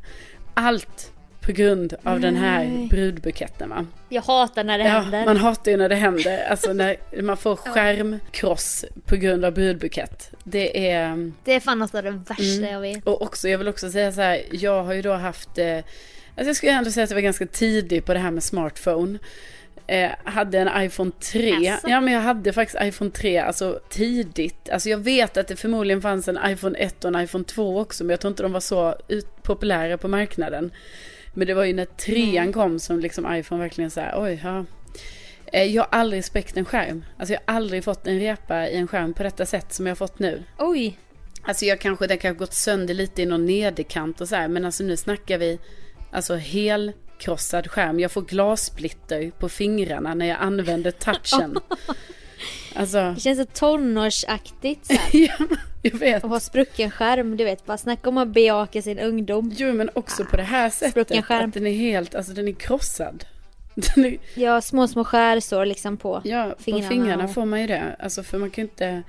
Allt 0.54 1.12
på 1.50 1.54
grund 1.54 1.94
av 2.04 2.20
den 2.20 2.36
här 2.36 2.64
Nej. 2.66 2.88
brudbuketten 2.88 3.70
va. 3.70 3.86
Jag 4.10 4.22
hatar 4.22 4.64
när 4.64 4.78
det 4.78 4.84
Ja, 4.84 4.90
händer. 5.00 5.26
man 5.26 5.38
hatar 5.38 5.72
ju 5.72 5.78
när 5.78 5.90
det 5.90 5.96
händer. 5.96 6.48
Alltså 6.50 6.74
när 6.74 6.96
man 7.22 7.38
får 7.38 7.56
skärmkross 7.56 8.86
på 9.06 9.16
grund 9.16 9.46
av 9.46 9.54
brudbukett. 9.54 10.32
Det 10.44 10.90
är... 10.92 11.32
Det 11.44 11.54
är 11.54 11.60
fan 11.60 11.80
något 11.80 11.96
av 11.96 12.04
det 12.04 12.12
värsta 12.12 12.58
Mm. 12.58 12.74
jag 12.74 12.82
vet. 12.82 13.08
Och 13.08 13.22
också, 13.22 13.50
jag 13.50 13.58
vill 13.58 13.68
också 13.68 13.92
säga 13.92 14.12
så 14.12 14.22
här, 14.22 14.42
jag 14.52 14.84
har 14.84 14.94
ju 14.94 15.02
då 15.02 15.14
haft... 15.14 15.58
Eh, 15.58 15.76
alltså 15.78 15.90
jag 16.36 16.56
skulle 16.56 16.72
ändå 16.72 16.92
säga 16.92 17.04
att 17.04 17.10
jag 17.10 17.16
var 17.16 17.22
ganska 17.22 17.46
tidig 17.46 18.06
på 18.06 18.14
det 18.14 18.20
här 18.20 18.32
med 18.32 18.44
smartphone. 18.44 19.20
Eh, 19.88 20.10
hade 20.24 20.60
en 20.60 20.84
iPhone 20.84 21.12
3. 21.20 21.68
Asså? 21.70 21.90
Ja 21.90 22.02
men 22.02 22.14
jag 22.14 22.22
hade 22.22 22.54
faktiskt 22.54 22.84
iPhone 22.84 23.12
3 23.12 23.38
alltså 23.38 23.80
tidigt. 23.90 24.70
Alltså 24.70 24.90
jag 24.90 24.98
vet 24.98 25.38
att 25.38 25.48
det 25.48 25.56
förmodligen 25.56 26.02
fanns 26.02 26.28
en 26.28 26.40
iPhone 26.46 26.78
1 26.80 27.06
och 27.06 27.16
en 27.16 27.22
iPhone 27.24 27.44
2 27.44 27.80
också. 27.80 28.04
Men 28.04 28.10
jag 28.10 28.20
tror 28.20 28.30
inte 28.32 28.44
de 28.44 28.52
var 28.52 28.60
så 28.60 28.96
ut, 29.08 29.44
populära 29.44 29.98
på 29.98 30.08
marknaden. 30.08 30.72
Men 31.34 31.48
det 31.48 31.54
var 31.54 31.63
ju 31.63 31.74
när 31.74 31.86
trean 31.86 32.54
kom 32.54 32.80
som 32.80 33.00
liksom 33.00 33.36
iPhone 33.36 33.62
verkligen 33.63 33.92
så 33.92 34.00
här, 34.02 34.13
oj, 34.24 34.42
ja. 34.44 34.65
Eh, 35.54 35.63
Jag 35.63 35.84
har 35.84 36.00
aldrig 36.00 36.26
spräckt 36.26 36.58
en 36.58 36.65
skärm. 36.65 37.06
Alltså 37.18 37.34
jag 37.34 37.42
har 37.46 37.56
aldrig 37.56 37.84
fått 37.84 38.08
en 38.08 38.20
repa 38.20 38.68
i 38.68 38.76
en 38.78 38.88
skärm 38.88 39.13
på 39.13 39.24
detta 39.24 39.46
sätt 39.46 39.74
som 39.74 39.86
jag 39.86 39.92
har 39.92 39.96
fått 39.96 40.20
nu. 40.20 40.44
Oj, 40.58 41.00
Alltså 41.42 41.65
jag 41.65 41.80
kanske, 41.80 42.08
den 42.08 42.18
kanske 42.18 42.39
gått 42.39 42.54
sönder 42.54 42.94
lite 42.94 43.22
i 43.22 43.26
någon 43.26 43.46
nederkant 43.46 44.22
och 44.22 44.28
så 44.30 44.36
här. 44.36 44.48
Men 44.48 44.65
alltså 44.65 44.84
nu 44.84 44.98
snackar 44.98 45.38
vi 45.38 45.60
alltså 46.12 46.36
helkrossad 46.36 47.72
skärm. 47.72 48.00
Jag 48.00 48.12
får 48.12 48.22
glassplitter 48.22 49.32
på 49.39 49.50
fingrarna 49.50 50.13
när 50.13 50.26
jag 50.26 50.38
använder 50.42 50.92
touchen. 50.92 51.58
Alltså, 52.80 53.12
det 53.15 53.20
känns 53.20 53.39
så 53.39 53.46
tonårsaktigt 53.46 54.86
så 54.86 54.94
ja, 55.18 55.34
jag 55.82 55.98
vet. 56.00 56.24
Att 56.24 56.30
ha 56.30 56.39
sprucken 56.39 56.92
skärm, 56.92 57.38
du 57.38 57.44
vet. 57.44 57.65
Bara 57.65 57.78
snacka 57.78 58.10
om 58.10 58.18
att 58.18 58.28
bejaka 58.28 58.82
sin 58.82 59.00
ungdom. 59.00 59.54
Jo 59.58 59.74
men 59.74 59.89
också 59.94 60.26
på 60.26 60.38
det 60.38 60.44
här 60.44 60.70
Sprucken 60.70 61.06
sättet. 61.06 61.26
skärm. 61.26 61.48
Att 61.50 61.54
den 61.54 61.68
är 61.68 61.72
helt, 61.74 62.15
alltså 62.15 62.34
den 62.34 62.48
är 62.48 62.52
krossad. 62.54 63.26
Den 63.96 64.06
är, 64.06 64.18
Ja, 64.36 64.62
små, 64.62 64.88
små 64.88 65.04
skärsår 65.04 65.65
liksom 65.65 65.98
på 65.98 66.22
ja, 66.24 66.56
fingrarna. 66.60 66.88
på 66.88 66.94
fingrarna 66.94 67.24
och- 67.24 67.34
får 67.34 67.46
man 67.46 67.62
ju 67.62 67.68
det. 67.68 67.96
Alltså 68.00 68.24
för 68.24 68.38
man 68.38 68.50
kan 68.50 68.63
ju 68.63 68.70
inte, 68.70 69.04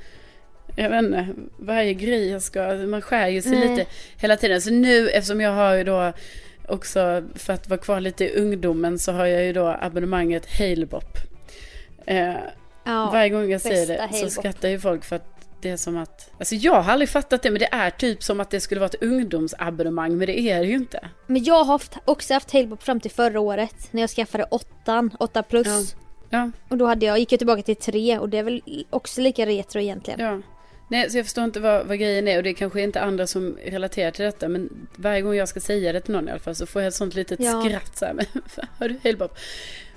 jag 0.77 0.91
vet 0.91 1.03
inte, 1.05 1.29
varje 1.59 1.95
grej 1.95 2.29
jag 2.31 2.43
ska, 2.43 2.73
man 2.75 3.01
skär 3.03 3.29
ju 3.29 3.43
sig 3.43 3.53
Nej. 3.53 3.69
lite 3.69 3.87
hela 4.17 4.37
tiden. 4.37 4.61
Så 4.63 4.71
nu 4.71 5.09
eftersom 5.09 5.41
jag 5.41 5.53
har 5.53 5.75
ju 5.75 5.85
då 5.85 6.13
också, 6.69 7.23
för 7.35 7.53
att 7.53 7.69
vara 7.69 7.81
kvar 7.81 8.01
lite 8.01 8.25
i 8.25 8.37
ungdomen, 8.37 8.99
så 8.99 9.13
har 9.13 9.27
jag 9.27 9.45
ju 9.45 9.53
då 9.53 9.77
abonnemanget 9.81 10.59
Halebop. 10.59 11.19
Eh, 12.07 12.35
Ja, 12.85 13.11
varje 13.13 13.29
gång 13.29 13.51
jag 13.51 13.61
säger 13.61 13.87
det 13.87 14.17
så 14.17 14.31
skrattar 14.31 14.69
ju 14.69 14.79
folk 14.81 15.05
för 15.05 15.17
att 15.17 15.27
det 15.63 15.71
är 15.71 15.77
som 15.77 15.97
att, 15.97 16.31
alltså 16.39 16.55
jag 16.55 16.83
har 16.83 16.93
aldrig 16.93 17.09
fattat 17.09 17.43
det, 17.43 17.51
men 17.51 17.59
det 17.61 17.69
är 17.73 17.91
typ 17.91 18.23
som 18.23 18.41
att 18.41 18.51
det 18.51 18.61
skulle 18.61 18.81
vara 18.81 18.89
ett 18.89 19.03
ungdomsabonnemang, 19.03 20.17
men 20.19 20.27
det 20.27 20.41
är 20.41 20.61
det 20.61 20.67
ju 20.67 20.75
inte. 20.75 21.09
Men 21.27 21.45
jag 21.45 21.55
har 21.55 21.65
haft, 21.65 21.97
också 22.05 22.35
haft 22.35 22.53
Halebop 22.53 22.83
fram 22.83 23.01
till 23.01 23.11
förra 23.11 23.41
året. 23.41 23.89
När 23.91 24.01
jag 24.03 24.11
skaffade 24.11 24.45
åttan, 24.45 25.11
8 25.19 25.43
plus. 25.43 25.67
Ja. 25.67 25.83
Ja, 26.33 26.51
Och 26.69 26.77
då 26.79 26.87
hade 26.87 27.07
jag, 27.07 27.19
gick 27.19 27.33
jag 27.33 27.41
tillbaka 27.41 27.63
till 27.63 27.77
3 27.77 28.19
och 28.19 28.29
det 28.29 28.39
är 28.39 28.43
väl 28.43 28.63
också 28.91 29.21
lika 29.21 29.47
retro 29.47 29.81
egentligen. 29.81 30.21
ja. 30.21 30.41
Nej, 30.89 31.11
så 31.11 31.19
jag 31.19 31.27
förstår 31.27 31.45
inte 31.45 31.61
vad, 31.61 31.87
vad 31.87 31.99
grejen 31.99 32.29
är 32.29 32.37
och 32.37 32.43
det 32.43 32.51
är 32.51 32.55
kanske 32.55 32.81
inte 32.83 33.01
andra 33.01 33.27
som 33.27 33.57
relaterar 33.67 34.11
till 34.11 34.25
detta 34.25 34.49
men 34.49 34.89
varje 34.97 35.21
gång 35.23 35.35
jag 35.35 35.49
ska 35.49 35.61
säga 35.61 35.93
det 35.93 36.01
till 36.01 36.13
någon 36.15 36.29
i 36.29 36.31
alla 36.31 36.41
fall 36.41 36.55
så 36.55 36.67
får 36.67 36.83
jag 36.83 36.89
ett 36.89 36.95
sånt 36.95 37.15
litet 37.15 37.41
Ja. 37.41 37.63
skratt 37.65 37.99
så 37.99 38.05
här. 38.05 38.13
Men, 38.15 38.27
har 38.79 38.89
du 38.89 38.99
Halebop? 39.05 39.39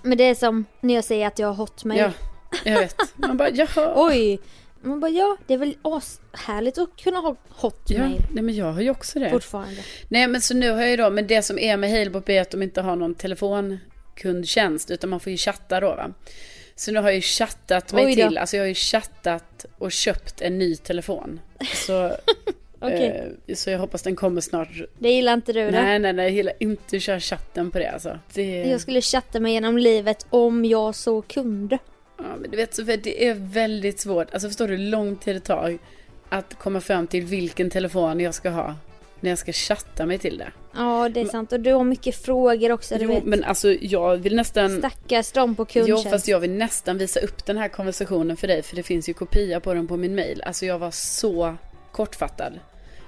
Men 0.01 0.17
det 0.17 0.23
är 0.23 0.35
som 0.35 0.65
när 0.81 0.93
jag 0.93 1.03
säger 1.03 1.27
att 1.27 1.39
jag 1.39 1.47
har 1.47 1.53
hotmail. 1.53 1.99
Ja, 1.99 2.11
jag 2.63 2.79
vet. 2.79 2.95
Man 3.15 3.37
bara 3.37 3.49
jaha. 3.49 3.93
Oj! 3.95 4.39
Man 4.81 4.99
bara 4.99 5.11
ja, 5.11 5.37
det 5.47 5.53
är 5.53 5.57
väl 5.57 5.75
ashärligt 5.81 6.77
att 6.77 6.89
kunna 7.03 7.19
ha 7.19 7.29
Ja, 7.29 7.53
hotmail 7.55 8.21
nej 8.33 8.43
men 8.43 8.55
jag 8.55 8.71
har 8.73 8.81
ju 8.81 8.89
också 8.89 9.19
det. 9.19 9.29
fortfarande. 9.29 9.81
Nej 10.07 10.27
men 10.27 10.41
så 10.41 10.53
nu 10.53 10.71
har 10.71 10.81
jag 10.81 10.89
ju 10.89 10.97
då, 10.97 11.09
men 11.09 11.27
det 11.27 11.41
som 11.41 11.59
är 11.59 11.77
med 11.77 11.89
Halebop 11.91 12.29
är 12.29 12.41
att 12.41 12.51
de 12.51 12.63
inte 12.63 12.81
har 12.81 12.95
någon 12.95 13.15
telefonkundtjänst 13.15 14.91
utan 14.91 15.09
man 15.09 15.19
får 15.19 15.31
ju 15.31 15.37
chatta 15.37 15.79
då 15.79 15.87
va. 15.87 16.13
Så 16.75 16.91
nu 16.91 16.99
har 16.99 17.05
jag 17.07 17.15
ju 17.15 17.21
chattat 17.21 17.93
mig 17.93 18.15
till, 18.15 18.37
alltså 18.37 18.55
jag 18.57 18.63
har 18.63 18.67
ju 18.67 18.73
chattat 18.73 19.65
och 19.77 19.91
köpt 19.91 20.41
en 20.41 20.57
ny 20.59 20.75
telefon. 20.75 21.39
Så, 21.75 22.11
Okej. 22.79 23.33
eh, 23.47 23.55
så 23.55 23.69
jag 23.69 23.79
hoppas 23.79 24.01
den 24.01 24.15
kommer 24.15 24.41
snart. 24.41 24.69
Det 24.99 25.09
gillar 25.09 25.33
inte 25.33 25.53
du 25.53 25.65
då? 25.65 25.71
Nej 25.71 25.99
nej 25.99 26.13
nej, 26.13 26.25
jag 26.25 26.33
gillar 26.35 26.53
inte 26.59 26.95
att 26.95 27.01
köra 27.01 27.19
chatten 27.19 27.71
på 27.71 27.79
det 27.79 27.87
alltså. 27.91 28.19
Det, 28.33 28.63
Jag 28.63 28.81
skulle 28.81 29.01
chatta 29.01 29.39
mig 29.39 29.53
genom 29.53 29.77
livet 29.77 30.25
om 30.29 30.65
jag 30.65 30.95
så 30.95 31.21
kunde. 31.21 31.77
Ja, 32.23 32.35
men 32.41 32.51
du 32.51 32.57
vet 32.57 32.75
Sofia, 32.75 32.97
det 32.97 33.27
är 33.27 33.33
väldigt 33.33 33.99
svårt. 33.99 34.33
Alltså 34.33 34.47
förstår 34.47 34.67
du 34.67 34.75
hur 34.75 34.83
lång 34.89 35.15
tid 35.15 35.35
det 35.35 35.39
tar 35.39 35.77
att 36.29 36.59
komma 36.59 36.81
fram 36.81 37.07
till 37.07 37.23
vilken 37.23 37.69
telefon 37.69 38.19
jag 38.19 38.33
ska 38.33 38.49
ha 38.49 38.75
när 39.19 39.29
jag 39.29 39.39
ska 39.39 39.51
chatta 39.53 40.05
mig 40.05 40.17
till 40.17 40.37
det. 40.37 40.51
Ja, 40.75 41.09
det 41.09 41.21
är 41.21 41.25
sant. 41.25 41.51
Och 41.51 41.59
du 41.59 41.73
har 41.73 41.83
mycket 41.83 42.15
frågor 42.15 42.71
också, 42.71 42.95
du 42.97 43.03
Jo, 43.03 43.09
vet. 43.13 43.23
men 43.23 43.43
alltså 43.43 43.73
jag 43.73 44.17
vill 44.17 44.35
nästan... 44.35 44.77
Stackars 44.77 45.31
de 45.31 45.55
på 45.55 45.63
Jo, 45.63 45.65
kundtjänst. 45.73 46.09
fast 46.09 46.27
jag 46.27 46.39
vill 46.39 46.51
nästan 46.51 46.97
visa 46.97 47.19
upp 47.19 47.45
den 47.45 47.57
här 47.57 47.67
konversationen 47.67 48.37
för 48.37 48.47
dig, 48.47 48.61
för 48.63 48.75
det 48.75 48.83
finns 48.83 49.09
ju 49.09 49.13
kopia 49.13 49.59
på 49.59 49.73
den 49.73 49.87
på 49.87 49.97
min 49.97 50.15
mail. 50.15 50.41
Alltså 50.45 50.65
jag 50.65 50.79
var 50.79 50.91
så 50.91 51.55
kortfattad. 51.91 52.53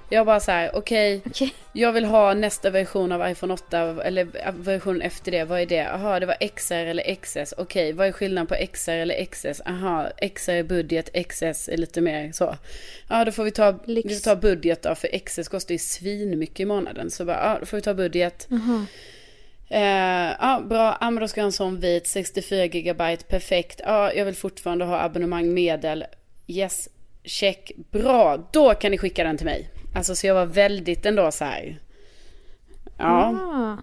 Jag 0.08 0.26
bara 0.26 0.40
så 0.40 0.50
här, 0.50 0.70
okej, 0.76 1.20
Okej. 1.26 1.54
jag 1.72 1.92
vill 1.92 2.04
ha 2.04 2.34
nästa 2.34 2.70
version 2.70 3.12
av 3.12 3.30
iPhone 3.30 3.54
8, 3.54 4.02
eller 4.04 4.52
versionen 4.52 5.02
efter 5.02 5.32
det, 5.32 5.44
vad 5.44 5.60
är 5.60 5.66
det? 5.66 5.74
Jaha, 5.74 6.20
det 6.20 6.26
var 6.26 6.36
XR 6.56 6.74
eller 6.74 7.14
XS, 7.14 7.54
okej, 7.56 7.92
vad 7.92 8.06
är 8.06 8.12
skillnaden 8.12 8.46
på 8.46 8.66
XR 8.72 8.90
eller 8.90 9.24
XS? 9.24 9.60
Aha, 9.66 10.08
XR 10.34 10.50
är 10.50 10.62
budget, 10.62 11.10
XS 11.28 11.68
är 11.68 11.76
lite 11.76 12.00
mer 12.00 12.32
så. 12.32 12.56
Ja, 13.08 13.24
då 13.24 13.32
får 13.32 13.44
vi 13.44 13.50
ta, 13.50 13.78
Lyx. 13.84 14.10
vi 14.10 14.14
får 14.14 14.20
ta 14.30 14.36
budget 14.36 14.82
då, 14.82 14.94
för 14.94 15.08
XS 15.18 15.48
kostar 15.48 15.72
ju 15.72 15.78
svin 15.78 16.38
mycket 16.38 16.60
i 16.60 16.64
månaden. 16.64 17.10
Så 17.10 17.24
bara, 17.24 17.36
ja, 17.52 17.56
då 17.60 17.66
får 17.66 17.76
vi 17.76 17.82
ta 17.82 17.94
budget. 17.94 18.48
Eh, 19.68 19.80
ja, 20.40 20.62
bra. 20.68 20.98
Ja, 21.00 21.10
men 21.10 21.20
då 21.20 21.28
ska 21.28 21.40
jag 21.40 21.44
ha 21.44 21.48
en 21.48 21.52
sån 21.52 21.80
vit, 21.80 22.06
64 22.06 22.64
gigabyte, 22.64 23.24
perfekt. 23.24 23.80
Ja, 23.84 24.12
jag 24.12 24.24
vill 24.24 24.34
fortfarande 24.34 24.84
ha 24.84 25.00
abonnemang 25.00 25.54
medel. 25.54 26.04
Yes, 26.46 26.88
check. 27.24 27.72
Bra, 27.90 28.48
då 28.52 28.74
kan 28.74 28.90
ni 28.90 28.98
skicka 28.98 29.24
den 29.24 29.36
till 29.36 29.46
mig. 29.46 29.68
Alltså 29.96 30.14
så 30.14 30.26
jag 30.26 30.34
var 30.34 30.46
väldigt 30.46 31.06
ändå 31.06 31.30
så 31.32 31.44
här. 31.44 31.80
Ja, 32.98 33.38
Ah. 33.40 33.76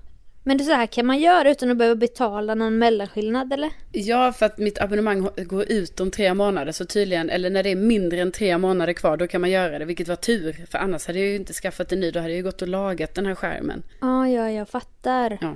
Men 0.45 0.58
det 0.58 0.63
så 0.63 0.71
här 0.73 0.86
kan 0.86 1.06
man 1.06 1.19
göra 1.19 1.52
utan 1.52 1.71
att 1.71 1.78
behöva 1.78 1.95
betala 1.95 2.56
någon 2.56 2.78
mellanskillnad 2.78 3.54
eller? 3.54 3.69
ja 3.91 4.34
för 4.34 4.45
att 4.45 4.58
mitt 4.58 4.82
abonnemang 4.82 5.30
går 5.38 5.71
ut 5.71 5.99
om 5.99 6.12
tre 6.12 6.34
månader 6.34 6.71
så 6.71 6.86
tydligen, 6.86 7.30
eller 7.30 7.49
när 7.49 7.63
det 7.63 7.69
är 7.69 7.76
mindre 7.76 8.21
än 8.21 8.32
tre 8.32 8.58
månader 8.58 8.93
kvar, 8.93 9.17
då 9.17 9.28
kan 9.28 9.41
man 9.41 9.49
göra 9.52 9.80
det, 9.80 9.86
vilket 9.86 10.08
var 10.08 10.15
tur. 10.15 10.65
För 10.69 10.78
annars 10.78 11.08
hade 11.08 11.19
jag 11.19 11.28
ju 11.28 11.36
inte 11.36 11.54
skaffat 11.54 11.91
en 11.91 11.99
ny, 11.99 12.12
då 12.12 12.19
hade 12.19 12.30
jag 12.32 12.38
ju 12.38 12.43
gått 12.43 12.62
och 12.62 12.67
lagat 12.67 13.15
den 13.15 13.26
här 13.26 13.36
skärmen. 13.36 13.84
Ja, 14.02 14.28
ja, 14.30 14.52
jag 14.52 14.69
fattar. 14.69 15.38
Ja. 15.41 15.56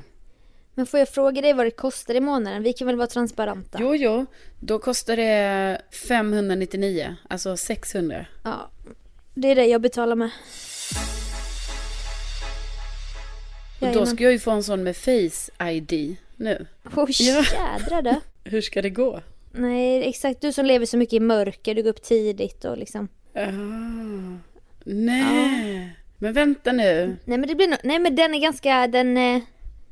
Men 0.73 0.85
får 0.85 0.99
jag 0.99 1.09
fråga 1.09 1.41
dig 1.41 1.53
vad 1.53 1.65
det 1.65 1.71
kostar 1.71 2.13
i 2.15 2.19
månaden? 2.21 2.63
Vi 2.63 2.73
kan 2.73 2.87
väl 2.87 2.95
vara 2.95 3.07
transparenta? 3.07 3.77
Jo, 3.81 3.95
jo, 3.95 4.25
då 4.59 4.79
kostar 4.79 5.15
det 5.15 5.81
599, 6.07 7.15
alltså 7.29 7.57
600. 7.57 8.25
Ja. 8.43 8.71
Det 9.39 9.47
är 9.51 9.55
det 9.55 9.65
jag 9.65 9.81
betalar 9.81 10.15
med. 10.15 10.29
Och 13.79 13.93
då 13.93 14.05
ska 14.05 14.23
jag 14.23 14.31
ju 14.33 14.39
få 14.39 14.51
en 14.51 14.63
sån 14.63 14.83
med 14.83 14.97
Face 14.97 15.69
ID 15.71 16.15
nu. 16.35 16.65
Oj, 16.95 17.11
Ja. 17.19 17.43
jädrar 17.53 18.01
det. 18.01 18.19
Hur 18.43 18.61
ska 18.61 18.81
det 18.81 18.89
gå? 18.89 19.21
Nej, 19.51 20.09
exakt. 20.09 20.41
Du 20.41 20.51
som 20.53 20.65
lever 20.65 20.85
så 20.85 20.97
mycket 20.97 21.13
i 21.13 21.19
mörker, 21.19 21.75
du 21.75 21.83
går 21.83 21.89
upp 21.89 22.01
tidigt 22.03 22.65
och 22.65 22.77
liksom. 22.77 23.07
Ah, 23.33 23.51
nej, 24.83 25.95
men 26.17 26.33
vänta 26.33 26.71
nu. 26.71 27.17
Nej 27.25 27.37
men 27.37 27.47
det 27.49 27.55
blir 27.55 27.67
no- 27.67 27.79
Nej 27.83 27.99
men 27.99 28.15
den 28.15 28.33
är 28.35 28.39
ganska, 28.39 28.87
den... 28.87 29.17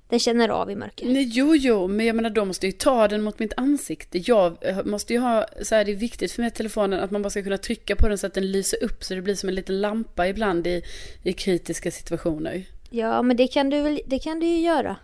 Den 0.10 0.20
känner 0.20 0.50
av 0.50 0.72
i 0.72 0.76
mörker. 0.76 1.06
Nej, 1.06 1.30
jo, 1.34 1.56
jo, 1.56 1.88
men 1.88 2.06
jag 2.06 2.16
menar 2.16 2.30
de 2.30 2.48
måste 2.48 2.66
ju 2.66 2.72
ta 2.72 3.08
den 3.08 3.22
mot 3.24 3.40
mitt 3.40 3.54
ansikte. 3.58 4.18
Jag 4.18 4.58
eh, 4.62 4.84
måste 4.86 5.14
ju 5.14 5.20
ha, 5.20 5.46
så 5.62 5.76
här, 5.76 5.86
det 5.86 5.92
är 5.92 5.96
viktigt 5.96 6.32
för 6.32 6.42
mig 6.42 6.48
att 6.48 6.56
telefonen 6.56 7.00
att 7.00 7.12
man 7.12 7.22
bara 7.22 7.30
ska 7.30 7.44
kunna 7.44 7.58
trycka 7.58 7.96
på 7.96 8.08
den 8.08 8.18
så 8.18 8.28
att 8.28 8.34
den 8.34 8.52
lyser 8.52 8.84
upp 8.84 9.04
så 9.04 9.16
det 9.16 9.22
blir 9.22 9.36
som 9.36 9.50
en 9.50 9.56
liten 9.56 9.82
lampa 9.82 10.28
ibland 10.28 10.68
i, 10.68 10.82
i 11.24 11.34
kritiska 11.34 11.92
situationer. 11.92 12.64
Ja, 12.90 13.22
men 13.22 13.38
det 13.38 13.48
kan 13.48 13.70
du 13.70 13.82
väl, 13.82 14.02
det 14.06 14.20
kan 14.20 14.40
du 14.40 14.46
ju 14.46 14.60
göra. 14.60 14.96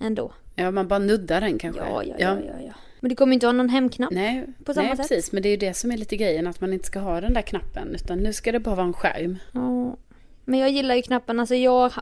Ändå. 0.00 0.32
Ja, 0.54 0.70
man 0.70 0.88
bara 0.88 0.98
nuddar 0.98 1.40
den 1.40 1.58
kanske. 1.58 1.82
Ja, 1.82 2.02
ja, 2.04 2.14
ja, 2.18 2.36
ja. 2.46 2.54
ja. 2.66 2.72
Men 3.00 3.08
du 3.08 3.16
kommer 3.16 3.34
inte 3.34 3.46
ha 3.46 3.52
någon 3.52 3.68
hemknapp. 3.68 4.10
Nej, 4.10 4.46
På 4.64 4.74
samma 4.74 4.86
nej 4.88 4.96
sätt. 4.96 5.08
precis. 5.08 5.32
Men 5.32 5.42
det 5.42 5.48
är 5.48 5.50
ju 5.50 5.56
det 5.56 5.74
som 5.74 5.90
är 5.90 5.96
lite 5.96 6.16
grejen, 6.16 6.46
att 6.46 6.60
man 6.60 6.72
inte 6.72 6.86
ska 6.86 6.98
ha 6.98 7.20
den 7.20 7.34
där 7.34 7.42
knappen. 7.42 7.94
Utan 7.94 8.18
nu 8.18 8.32
ska 8.32 8.52
det 8.52 8.60
bara 8.60 8.74
vara 8.74 8.86
en 8.86 8.92
skärm. 8.92 9.38
Ja. 9.52 9.96
Men 10.44 10.60
jag 10.60 10.70
gillar 10.70 10.94
ju 10.94 11.02
knappen. 11.02 11.40
Alltså 11.40 11.54
jag 11.54 11.92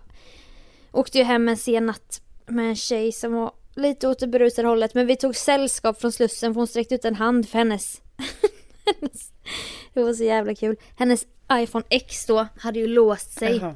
åkte 0.96 1.18
ju 1.18 1.24
hem 1.24 1.48
en 1.48 1.56
sen 1.56 1.86
natt 1.86 2.20
med 2.46 2.68
en 2.68 2.76
tjej 2.76 3.12
som 3.12 3.32
var 3.32 3.52
lite 3.74 4.08
åt 4.08 4.18
det 4.18 4.26
berusade 4.26 4.68
hållet. 4.68 4.94
Men 4.94 5.06
vi 5.06 5.16
tog 5.16 5.36
sällskap 5.36 6.00
från 6.00 6.12
Slussen 6.12 6.54
för 6.54 6.60
hon 6.60 6.66
sträckte 6.66 6.94
ut 6.94 7.04
en 7.04 7.14
hand 7.14 7.48
för 7.48 7.58
hennes... 7.58 8.00
hennes 8.86 9.32
det 9.94 10.02
var 10.02 10.14
så 10.14 10.24
jävla 10.24 10.54
kul. 10.54 10.76
Hennes 10.96 11.26
iPhone 11.52 11.84
X 11.88 12.26
då 12.26 12.46
hade 12.58 12.78
ju 12.78 12.86
låst 12.86 13.38
sig. 13.38 13.56
Jaha. 13.56 13.74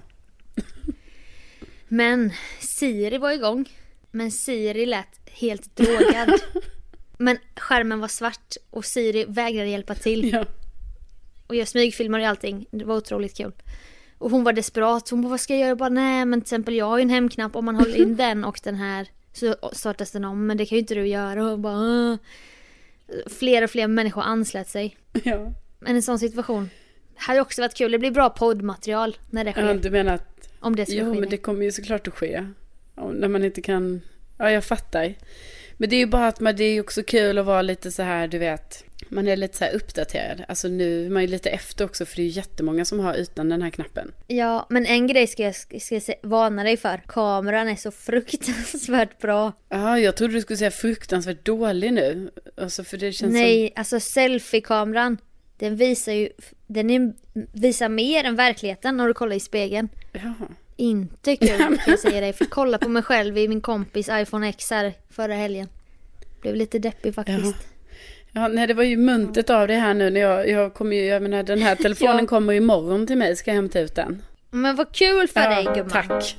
Men 1.88 2.32
Siri 2.60 3.18
var 3.18 3.32
igång. 3.32 3.68
Men 4.10 4.30
Siri 4.30 4.86
lät 4.86 5.30
helt 5.30 5.76
drogad. 5.76 6.40
Men 7.18 7.38
skärmen 7.56 8.00
var 8.00 8.08
svart 8.08 8.56
och 8.70 8.84
Siri 8.84 9.24
vägrade 9.28 9.68
hjälpa 9.68 9.94
till. 9.94 10.32
Ja. 10.32 10.44
Och 11.46 11.56
jag 11.56 11.68
smygfilmade 11.68 12.28
allting. 12.28 12.66
Det 12.70 12.84
var 12.84 12.96
otroligt 12.96 13.36
kul. 13.36 13.52
Och 14.20 14.30
hon 14.30 14.44
var 14.44 14.52
desperat. 14.52 15.08
Hon 15.08 15.22
bara, 15.22 15.28
vad 15.28 15.40
ska 15.40 15.52
jag 15.52 15.60
göra? 15.60 15.68
Jag 15.68 15.78
bara, 15.78 15.88
nej 15.88 16.24
men 16.24 16.40
till 16.40 16.44
exempel 16.44 16.74
jag 16.74 16.86
har 16.86 16.98
ju 16.98 17.02
en 17.02 17.10
hemknapp. 17.10 17.56
Om 17.56 17.64
man 17.64 17.74
håller 17.76 17.96
in 17.96 18.16
den 18.26 18.44
och 18.44 18.60
den 18.62 18.74
här 18.74 19.08
så 19.32 19.54
startas 19.72 20.10
den 20.10 20.24
om. 20.24 20.46
Men 20.46 20.56
det 20.56 20.66
kan 20.66 20.76
ju 20.76 20.80
inte 20.80 20.94
du 20.94 21.06
göra. 21.06 21.44
Och 21.44 21.50
hon 21.50 21.62
bara, 21.62 21.76
"Åh." 21.78 22.16
Fler 23.38 23.64
och 23.64 23.70
fler 23.70 23.86
människor 23.86 24.22
anslöt 24.22 24.68
sig. 24.68 24.96
Ja. 25.24 25.52
Men 25.78 25.96
en 25.96 26.02
sån 26.02 26.18
situation 26.18 26.70
hade 27.16 27.40
också 27.40 27.62
varit 27.62 27.74
kul. 27.74 27.92
Det 27.92 27.98
blir 27.98 28.10
bra 28.10 28.30
poddmaterial 28.30 29.16
när 29.30 29.44
det 29.44 29.52
sker. 29.52 29.66
ja, 29.66 29.74
du 29.74 29.90
menar 29.90 30.14
att... 30.14 30.48
om 30.60 30.76
det 30.76 30.86
ske. 30.86 31.02
men 31.04 31.28
det 31.28 31.36
kommer 31.36 31.64
ju 31.64 31.72
såklart 31.72 32.08
att 32.08 32.14
ske. 32.14 32.46
Om- 32.94 33.12
När 33.14 33.28
man 33.28 33.44
inte 33.44 33.62
kan... 33.62 34.00
Ja, 34.38 34.50
jag 34.50 34.64
fattar. 34.64 35.14
Men 35.76 35.88
det 35.90 35.96
är 35.96 36.00
ju 36.00 36.06
bara 36.06 36.26
att 36.28 36.40
man, 36.40 36.56
det 36.56 36.64
är 36.64 36.80
också 36.80 37.02
kul 37.02 37.38
att 37.38 37.46
vara 37.46 37.62
lite 37.62 37.92
så 37.92 38.02
här, 38.02 38.28
du 38.28 38.38
vet. 38.38 38.84
Man 39.08 39.28
är 39.28 39.36
lite 39.36 39.58
så 39.58 39.66
uppdaterad. 39.66 40.44
Alltså 40.48 40.68
nu 40.68 41.06
är 41.06 41.10
man 41.10 41.22
ju 41.22 41.28
lite 41.28 41.50
efter 41.50 41.84
också, 41.84 42.06
för 42.06 42.16
det 42.16 42.22
är 42.22 42.24
ju 42.24 42.30
jättemånga 42.30 42.84
som 42.84 43.00
har 43.00 43.14
utan 43.14 43.48
den 43.48 43.62
här 43.62 43.70
knappen. 43.70 44.12
Ja, 44.26 44.66
men 44.70 44.86
en 44.86 45.06
grej 45.06 45.26
ska 45.26 45.42
jag, 45.42 45.54
ska 45.54 45.94
jag 45.94 46.02
se, 46.02 46.14
varna 46.22 46.64
dig 46.64 46.76
för. 46.76 47.02
Kameran 47.06 47.68
är 47.68 47.76
så 47.76 47.90
fruktansvärt 47.90 49.18
bra. 49.18 49.52
Ja, 49.68 49.98
jag 49.98 50.16
trodde 50.16 50.34
du 50.34 50.40
skulle 50.40 50.56
säga 50.56 50.70
fruktansvärt 50.70 51.44
dålig 51.44 51.92
nu. 51.92 52.30
Alltså 52.56 52.84
för 52.84 52.96
det 52.96 53.12
känns 53.12 53.32
Nej, 53.32 53.72
alltså 53.76 54.00
selfie-kameran. 54.00 55.18
Den 55.58 55.76
visar 55.76 56.12
ju, 56.12 56.28
den 56.66 56.90
är, 56.90 57.12
visar 57.52 57.88
mer 57.88 58.24
än 58.24 58.36
verkligheten 58.36 58.96
när 58.96 59.06
du 59.06 59.14
kollar 59.14 59.36
i 59.36 59.40
spegeln. 59.40 59.88
som... 60.12 60.20
Jaha. 60.22 60.48
Inte 60.76 61.36
kul 61.36 61.58
kan 61.58 61.78
jag 61.86 61.98
säga 61.98 62.20
dig. 62.20 62.32
För 62.32 62.44
kolla 62.44 62.78
på 62.78 62.88
mig 62.88 63.02
själv 63.02 63.38
i 63.38 63.48
min 63.48 63.60
kompis 63.60 64.08
iPhone 64.12 64.48
X 64.48 64.70
här 64.70 64.94
förra 65.10 65.34
helgen. 65.34 65.68
Blev 66.40 66.54
lite 66.54 66.78
deppig 66.78 67.14
faktiskt. 67.14 67.44
Jaha. 67.44 67.54
Ja, 68.32 68.48
nej, 68.48 68.66
det 68.66 68.74
var 68.74 68.82
ju 68.84 68.96
muntet 68.96 69.50
av 69.50 69.68
det 69.68 69.74
här 69.74 69.94
nu 69.94 70.10
när 70.10 70.20
jag, 70.20 70.48
jag 70.48 70.74
kommer 70.74 70.96
ju, 70.96 71.04
jag 71.04 71.22
menar 71.22 71.42
den 71.42 71.62
här 71.62 71.74
telefonen 71.82 72.18
Ja. 72.18 72.26
kommer 72.26 72.52
imorgon 72.52 73.06
till 73.06 73.18
mig, 73.18 73.36
ska 73.36 73.50
jag 73.50 73.56
hämta 73.56 73.80
ut 73.80 73.94
den. 73.94 74.22
Men 74.50 74.76
vad 74.76 74.92
kul 74.92 75.28
för 75.28 75.40
dig 75.40 75.64
gumman. 75.64 75.88
tack. 75.90 76.36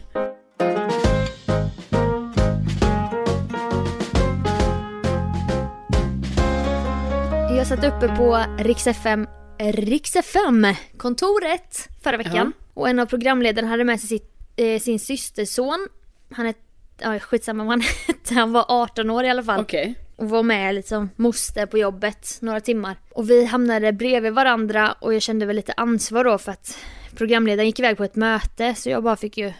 Jag 7.58 7.68
satt 7.68 7.84
uppe 7.84 8.08
på 8.08 8.46
Rix 8.60 8.88
FM, 8.88 9.28
Rix 9.60 10.16
FM 10.16 10.68
kontoret 10.98 11.88
förra 12.04 12.18
veckan. 12.18 12.54
Ja. 12.58 12.66
Och 12.74 12.90
en 12.90 13.00
av 13.00 13.06
programledarna 13.06 13.68
hade 13.68 13.84
med 13.84 14.00
sig 14.00 14.10
sitt, 14.10 14.32
eh, 14.56 14.80
sin 14.80 15.00
systerson. 15.00 15.88
Han 16.32 16.46
är, 16.46 16.54
ja 17.02 17.20
skitsamma 17.20 17.64
vad 17.64 17.72
han 17.72 17.82
hette, 18.08 18.34
han 18.34 18.52
var 18.54 18.66
18 18.68 19.10
år 19.10 19.24
i 19.24 19.30
alla 19.30 19.44
fall. 19.44 19.60
Okej. 19.62 19.96
Och 20.22 20.30
var 20.30 20.44
med 20.44 20.76
liksom 20.76 21.10
moster 21.16 21.66
på 21.66 21.78
jobbet 21.78 22.38
några 22.42 22.60
timmar. 22.60 22.98
Och 23.12 23.30
vi 23.30 23.46
hamnade 23.46 23.94
bredvid 23.94 24.34
varandra 24.34 24.96
och 25.00 25.14
jag 25.14 25.22
kände 25.22 25.46
väl 25.46 25.56
lite 25.56 25.74
ansvar 25.74 26.24
då 26.24 26.38
för 26.38 26.52
att 26.52 26.78
programledaren 27.16 27.68
gick 27.68 27.80
iväg 27.80 27.98
på 27.98 28.04
ett 28.04 28.16
möte 28.16 28.76
så 28.76 28.90
jag 28.90 29.04
bara 29.04 29.16
fick 29.16 29.38
ju 29.38 29.54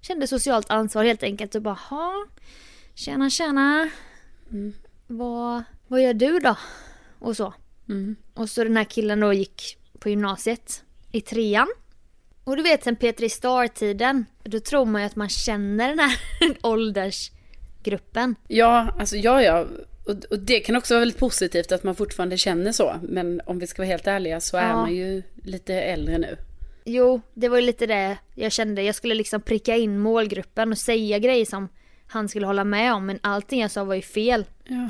kände 0.00 0.26
socialt 0.26 0.70
ansvar 0.70 1.04
helt 1.04 1.22
enkelt 1.22 1.54
och 1.54 1.62
bara 1.62 1.78
ha 1.90 2.26
tjena 2.94 3.30
tjena 3.30 3.90
vad, 5.06 5.62
vad 5.86 6.02
gör 6.02 6.14
du 6.14 6.38
då? 6.38 6.56
Och 7.18 7.36
så. 7.36 7.54
Mm. 7.88 8.16
Och 8.34 8.50
så 8.50 8.64
den 8.64 8.76
här 8.76 8.84
killen 8.84 9.20
då 9.20 9.32
gick 9.32 9.78
på 9.98 10.08
gymnasiet 10.08 10.84
i 11.12 11.20
trean. 11.20 11.68
Och 12.44 12.56
du 12.56 12.62
vet 12.62 12.84
sen 12.84 12.96
Petri 12.96 13.28
Star-tiden, 13.28 14.26
då 14.42 14.60
tror 14.60 14.84
man 14.84 15.02
ju 15.02 15.06
att 15.06 15.16
man 15.16 15.28
känner 15.28 15.88
den 15.88 15.98
här 15.98 16.18
åldersgruppen. 16.62 18.34
Ja, 18.48 18.94
alltså 18.98 19.16
ja, 19.16 19.42
ja. 19.42 19.66
Och, 20.06 20.24
och 20.30 20.38
det 20.38 20.60
kan 20.60 20.76
också 20.76 20.94
vara 20.94 21.00
väldigt 21.00 21.18
positivt 21.18 21.72
att 21.72 21.82
man 21.84 21.94
fortfarande 21.94 22.38
känner 22.38 22.72
så. 22.72 22.96
Men 23.02 23.40
om 23.46 23.58
vi 23.58 23.66
ska 23.66 23.82
vara 23.82 23.88
helt 23.88 24.06
ärliga 24.06 24.40
så 24.40 24.56
är 24.56 24.68
Ja. 24.68 24.76
man 24.76 24.94
ju 24.94 25.22
lite 25.44 25.74
äldre 25.74 26.18
nu. 26.18 26.36
Jo, 26.84 27.20
det 27.34 27.48
var 27.48 27.56
ju 27.56 27.62
lite 27.66 27.86
det 27.86 28.18
jag 28.34 28.52
kände. 28.52 28.82
Jag 28.82 28.94
skulle 28.94 29.14
liksom 29.14 29.40
pricka 29.40 29.76
in 29.76 29.98
målgruppen 29.98 30.72
och 30.72 30.78
säga 30.78 31.18
grejer 31.18 31.44
som 31.44 31.68
han 32.06 32.28
skulle 32.28 32.46
hålla 32.46 32.64
med 32.64 32.94
om. 32.94 33.06
Men 33.06 33.18
allting 33.22 33.60
jag 33.60 33.70
sa 33.70 33.84
var 33.84 33.94
ju 33.94 34.02
fel. 34.02 34.44
Ja. 34.64 34.88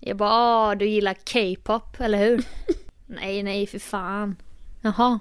Jag 0.00 0.16
bara, 0.16 0.30
ah, 0.32 0.74
du 0.74 0.86
gillar 0.88 1.14
K-pop, 1.32 2.00
eller 2.00 2.18
hur? 2.18 2.44
nej, 3.06 3.42
nej, 3.42 3.66
för 3.66 3.78
fan. 3.78 4.36
Jaha. 4.82 5.18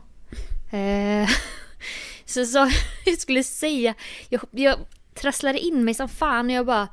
Eh, 0.71 1.29
så 2.25 2.45
sa 2.45 2.69
jag 3.05 3.17
skulle 3.17 3.43
säga, 3.43 3.93
jag, 4.29 4.41
jag 4.51 4.75
trasslade 5.13 5.59
in 5.59 5.85
mig 5.85 5.93
som 5.93 6.09
fan 6.09 6.45
och 6.45 6.51
jag 6.51 6.65
bara, 6.65 6.87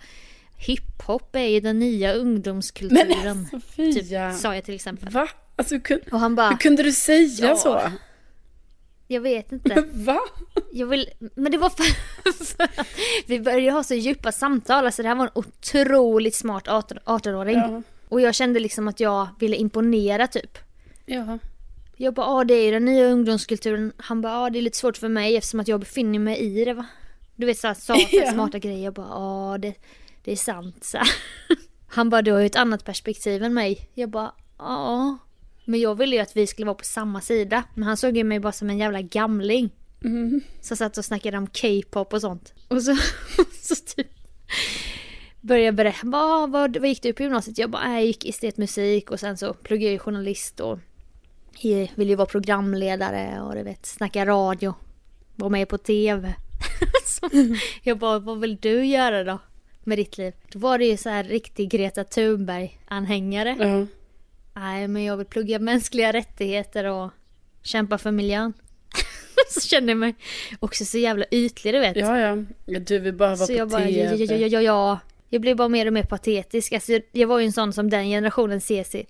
hiphop 0.66 1.36
är 1.36 1.46
ju 1.46 1.60
den 1.60 1.78
nya 1.78 2.12
ungdomskulturen. 2.12 3.46
Sofia. 3.50 3.92
typ, 4.30 4.40
sa 4.40 4.54
jag 4.54 4.64
till 4.64 4.74
exempel. 4.74 5.08
Va? 5.10 5.28
Alltså 5.56 5.74
hur 5.74 5.82
kunde, 5.82 6.04
Och 6.12 6.20
han 6.20 6.34
bara, 6.34 6.48
hur 6.50 6.56
kunde 6.56 6.82
du 6.82 6.92
säga 6.92 7.48
Ja. 7.48 7.56
så? 7.56 7.80
jag 9.08 9.20
vet 9.20 9.52
inte. 9.52 9.84
Va? 9.92 10.20
Jag 10.72 10.86
vill, 10.86 11.08
men 11.34 11.52
det 11.52 11.58
var 11.58 11.70
för, 11.70 11.84
för 12.44 12.68
vi 13.26 13.40
började 13.40 13.70
ha 13.70 13.82
så 13.84 13.94
djupa 13.94 14.32
samtal. 14.32 14.86
Alltså 14.86 15.02
det 15.02 15.08
här 15.08 15.14
var 15.14 15.24
en 15.24 15.30
otroligt 15.34 16.34
smart 16.34 16.68
18 16.68 16.98
18-åring. 17.04 17.56
Ja. 17.56 17.82
Och 18.08 18.20
jag 18.20 18.34
kände 18.34 18.60
liksom 18.60 18.88
att 18.88 19.00
jag 19.00 19.28
ville 19.38 19.56
imponera 19.56 20.26
typ. 20.26 20.58
Ja. 21.06 21.38
Jag 21.96 22.14
bara, 22.14 22.26
ja 22.26 22.44
det 22.44 22.54
är 22.54 22.64
ju 22.64 22.70
den 22.70 22.84
nya 22.84 23.04
ungdomskulturen. 23.06 23.92
Han 23.96 24.20
bara, 24.20 24.32
ja 24.32 24.50
det 24.50 24.58
är 24.58 24.62
lite 24.62 24.78
svårt 24.78 24.96
för 24.96 25.08
mig 25.08 25.36
eftersom 25.36 25.60
att 25.60 25.68
jag 25.68 25.80
befinner 25.80 26.18
mig 26.18 26.38
i 26.38 26.64
det 26.64 26.74
va. 26.74 26.86
Du 27.36 27.46
vet 27.46 27.58
såhär, 27.58 27.74
sa 27.74 27.94
så 27.94 28.06
Ja. 28.16 28.32
smarta 28.32 28.58
grejer. 28.58 28.84
Jag 28.84 28.94
bara, 28.94 29.06
ja 29.08 29.58
det, 29.58 29.74
det 30.24 30.32
är 30.32 30.36
sant 30.36 30.84
så. 30.84 30.98
Han 31.88 32.10
bara, 32.10 32.22
du 32.22 32.32
har 32.32 32.40
ju 32.40 32.46
ett 32.46 32.56
annat 32.56 32.84
perspektiv 32.84 33.42
än 33.42 33.54
mig. 33.54 33.90
Jag 33.94 34.10
bara, 34.10 34.32
ja. 34.58 35.18
Men 35.64 35.80
jag 35.80 35.94
ville 35.94 36.16
ju 36.16 36.22
att 36.22 36.36
vi 36.36 36.46
skulle 36.46 36.66
vara 36.66 36.74
på 36.74 36.84
samma 36.84 37.20
sida. 37.20 37.62
Men 37.74 37.84
han 37.84 37.96
såg 37.96 38.16
ju 38.16 38.24
mig 38.24 38.40
bara 38.40 38.52
som 38.52 38.70
en 38.70 38.78
jävla 38.78 39.02
gamling. 39.02 39.70
Som 40.60 40.76
satt 40.76 40.98
och 40.98 41.04
snackade 41.04 41.38
om 41.38 41.46
K-pop 41.46 42.12
och 42.12 42.20
sånt. 42.20 42.54
Och 42.68 42.82
så, 42.82 42.96
så 43.62 43.74
typ 43.96 44.06
började 45.40 45.72
berätta, 45.72 45.98
vad, 46.02 46.50
vad, 46.50 46.76
vad 46.76 46.88
gick 46.88 47.02
du 47.02 47.12
på 47.12 47.22
gymnasiet? 47.22 47.58
Jag 47.58 47.70
bara, 47.70 47.84
"Nej, 47.88 47.94
jag 47.94 48.06
gick 48.06 48.24
estetmusik 48.24 49.10
och 49.10 49.20
sen 49.20 49.36
så 49.36 49.54
pluggade 49.54 49.84
jag 49.84 49.92
ju 49.92 49.98
journalist 49.98 50.60
och 50.60 50.78
ville 51.94 52.10
ju 52.10 52.14
vara 52.14 52.26
programledare 52.26 53.40
och 53.42 53.54
du 53.54 53.62
vet, 53.62 53.86
snacka 53.86 54.26
radio. 54.26 54.74
Vara 55.36 55.50
med 55.50 55.68
på 55.68 55.78
TV. 55.78 56.34
jag 57.82 57.98
bara, 57.98 58.18
vad 58.18 58.40
vill 58.40 58.56
du 58.56 58.86
göra 58.86 59.24
då? 59.24 59.38
Med 59.84 59.98
ditt 59.98 60.18
liv? 60.18 60.32
Då 60.52 60.58
var 60.58 60.78
det 60.78 60.84
ju 60.84 60.96
så 60.96 61.08
här 61.08 61.24
riktig 61.24 61.70
Greta 61.70 62.04
Thunberg-anhängare. 62.04 63.56
Ja. 63.58 63.86
Nej, 64.54 64.88
men 64.88 65.04
jag 65.04 65.16
vill 65.16 65.26
plugga 65.26 65.58
mänskliga 65.58 66.12
rättigheter 66.12 66.84
och 66.84 67.10
kämpa 67.62 67.98
för 67.98 68.10
miljön. 68.10 68.52
så 69.50 69.60
kände 69.60 69.90
jag 69.90 69.98
mig 69.98 70.14
också 70.60 70.84
så 70.84 70.98
jävla 70.98 71.24
ytlig, 71.30 71.74
du 71.74 71.78
vet. 71.78 71.96
Ja, 71.96 72.18
ja. 72.18 72.44
Ja, 72.66 72.78
Du 72.78 72.98
vill 72.98 73.14
bara 73.14 73.28
vara 73.28 73.36
så 73.36 73.46
på 73.46 73.52
jag 73.52 73.68
bara, 73.68 73.88
ja, 73.88 74.14
ja, 74.14 74.34
ja, 74.36 74.46
ja, 74.46 74.60
ja. 74.60 74.98
Jag 75.32 75.42
blev 75.42 75.56
bara 75.56 75.68
mer 75.68 75.86
och 75.86 75.92
mer 75.92 76.02
patetisk. 76.02 76.72
Alltså, 76.72 77.00
jag 77.12 77.28
var 77.28 77.38
ju 77.38 77.46
en 77.46 77.52
sån 77.52 77.72
som 77.72 77.90
den 77.90 78.04
generationen 78.04 78.60
ser 78.60 78.84
sig. 78.84 79.06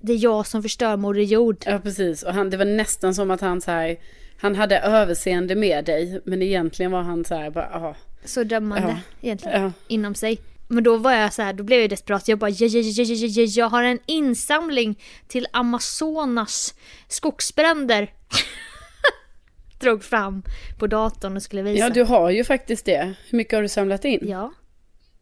Det 0.00 0.12
är 0.12 0.24
jag 0.24 0.46
som 0.46 0.62
förstör 0.62 0.96
Moder 0.96 1.20
Jord. 1.20 1.62
Ja, 1.66 1.78
precis. 1.78 2.22
Och 2.22 2.34
han, 2.34 2.50
det 2.50 2.56
var 2.56 2.64
nästan 2.64 3.14
som 3.14 3.30
att 3.30 3.40
han 3.40 3.60
så 3.60 3.70
här, 3.70 3.96
han 4.40 4.54
hade 4.54 4.78
överseende 4.78 5.54
med 5.54 5.84
dig, 5.84 6.20
men 6.24 6.42
egentligen 6.42 6.92
var 6.92 7.02
han 7.02 7.24
så 7.24 7.34
här, 7.34 7.50
bara, 7.50 7.66
aha. 7.66 7.96
Så 8.24 8.44
dömande 8.44 8.88
Ja. 8.88 9.26
egentligen. 9.26 9.62
Ja. 9.62 9.72
Inom 9.88 10.14
sig. 10.14 10.38
Men 10.68 10.84
då 10.84 10.96
var 10.96 11.12
jag 11.12 11.32
så 11.32 11.42
här, 11.42 11.52
då 11.52 11.64
blev 11.64 11.80
jag 11.80 11.90
desperat. 11.90 12.28
Jag 12.28 12.38
bara, 12.38 12.50
ja, 12.50 12.66
ja, 12.66 12.78
ja, 12.78 13.02
ja, 13.04 13.14
ja, 13.14 13.26
ja, 13.26 13.42
jag 13.42 13.68
har 13.68 13.82
en 13.82 13.98
insamling 14.06 14.98
till 15.28 15.46
Amazonas 15.52 16.74
skogsbränder. 17.08 18.12
drog 19.80 20.04
fram 20.04 20.42
på 20.78 20.86
datorn 20.86 21.36
och 21.36 21.42
skulle 21.42 21.62
visa. 21.62 21.84
Ja, 21.84 21.90
du 21.90 22.02
har 22.02 22.30
ju 22.30 22.44
faktiskt 22.44 22.84
det. 22.84 23.14
Hur 23.28 23.36
mycket 23.36 23.54
har 23.54 23.62
du 23.62 23.68
samlat 23.68 24.04
in? 24.04 24.20
Ja. 24.28 24.52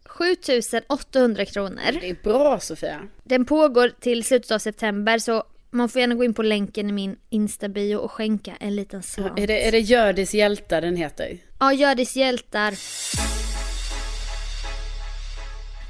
7800 0.04 1.44
kronor. 1.44 2.00
Det 2.00 2.10
är 2.10 2.16
bra 2.22 2.60
Sofia. 2.60 3.00
Den 3.24 3.44
pågår 3.44 3.92
till 4.00 4.24
slutet 4.24 4.50
av 4.50 4.58
september 4.58 5.18
så 5.18 5.44
man 5.70 5.88
får 5.88 6.00
gärna 6.00 6.14
gå 6.14 6.24
in 6.24 6.34
på 6.34 6.42
länken 6.42 6.88
i 6.88 6.92
min 6.92 7.16
Insta-bio 7.30 7.96
och 7.96 8.12
skänka 8.12 8.52
en 8.60 8.76
liten 8.76 9.02
slant. 9.02 9.38
Är 9.38 9.46
det, 9.46 9.68
är 9.68 9.72
det 9.72 9.78
Hjördis 9.80 10.34
hjältar 10.34 10.80
den 10.80 10.96
heter? 10.96 11.38
Ja, 11.58 11.72
Hjördis 11.72 12.16
hjältar. 12.16 12.74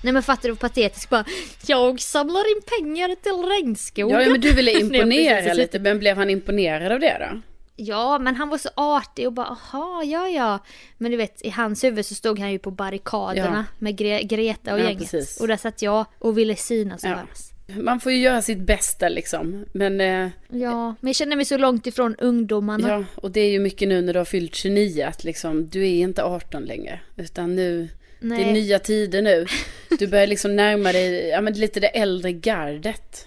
Nej 0.02 0.12
men 0.12 0.22
fattar 0.22 0.42
du 0.42 0.48
vad 0.48 0.58
patetiskt 0.60 1.10
bara 1.10 1.24
Jag 1.66 2.00
samlar 2.00 2.56
in 2.56 2.62
pengar 2.78 3.14
till 3.14 3.50
regnskogen. 3.50 4.20
Ja, 4.22 4.30
men 4.30 4.40
du 4.40 4.52
ville 4.52 4.72
imponera 4.80 5.52
lite, 5.54 5.78
men 5.78 5.98
blev 5.98 6.16
han 6.16 6.30
imponerad 6.30 6.92
av 6.92 7.00
det 7.00 7.16
då? 7.30 7.40
Ja 7.78 8.18
men 8.18 8.34
han 8.36 8.48
var 8.48 8.58
så 8.58 8.68
artig 8.74 9.26
och 9.26 9.32
bara 9.32 9.46
aha 9.46 10.02
ja 10.04 10.28
ja. 10.28 10.58
Men 10.98 11.10
du 11.10 11.16
vet 11.16 11.42
i 11.42 11.50
hans 11.50 11.84
huvud 11.84 12.06
så 12.06 12.14
stod 12.14 12.38
han 12.38 12.52
ju 12.52 12.58
på 12.58 12.70
barrikaderna 12.70 13.64
med 13.78 14.00
Gre- 14.00 14.22
Greta 14.22 14.72
och 14.74 14.80
Ja, 14.80 14.84
gänget. 14.84 14.98
precis. 15.10 15.40
Och 15.40 15.48
där 15.48 15.56
satt 15.56 15.82
jag 15.82 16.06
och 16.18 16.38
ville 16.38 16.56
synas 16.56 17.04
och 17.04 17.10
Ja. 17.10 17.14
höras. 17.14 17.50
Man 17.68 18.00
får 18.00 18.12
ju 18.12 18.18
göra 18.18 18.42
sitt 18.42 18.58
bästa 18.58 19.08
liksom. 19.08 19.64
Men 19.72 20.00
eh, 20.00 20.28
Ja, 20.48 20.94
men 21.00 21.08
jag 21.08 21.16
känner 21.16 21.36
mig 21.36 21.44
så 21.44 21.56
långt 21.58 21.86
ifrån 21.86 22.16
ungdomarna. 22.18 22.88
ja, 22.88 23.04
och 23.14 23.30
det 23.30 23.40
är 23.40 23.50
ju 23.50 23.58
mycket 23.58 23.88
nu 23.88 24.02
när 24.02 24.12
du 24.12 24.18
har 24.20 24.24
fyllt 24.24 24.54
29 24.54 25.04
att 25.04 25.24
liksom, 25.24 25.68
du 25.68 25.82
är 25.82 25.94
inte 25.94 26.24
18 26.24 26.64
längre. 26.64 27.00
Utan 27.16 27.56
nu, 27.56 27.88
det 28.20 28.26
är 28.26 28.28
Nej. 28.28 28.52
nya 28.52 28.78
tider 28.78 29.22
nu. 29.22 29.46
Du 29.98 30.06
börjar 30.06 30.26
liksom 30.26 30.56
närma 30.56 30.92
dig, 30.92 31.28
ja 31.28 31.40
men 31.40 31.52
lite 31.52 31.80
det 31.80 31.86
äldre 31.88 32.32
gardet. 32.32 33.26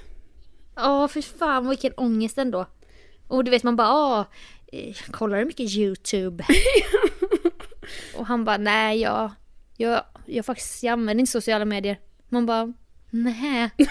Ja, 0.75 1.07
för 1.07 1.21
fan 1.21 1.69
vilken 1.69 1.93
ångest 1.97 2.37
ändå. 2.37 2.65
Och 3.27 3.43
du 3.43 3.51
vet 3.51 3.63
man 3.63 3.75
bara, 3.75 3.87
ah, 3.87 4.25
eh, 4.71 4.95
kollar 5.11 5.37
du 5.39 5.45
mycket 5.45 5.75
YouTube? 5.75 6.45
och 8.15 8.25
han 8.27 8.45
bara, 8.45 8.57
nej 8.57 9.01
jag, 9.01 9.31
jag, 9.77 10.03
jag 10.25 10.45
faktiskt 10.45 10.83
jag 10.83 10.91
använder 10.93 11.19
inte 11.19 11.31
sociala 11.31 11.65
medier. 11.65 11.99
Man 12.29 12.45
bara, 12.45 12.73
nej. 13.09 13.69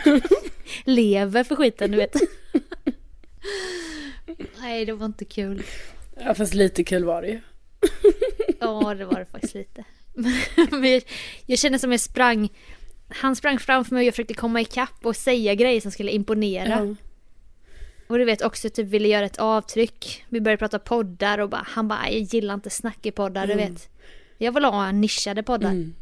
Lever 0.85 1.45
för 1.45 1.57
skiten 1.57 1.91
du 1.91 1.97
vet. 1.97 2.15
nej 4.61 4.85
det 4.85 4.93
var 4.93 5.07
inte 5.07 5.25
kul. 5.25 5.63
Ja 6.21 6.35
fast 6.35 6.55
lite 6.55 6.85
kul 6.85 7.05
var 7.05 7.23
det 7.23 7.29
ju. 7.29 7.41
Ja 8.61 8.95
det 8.95 9.05
var 9.05 9.19
det 9.19 9.27
faktiskt 9.27 9.55
lite. 9.55 9.85
Men 10.71 10.93
jag, 10.93 11.03
jag 11.47 11.59
kände 11.59 11.79
som 11.79 11.91
jag 11.91 12.01
sprang, 12.01 12.49
han 13.09 13.37
sprang 13.37 13.59
framför 13.59 13.95
mig 13.95 14.03
och 14.03 14.07
jag 14.07 14.15
försökte 14.15 14.35
komma 14.35 14.61
ikapp 14.61 15.07
och 15.07 15.17
säga 15.17 15.55
grejer 15.55 15.81
som 15.81 15.91
skulle 15.91 16.11
imponera. 16.11 16.69
Ja. 16.69 16.95
Och 18.09 18.19
du 18.19 18.25
vet 18.25 18.43
också 18.43 18.71
typ 18.71 18.87
ville 18.87 19.09
göra 19.09 19.27
ett 19.27 19.39
avtryck. 19.39 20.25
Vi 20.29 20.41
började 20.41 20.59
prata 20.59 20.79
poddar 20.79 21.39
och 21.39 21.49
bara, 21.49 21.65
han 21.67 21.89
bara, 21.89 22.11
jag 22.11 22.21
gillar 22.21 22.55
inte 22.55 22.71
snack 22.71 23.07
i 23.07 23.11
poddar, 23.11 23.47
du 23.47 23.55
vet. 23.55 23.89
Jag 24.39 24.53
vill 24.53 24.65
ha 24.65 24.93
nischade 24.93 25.43
poddar. 25.43 25.71
Mm. 25.71 25.95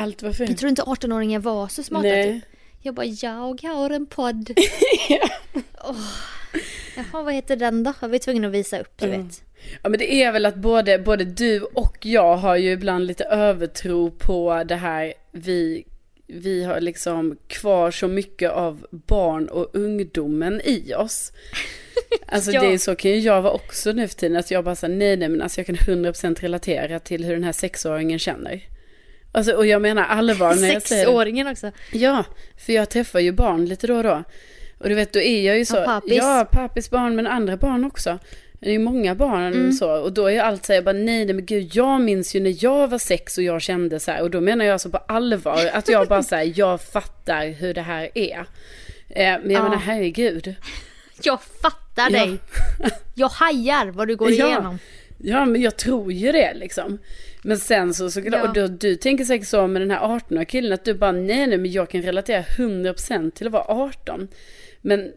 Allt 0.00 0.22
var 0.22 0.28
Jag 0.28 0.36
fint. 0.36 0.58
tror 0.58 0.68
inte 0.70 0.82
18-åringar 0.82 1.38
var 1.38 1.68
så 1.68 1.82
smarta 1.82 2.08
Nej. 2.08 2.32
typ. 2.40 2.44
Jag 2.82 2.94
bara, 2.94 3.06
jag 3.06 3.30
har 3.62 3.90
en 3.90 4.06
podd. 4.06 4.50
Åh. 5.84 5.96
Jaha, 6.96 7.22
vad 7.22 7.34
heter 7.34 7.56
den 7.56 7.82
då? 7.84 7.92
Jag 8.00 8.08
var 8.08 8.18
tvungen 8.18 8.44
att 8.44 8.52
visa 8.52 8.80
upp, 8.80 8.92
du 8.98 9.06
Mm. 9.06 9.26
vet. 9.26 9.42
Ja 9.82 9.88
men 9.88 9.98
det 9.98 10.14
är 10.14 10.32
väl 10.32 10.46
att 10.46 10.56
både, 10.56 10.98
både 10.98 11.24
du 11.24 11.60
och 11.60 11.96
jag 12.06 12.36
har 12.36 12.56
ju 12.56 12.70
ibland 12.72 13.06
lite 13.06 13.24
övertro 13.24 14.10
på 14.10 14.64
det 14.68 14.76
här 14.76 15.14
vi, 15.32 15.84
vi 16.26 16.64
har 16.64 16.80
liksom 16.80 17.36
kvar 17.46 17.90
så 17.90 18.08
mycket 18.08 18.50
av 18.50 18.86
barn 18.90 19.48
och 19.48 19.70
ungdomen 19.74 20.60
i 20.64 20.94
oss. 20.94 21.32
Alltså 22.26 22.50
Ja. 22.50 22.60
det 22.62 22.72
är 22.74 22.78
så 22.78 22.94
kan 22.96 23.10
ju 23.10 23.18
jag 23.18 23.42
vara 23.42 23.52
också 23.52 23.92
nu 23.92 24.08
för 24.08 24.14
tiden 24.16 24.36
att 24.36 24.50
jag 24.50 24.64
bara 24.64 24.74
säger 24.76 24.94
nej 24.94 25.16
nej 25.16 25.28
men 25.28 25.42
alltså 25.42 25.60
jag 25.60 25.66
kan 25.66 25.76
100% 25.76 26.40
relatera 26.40 26.98
till 26.98 27.24
hur 27.24 27.32
den 27.32 27.44
här 27.44 27.52
sexåringen 27.52 28.18
känner. 28.18 28.60
Alltså 29.32 29.52
och 29.52 29.66
jag 29.66 29.82
menar 29.82 30.04
allvar 30.04 30.54
när 30.54 30.72
jag 30.72 30.82
säger. 30.82 31.04
Sexåringen 31.04 31.46
också. 31.46 31.70
Ja, 31.92 32.24
för 32.58 32.72
jag 32.72 32.90
träffar 32.90 33.20
ju 33.20 33.32
barn 33.32 33.64
lite 33.66 33.86
då 33.86 33.96
och 33.96 34.02
då. 34.02 34.22
Och 34.78 34.88
du 34.88 34.94
vet, 34.94 35.12
då 35.12 35.20
är 35.20 35.42
jag 35.46 35.58
ju 35.58 35.64
så. 35.64 35.76
Ja, 35.76 35.84
pappis. 35.84 36.16
Ja, 36.16 36.48
pappis 36.52 36.90
barn, 36.90 37.16
men 37.16 37.26
andra 37.26 37.56
barn 37.56 37.84
också. 37.84 38.18
Det 38.60 38.68
är 38.68 38.72
ju 38.72 38.78
många 38.78 39.14
barn 39.14 39.52
Mm. 39.54 39.72
så. 39.72 39.90
Och 39.92 40.12
då 40.12 40.26
är 40.26 40.30
jag 40.36 40.46
allt 40.46 40.66
så 40.66 40.72
här, 40.72 40.76
jag 40.76 40.84
bara 40.84 40.92
nej, 40.92 41.24
nej 41.24 41.34
men 41.34 41.46
gud, 41.46 41.70
jag 41.74 42.00
minns 42.00 42.34
ju 42.36 42.40
när 42.40 42.64
jag 42.64 42.88
var 42.88 42.98
sex 42.98 43.38
och 43.38 43.44
jag 43.44 43.62
kände 43.62 44.00
så 44.00 44.10
här. 44.10 44.22
Och 44.22 44.30
då 44.30 44.40
menar 44.40 44.64
jag 44.64 44.80
så 44.80 44.90
på 44.90 44.98
allvar 44.98 45.70
att 45.72 45.88
jag 45.88 46.08
bara 46.08 46.22
så 46.22 46.36
här, 46.36 46.52
jag 46.56 46.80
fattar 46.80 47.46
hur 47.48 47.74
det 47.74 47.82
här 47.82 48.08
är. 48.14 48.38
Eh, 48.38 48.44
men 49.16 49.50
jag 49.50 49.58
Ja. 49.60 49.62
menar 49.62 49.76
herregud. 49.76 50.54
Jag 51.22 51.38
fattar 51.62 52.10
Ja. 52.10 52.18
dig. 52.24 52.36
Jag 53.14 53.28
hajar 53.28 53.86
vad 53.86 54.08
du 54.08 54.16
går 54.16 54.30
igenom. 54.32 54.78
Ja, 55.18 55.44
men 55.44 55.60
jag 55.62 55.76
tror 55.76 56.12
ju 56.12 56.32
det 56.32 56.54
liksom. 56.54 56.98
Men 57.42 57.58
sen 57.58 57.94
så, 57.94 58.10
så 58.10 58.20
Ja. 58.20 58.48
och 58.48 58.54
då, 58.54 58.66
du 58.66 58.96
tänker 58.96 59.24
säkert 59.24 59.48
så 59.48 59.66
med 59.66 59.82
den 59.82 59.90
här 59.90 60.00
18-åriga 60.00 60.44
killen 60.44 60.72
att 60.72 60.84
du 60.84 60.94
bara 60.94 61.12
nej, 61.12 61.46
nej, 61.46 61.58
men 61.58 61.72
jag 61.72 61.90
kan 61.90 62.02
relatera 62.02 62.42
100% 62.42 63.30
till 63.30 63.46
att 63.46 63.52
vara 63.52 63.64
18. 63.64 64.28
Men 64.80 65.12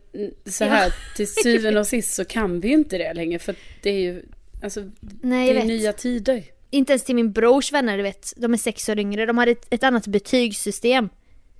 så 0.46 0.66
här 0.66 0.86
Ja. 0.86 0.92
till 1.16 1.28
syvende 1.34 1.80
och 1.80 1.88
sist 1.96 2.14
så 2.14 2.26
kan 2.26 2.60
vi 2.60 2.68
ju 2.68 2.74
inte 2.74 2.98
det 2.98 3.14
längre 3.14 3.40
för 3.40 3.56
det 3.82 3.90
är 3.90 4.00
ju, 4.00 4.24
alltså, 4.64 4.90
Nej, 5.22 5.48
det 5.48 5.52
är 5.54 5.56
vet. 5.56 5.66
nya 5.66 5.94
tider. 5.94 6.44
Inte 6.70 6.94
ens 6.94 7.04
till 7.04 7.16
min 7.16 7.32
brors 7.32 7.72
vänner, 7.72 7.98
du 7.98 8.04
vet. 8.04 8.34
De 8.38 8.54
är 8.54 8.58
sex 8.58 8.90
år 8.90 9.00
yngre. 9.00 9.26
De 9.26 9.38
hade 9.38 9.52
ett, 9.52 9.66
ett 9.70 9.84
annat 9.84 10.08
betygssystem. 10.08 11.10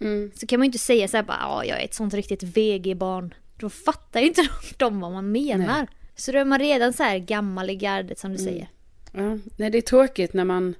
Mm. 0.02 0.32
Så 0.36 0.48
kan 0.48 0.60
man 0.60 0.66
ju 0.66 0.68
inte 0.68 0.78
säga 0.78 1.08
så 1.08 1.18
här 1.18 1.24
bara, 1.24 1.38
ja, 1.42 1.66
jag 1.66 1.80
är 1.82 1.86
ett 1.86 1.94
sånt 1.94 2.14
riktigt 2.14 2.44
VG-barn. 2.44 3.34
Då 3.58 3.70
fattar 3.70 4.20
ju 4.22 4.28
inte 4.28 4.48
de 4.78 5.00
vad 5.00 5.12
man 5.12 5.32
menar. 5.32 5.88
Så 6.16 6.32
då 6.32 6.38
är 6.40 6.46
man 6.46 6.60
redan 6.60 6.94
så 6.94 7.04
här 7.04 7.18
gammal 7.18 7.70
i 7.70 7.76
gardet 7.76 8.20
som 8.20 8.34
du 8.34 8.40
Mm. 8.42 8.54
säger. 8.54 8.68
Ja, 9.14 9.38
nej 9.58 9.70
det 9.70 9.78
är 9.78 9.82
tråkigt 9.82 10.34
när 10.34 10.44
man, 10.44 10.76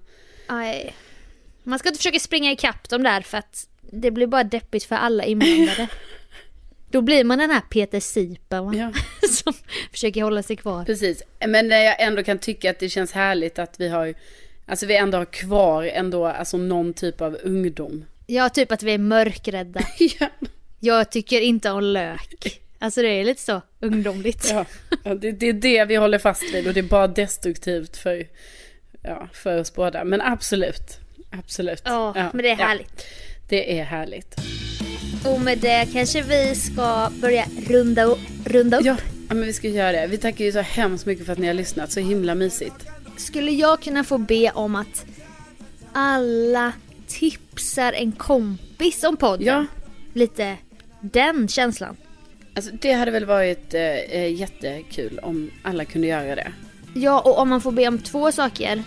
Nej. 0.50 0.94
Man 1.64 1.80
ska 1.80 1.90
inte 1.90 1.98
försöka 1.98 2.20
springa 2.20 2.52
ikapp 2.52 2.90
dem 2.90 3.04
där 3.04 3.22
för 3.22 3.38
att 3.38 3.68
det 3.82 4.12
blir 4.12 4.28
bara 4.28 4.44
deppigt 4.44 4.84
för 4.84 4.96
alla 4.96 5.24
inblandade. 5.24 5.88
Då 6.92 7.02
blir 7.02 7.24
man 7.24 7.38
den 7.38 7.50
här 7.52 7.62
Peter 7.62 8.00
Sipen 8.00 8.74
ja 8.74 8.92
som 9.30 9.54
försöker 9.92 10.24
hålla 10.24 10.44
sig 10.44 10.56
kvar. 10.56 10.86
precis. 10.86 11.24
Men 11.48 11.70
jag 11.70 12.02
ändå 12.02 12.24
kan 12.24 12.40
tycka 12.40 12.70
att 12.70 12.80
det 12.80 12.90
känns 12.90 13.12
härligt 13.12 13.60
att 13.60 13.80
vi 13.80 13.90
har, 13.90 14.14
alltså 14.66 14.86
vi 14.86 14.96
ändå 14.96 15.18
har 15.18 15.26
kvar 15.26 15.84
ändå, 15.84 16.26
alltså 16.26 16.58
någon 16.58 16.94
typ 16.94 17.22
av 17.22 17.38
ungdom. 17.44 18.06
Ja, 18.28 18.50
typ 18.50 18.72
att 18.72 18.84
vi 18.84 18.94
är 18.94 18.98
mörkrädda. 18.98 19.82
ja. 20.20 20.30
Jag 20.80 21.12
tycker 21.12 21.42
inte 21.42 21.72
om 21.72 21.84
lök. 21.84 22.63
Alltså 22.84 23.02
det 23.02 23.08
är 23.08 23.26
lite 23.26 23.42
så 23.42 23.62
ungdomligt. 23.80 24.50
Ja, 24.50 24.66
ja 25.04 25.16
det, 25.16 25.32
det 25.32 25.50
är 25.50 25.54
det 25.54 25.86
vi 25.86 25.96
håller 25.96 26.20
fast 26.20 26.44
vid 26.54 26.68
och 26.68 26.74
det 26.74 26.80
är 26.80 26.84
bara 26.84 27.08
destruktivt 27.08 27.98
för, 27.98 28.28
ja, 29.04 29.28
för 29.34 29.60
oss 29.60 29.74
båda. 29.74 30.04
Men 30.04 30.22
absolut, 30.22 31.00
absolut. 31.32 31.82
Ja, 31.86 32.14
men 32.34 32.44
det 32.44 32.50
är 32.50 32.56
härligt. 32.56 33.06
det 33.50 33.80
är 33.80 33.84
härligt. 33.84 34.36
Och 35.26 35.42
med 35.42 35.58
det 35.58 35.88
kanske 35.94 36.22
vi 36.22 36.56
ska 36.56 37.10
börja 37.22 37.46
runda, 37.68 38.16
runda 38.46 38.78
upp. 38.78 38.86
Ja, 38.86 38.98
ja, 39.30 39.36
men 39.36 39.46
vi 39.46 39.54
ska 39.54 39.68
göra 39.68 39.92
det. 39.92 40.08
Vi 40.08 40.18
tackar 40.18 40.46
ju 40.46 40.52
så 40.52 40.60
hemskt 40.60 41.06
mycket 41.06 41.26
för 41.26 41.34
att 41.34 41.40
ni 41.40 41.48
har 41.48 41.54
lyssnat. 41.54 41.92
Så 41.92 42.00
himla 42.00 42.36
mysigt. 42.36 42.88
Skulle 43.18 43.52
jag 43.52 43.82
kunna 43.82 44.04
få 44.04 44.18
be 44.18 44.52
om 44.52 44.76
att 44.76 45.06
alla 45.94 46.74
tipsar 47.08 47.94
en 47.94 48.12
kompis 48.12 49.04
om 49.04 49.18
podden? 49.18 49.48
Ja, 49.48 49.66
Lite 50.14 50.58
den 51.02 51.48
känslan. 51.48 51.98
Alltså 52.56 52.72
det 52.82 52.92
hade 52.94 53.12
väl 53.12 53.26
varit 53.26 53.74
eh, 53.74 53.82
eh, 53.82 54.34
jättekul 54.34 55.20
om 55.24 55.52
alla 55.64 55.86
kunde 55.86 56.08
göra 56.08 56.36
det. 56.36 56.52
Ja, 56.94 57.20
och 57.20 57.40
om 57.40 57.50
man 57.50 57.62
får 57.62 57.72
be 57.72 57.88
om 57.88 57.98
två 58.00 58.32
saker, 58.32 58.84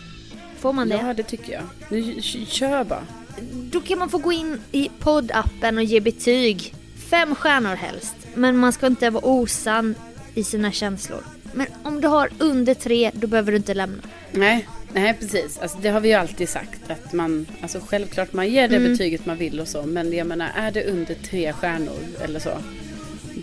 får 0.59 0.73
man 0.73 0.89
det? 0.89 0.95
Ja, 1.07 1.15
det 1.15 1.23
tycker 1.23 1.53
jag. 1.53 1.63
Nu 1.91 2.21
kör 2.47 2.85
bara. 2.85 3.07
Då 3.53 3.81
kan 3.81 3.99
man 3.99 4.09
få 4.11 4.19
gå 4.19 4.33
in 4.33 4.61
i 4.73 4.91
poddappen 4.99 5.79
och 5.79 5.85
ge 5.85 6.01
betyg. 6.01 6.75
Fem 7.11 7.35
stjärnor 7.35 7.75
helst. 7.75 8.15
Men 8.35 8.57
man 8.57 8.73
ska 8.73 8.87
inte 8.87 9.11
vara 9.11 9.25
osann 9.27 9.95
i 10.35 10.45
sina 10.45 10.73
känslor. 10.73 11.21
Men 11.55 11.67
om 11.83 12.01
du 12.01 12.09
har 12.09 12.31
under 12.39 12.75
tre, 12.75 13.11
då 13.15 13.27
behöver 13.27 13.53
du 13.53 13.57
inte 13.57 13.75
lämna. 13.75 14.03
Nej, 14.33 14.69
nej 14.93 15.15
precis. 15.21 15.59
Alltså, 15.59 15.79
det 15.83 15.89
har 15.89 16.01
vi 16.01 16.09
ju 16.09 16.15
alltid 16.15 16.49
sagt. 16.49 16.91
Att 16.91 17.13
man, 17.13 17.47
alltså 17.63 17.81
självklart 17.87 18.33
man 18.33 18.49
ger 18.49 18.69
det 18.69 18.77
Mm. 18.77 18.93
betyget 18.93 19.27
man 19.27 19.37
vill 19.37 19.61
och 19.61 19.69
så. 19.69 19.83
Men 19.83 20.13
jag 20.13 20.27
menar, 20.27 20.49
är 20.57 20.71
det 20.71 20.85
under 20.85 21.15
tre 21.15 21.53
stjärnor 21.53 21.97
eller 22.25 22.41
så. 22.41 22.59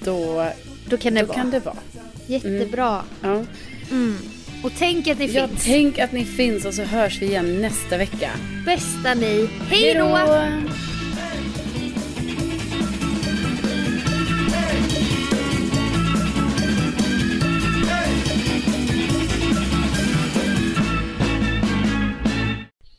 Då, 0.04 0.46
Då 0.90 0.98
kan 0.98 1.14
det 1.14 1.20
då 1.22 1.26
vara. 1.28 1.38
kan 1.38 1.52
det 1.52 1.60
vara. 1.60 1.76
Jättebra. 2.28 3.04
Ja. 3.22 3.44
Mm. 3.92 4.18
Och 4.64 4.72
tänk 4.78 5.08
att 5.08 5.20
ni 5.20 5.26
Ja, 5.26 5.48
finns. 5.48 5.66
tänk 5.66 6.00
att 6.00 6.12
ni 6.12 6.26
finns 6.26 6.66
och 6.66 6.74
så 6.74 6.84
hörs 6.84 7.22
vi 7.22 7.26
igen 7.26 7.62
nästa 7.62 7.98
vecka. 7.98 8.32
Bästa 8.66 9.14
ni. 9.14 9.50
Hej 9.70 9.94
då! 9.94 10.20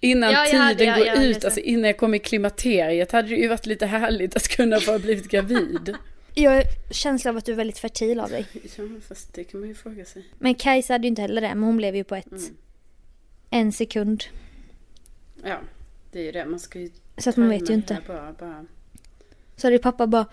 Innan 0.01 0.33
Ja, 0.33 0.47
jag 0.47 0.59
hade- 0.59 0.79
tiden 0.79 0.99
ja, 1.07 1.15
går 1.15 1.25
ut, 1.25 1.41
så. 1.41 1.47
alltså 1.47 1.61
innan 1.61 1.85
jag 1.85 1.97
kom 1.97 2.15
i 2.15 2.19
klimakteriet 2.19 3.13
hade 3.13 3.29
det 3.29 3.35
ju 3.35 3.49
varit 3.49 3.67
lite 3.67 3.87
härligt 3.87 4.37
att 4.37 4.49
kunna 4.49 4.81
få 4.81 4.93
ha 4.93 4.99
blivit 4.99 5.29
gravid. 5.29 5.95
Jag 6.35 6.51
har 6.51 6.65
känsla 6.91 7.31
av 7.31 7.37
att 7.37 7.45
du 7.45 7.53
är 7.53 7.57
väldigt 7.57 7.79
fertil 7.79 8.21
av 8.21 8.31
dig. 8.31 8.47
Ja, 8.77 8.85
fast 9.09 9.35
det 9.35 9.45
kan 9.45 9.61
man 9.61 9.69
ju 9.69 9.75
fråga 9.75 10.05
sig. 10.05 10.25
Men 10.39 10.55
Kajsa 10.55 10.95
hade 10.95 11.07
ju 11.07 11.09
inte 11.09 11.23
heller 11.23 11.41
det, 11.41 11.49
men 11.49 11.63
hon 11.63 11.77
blev 11.77 11.97
ju 11.97 12.05
på 12.05 12.15
ett... 12.15 12.53
En 13.51 13.73
sekund. 13.73 14.25
Ja, 15.45 15.59
det 16.13 16.19
är 16.19 16.23
ju 16.23 16.33
det. 16.33 16.45
Man 16.45 16.61
ska 16.61 16.81
ju... 16.81 16.91
Så 17.19 17.31
att 17.31 17.37
man 17.37 17.49
vet 17.49 17.71
ju 17.71 17.75
inte. 17.75 17.99
Bara, 18.07 18.33
bara. 18.33 18.67
Så 19.57 19.67
hade 19.67 19.79
pappa 19.79 20.07
bara 20.07 20.27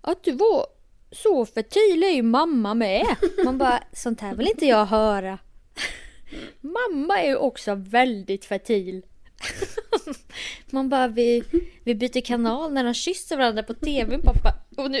Att 0.00 0.22
du 0.22 0.32
var 0.32 0.66
så 1.12 1.46
fertil 1.46 2.02
är 2.02 2.10
ju 2.10 2.22
mamma 2.22 2.74
med. 2.74 3.06
Man 3.44 3.58
bara, 3.58 3.82
sånt 3.92 4.20
här 4.20 4.34
vill 4.34 4.48
inte 4.48 4.66
jag 4.66 4.86
höra. 4.86 5.38
Mamma 6.60 7.20
är 7.20 7.28
ju 7.28 7.36
också 7.36 7.74
väldigt 7.74 8.44
fertil. 8.44 9.02
Man 10.70 10.88
bara, 10.88 11.08
vi, 11.08 11.44
vi 11.84 11.94
byter 11.94 12.20
kanal 12.20 12.72
när 12.72 12.84
de 12.84 12.94
kysser 12.94 13.36
varandra 13.36 13.62
på 13.62 13.74
tvn 13.74 14.22
pappa. 14.22 14.54
Och 14.76 14.90
nu 14.90 15.00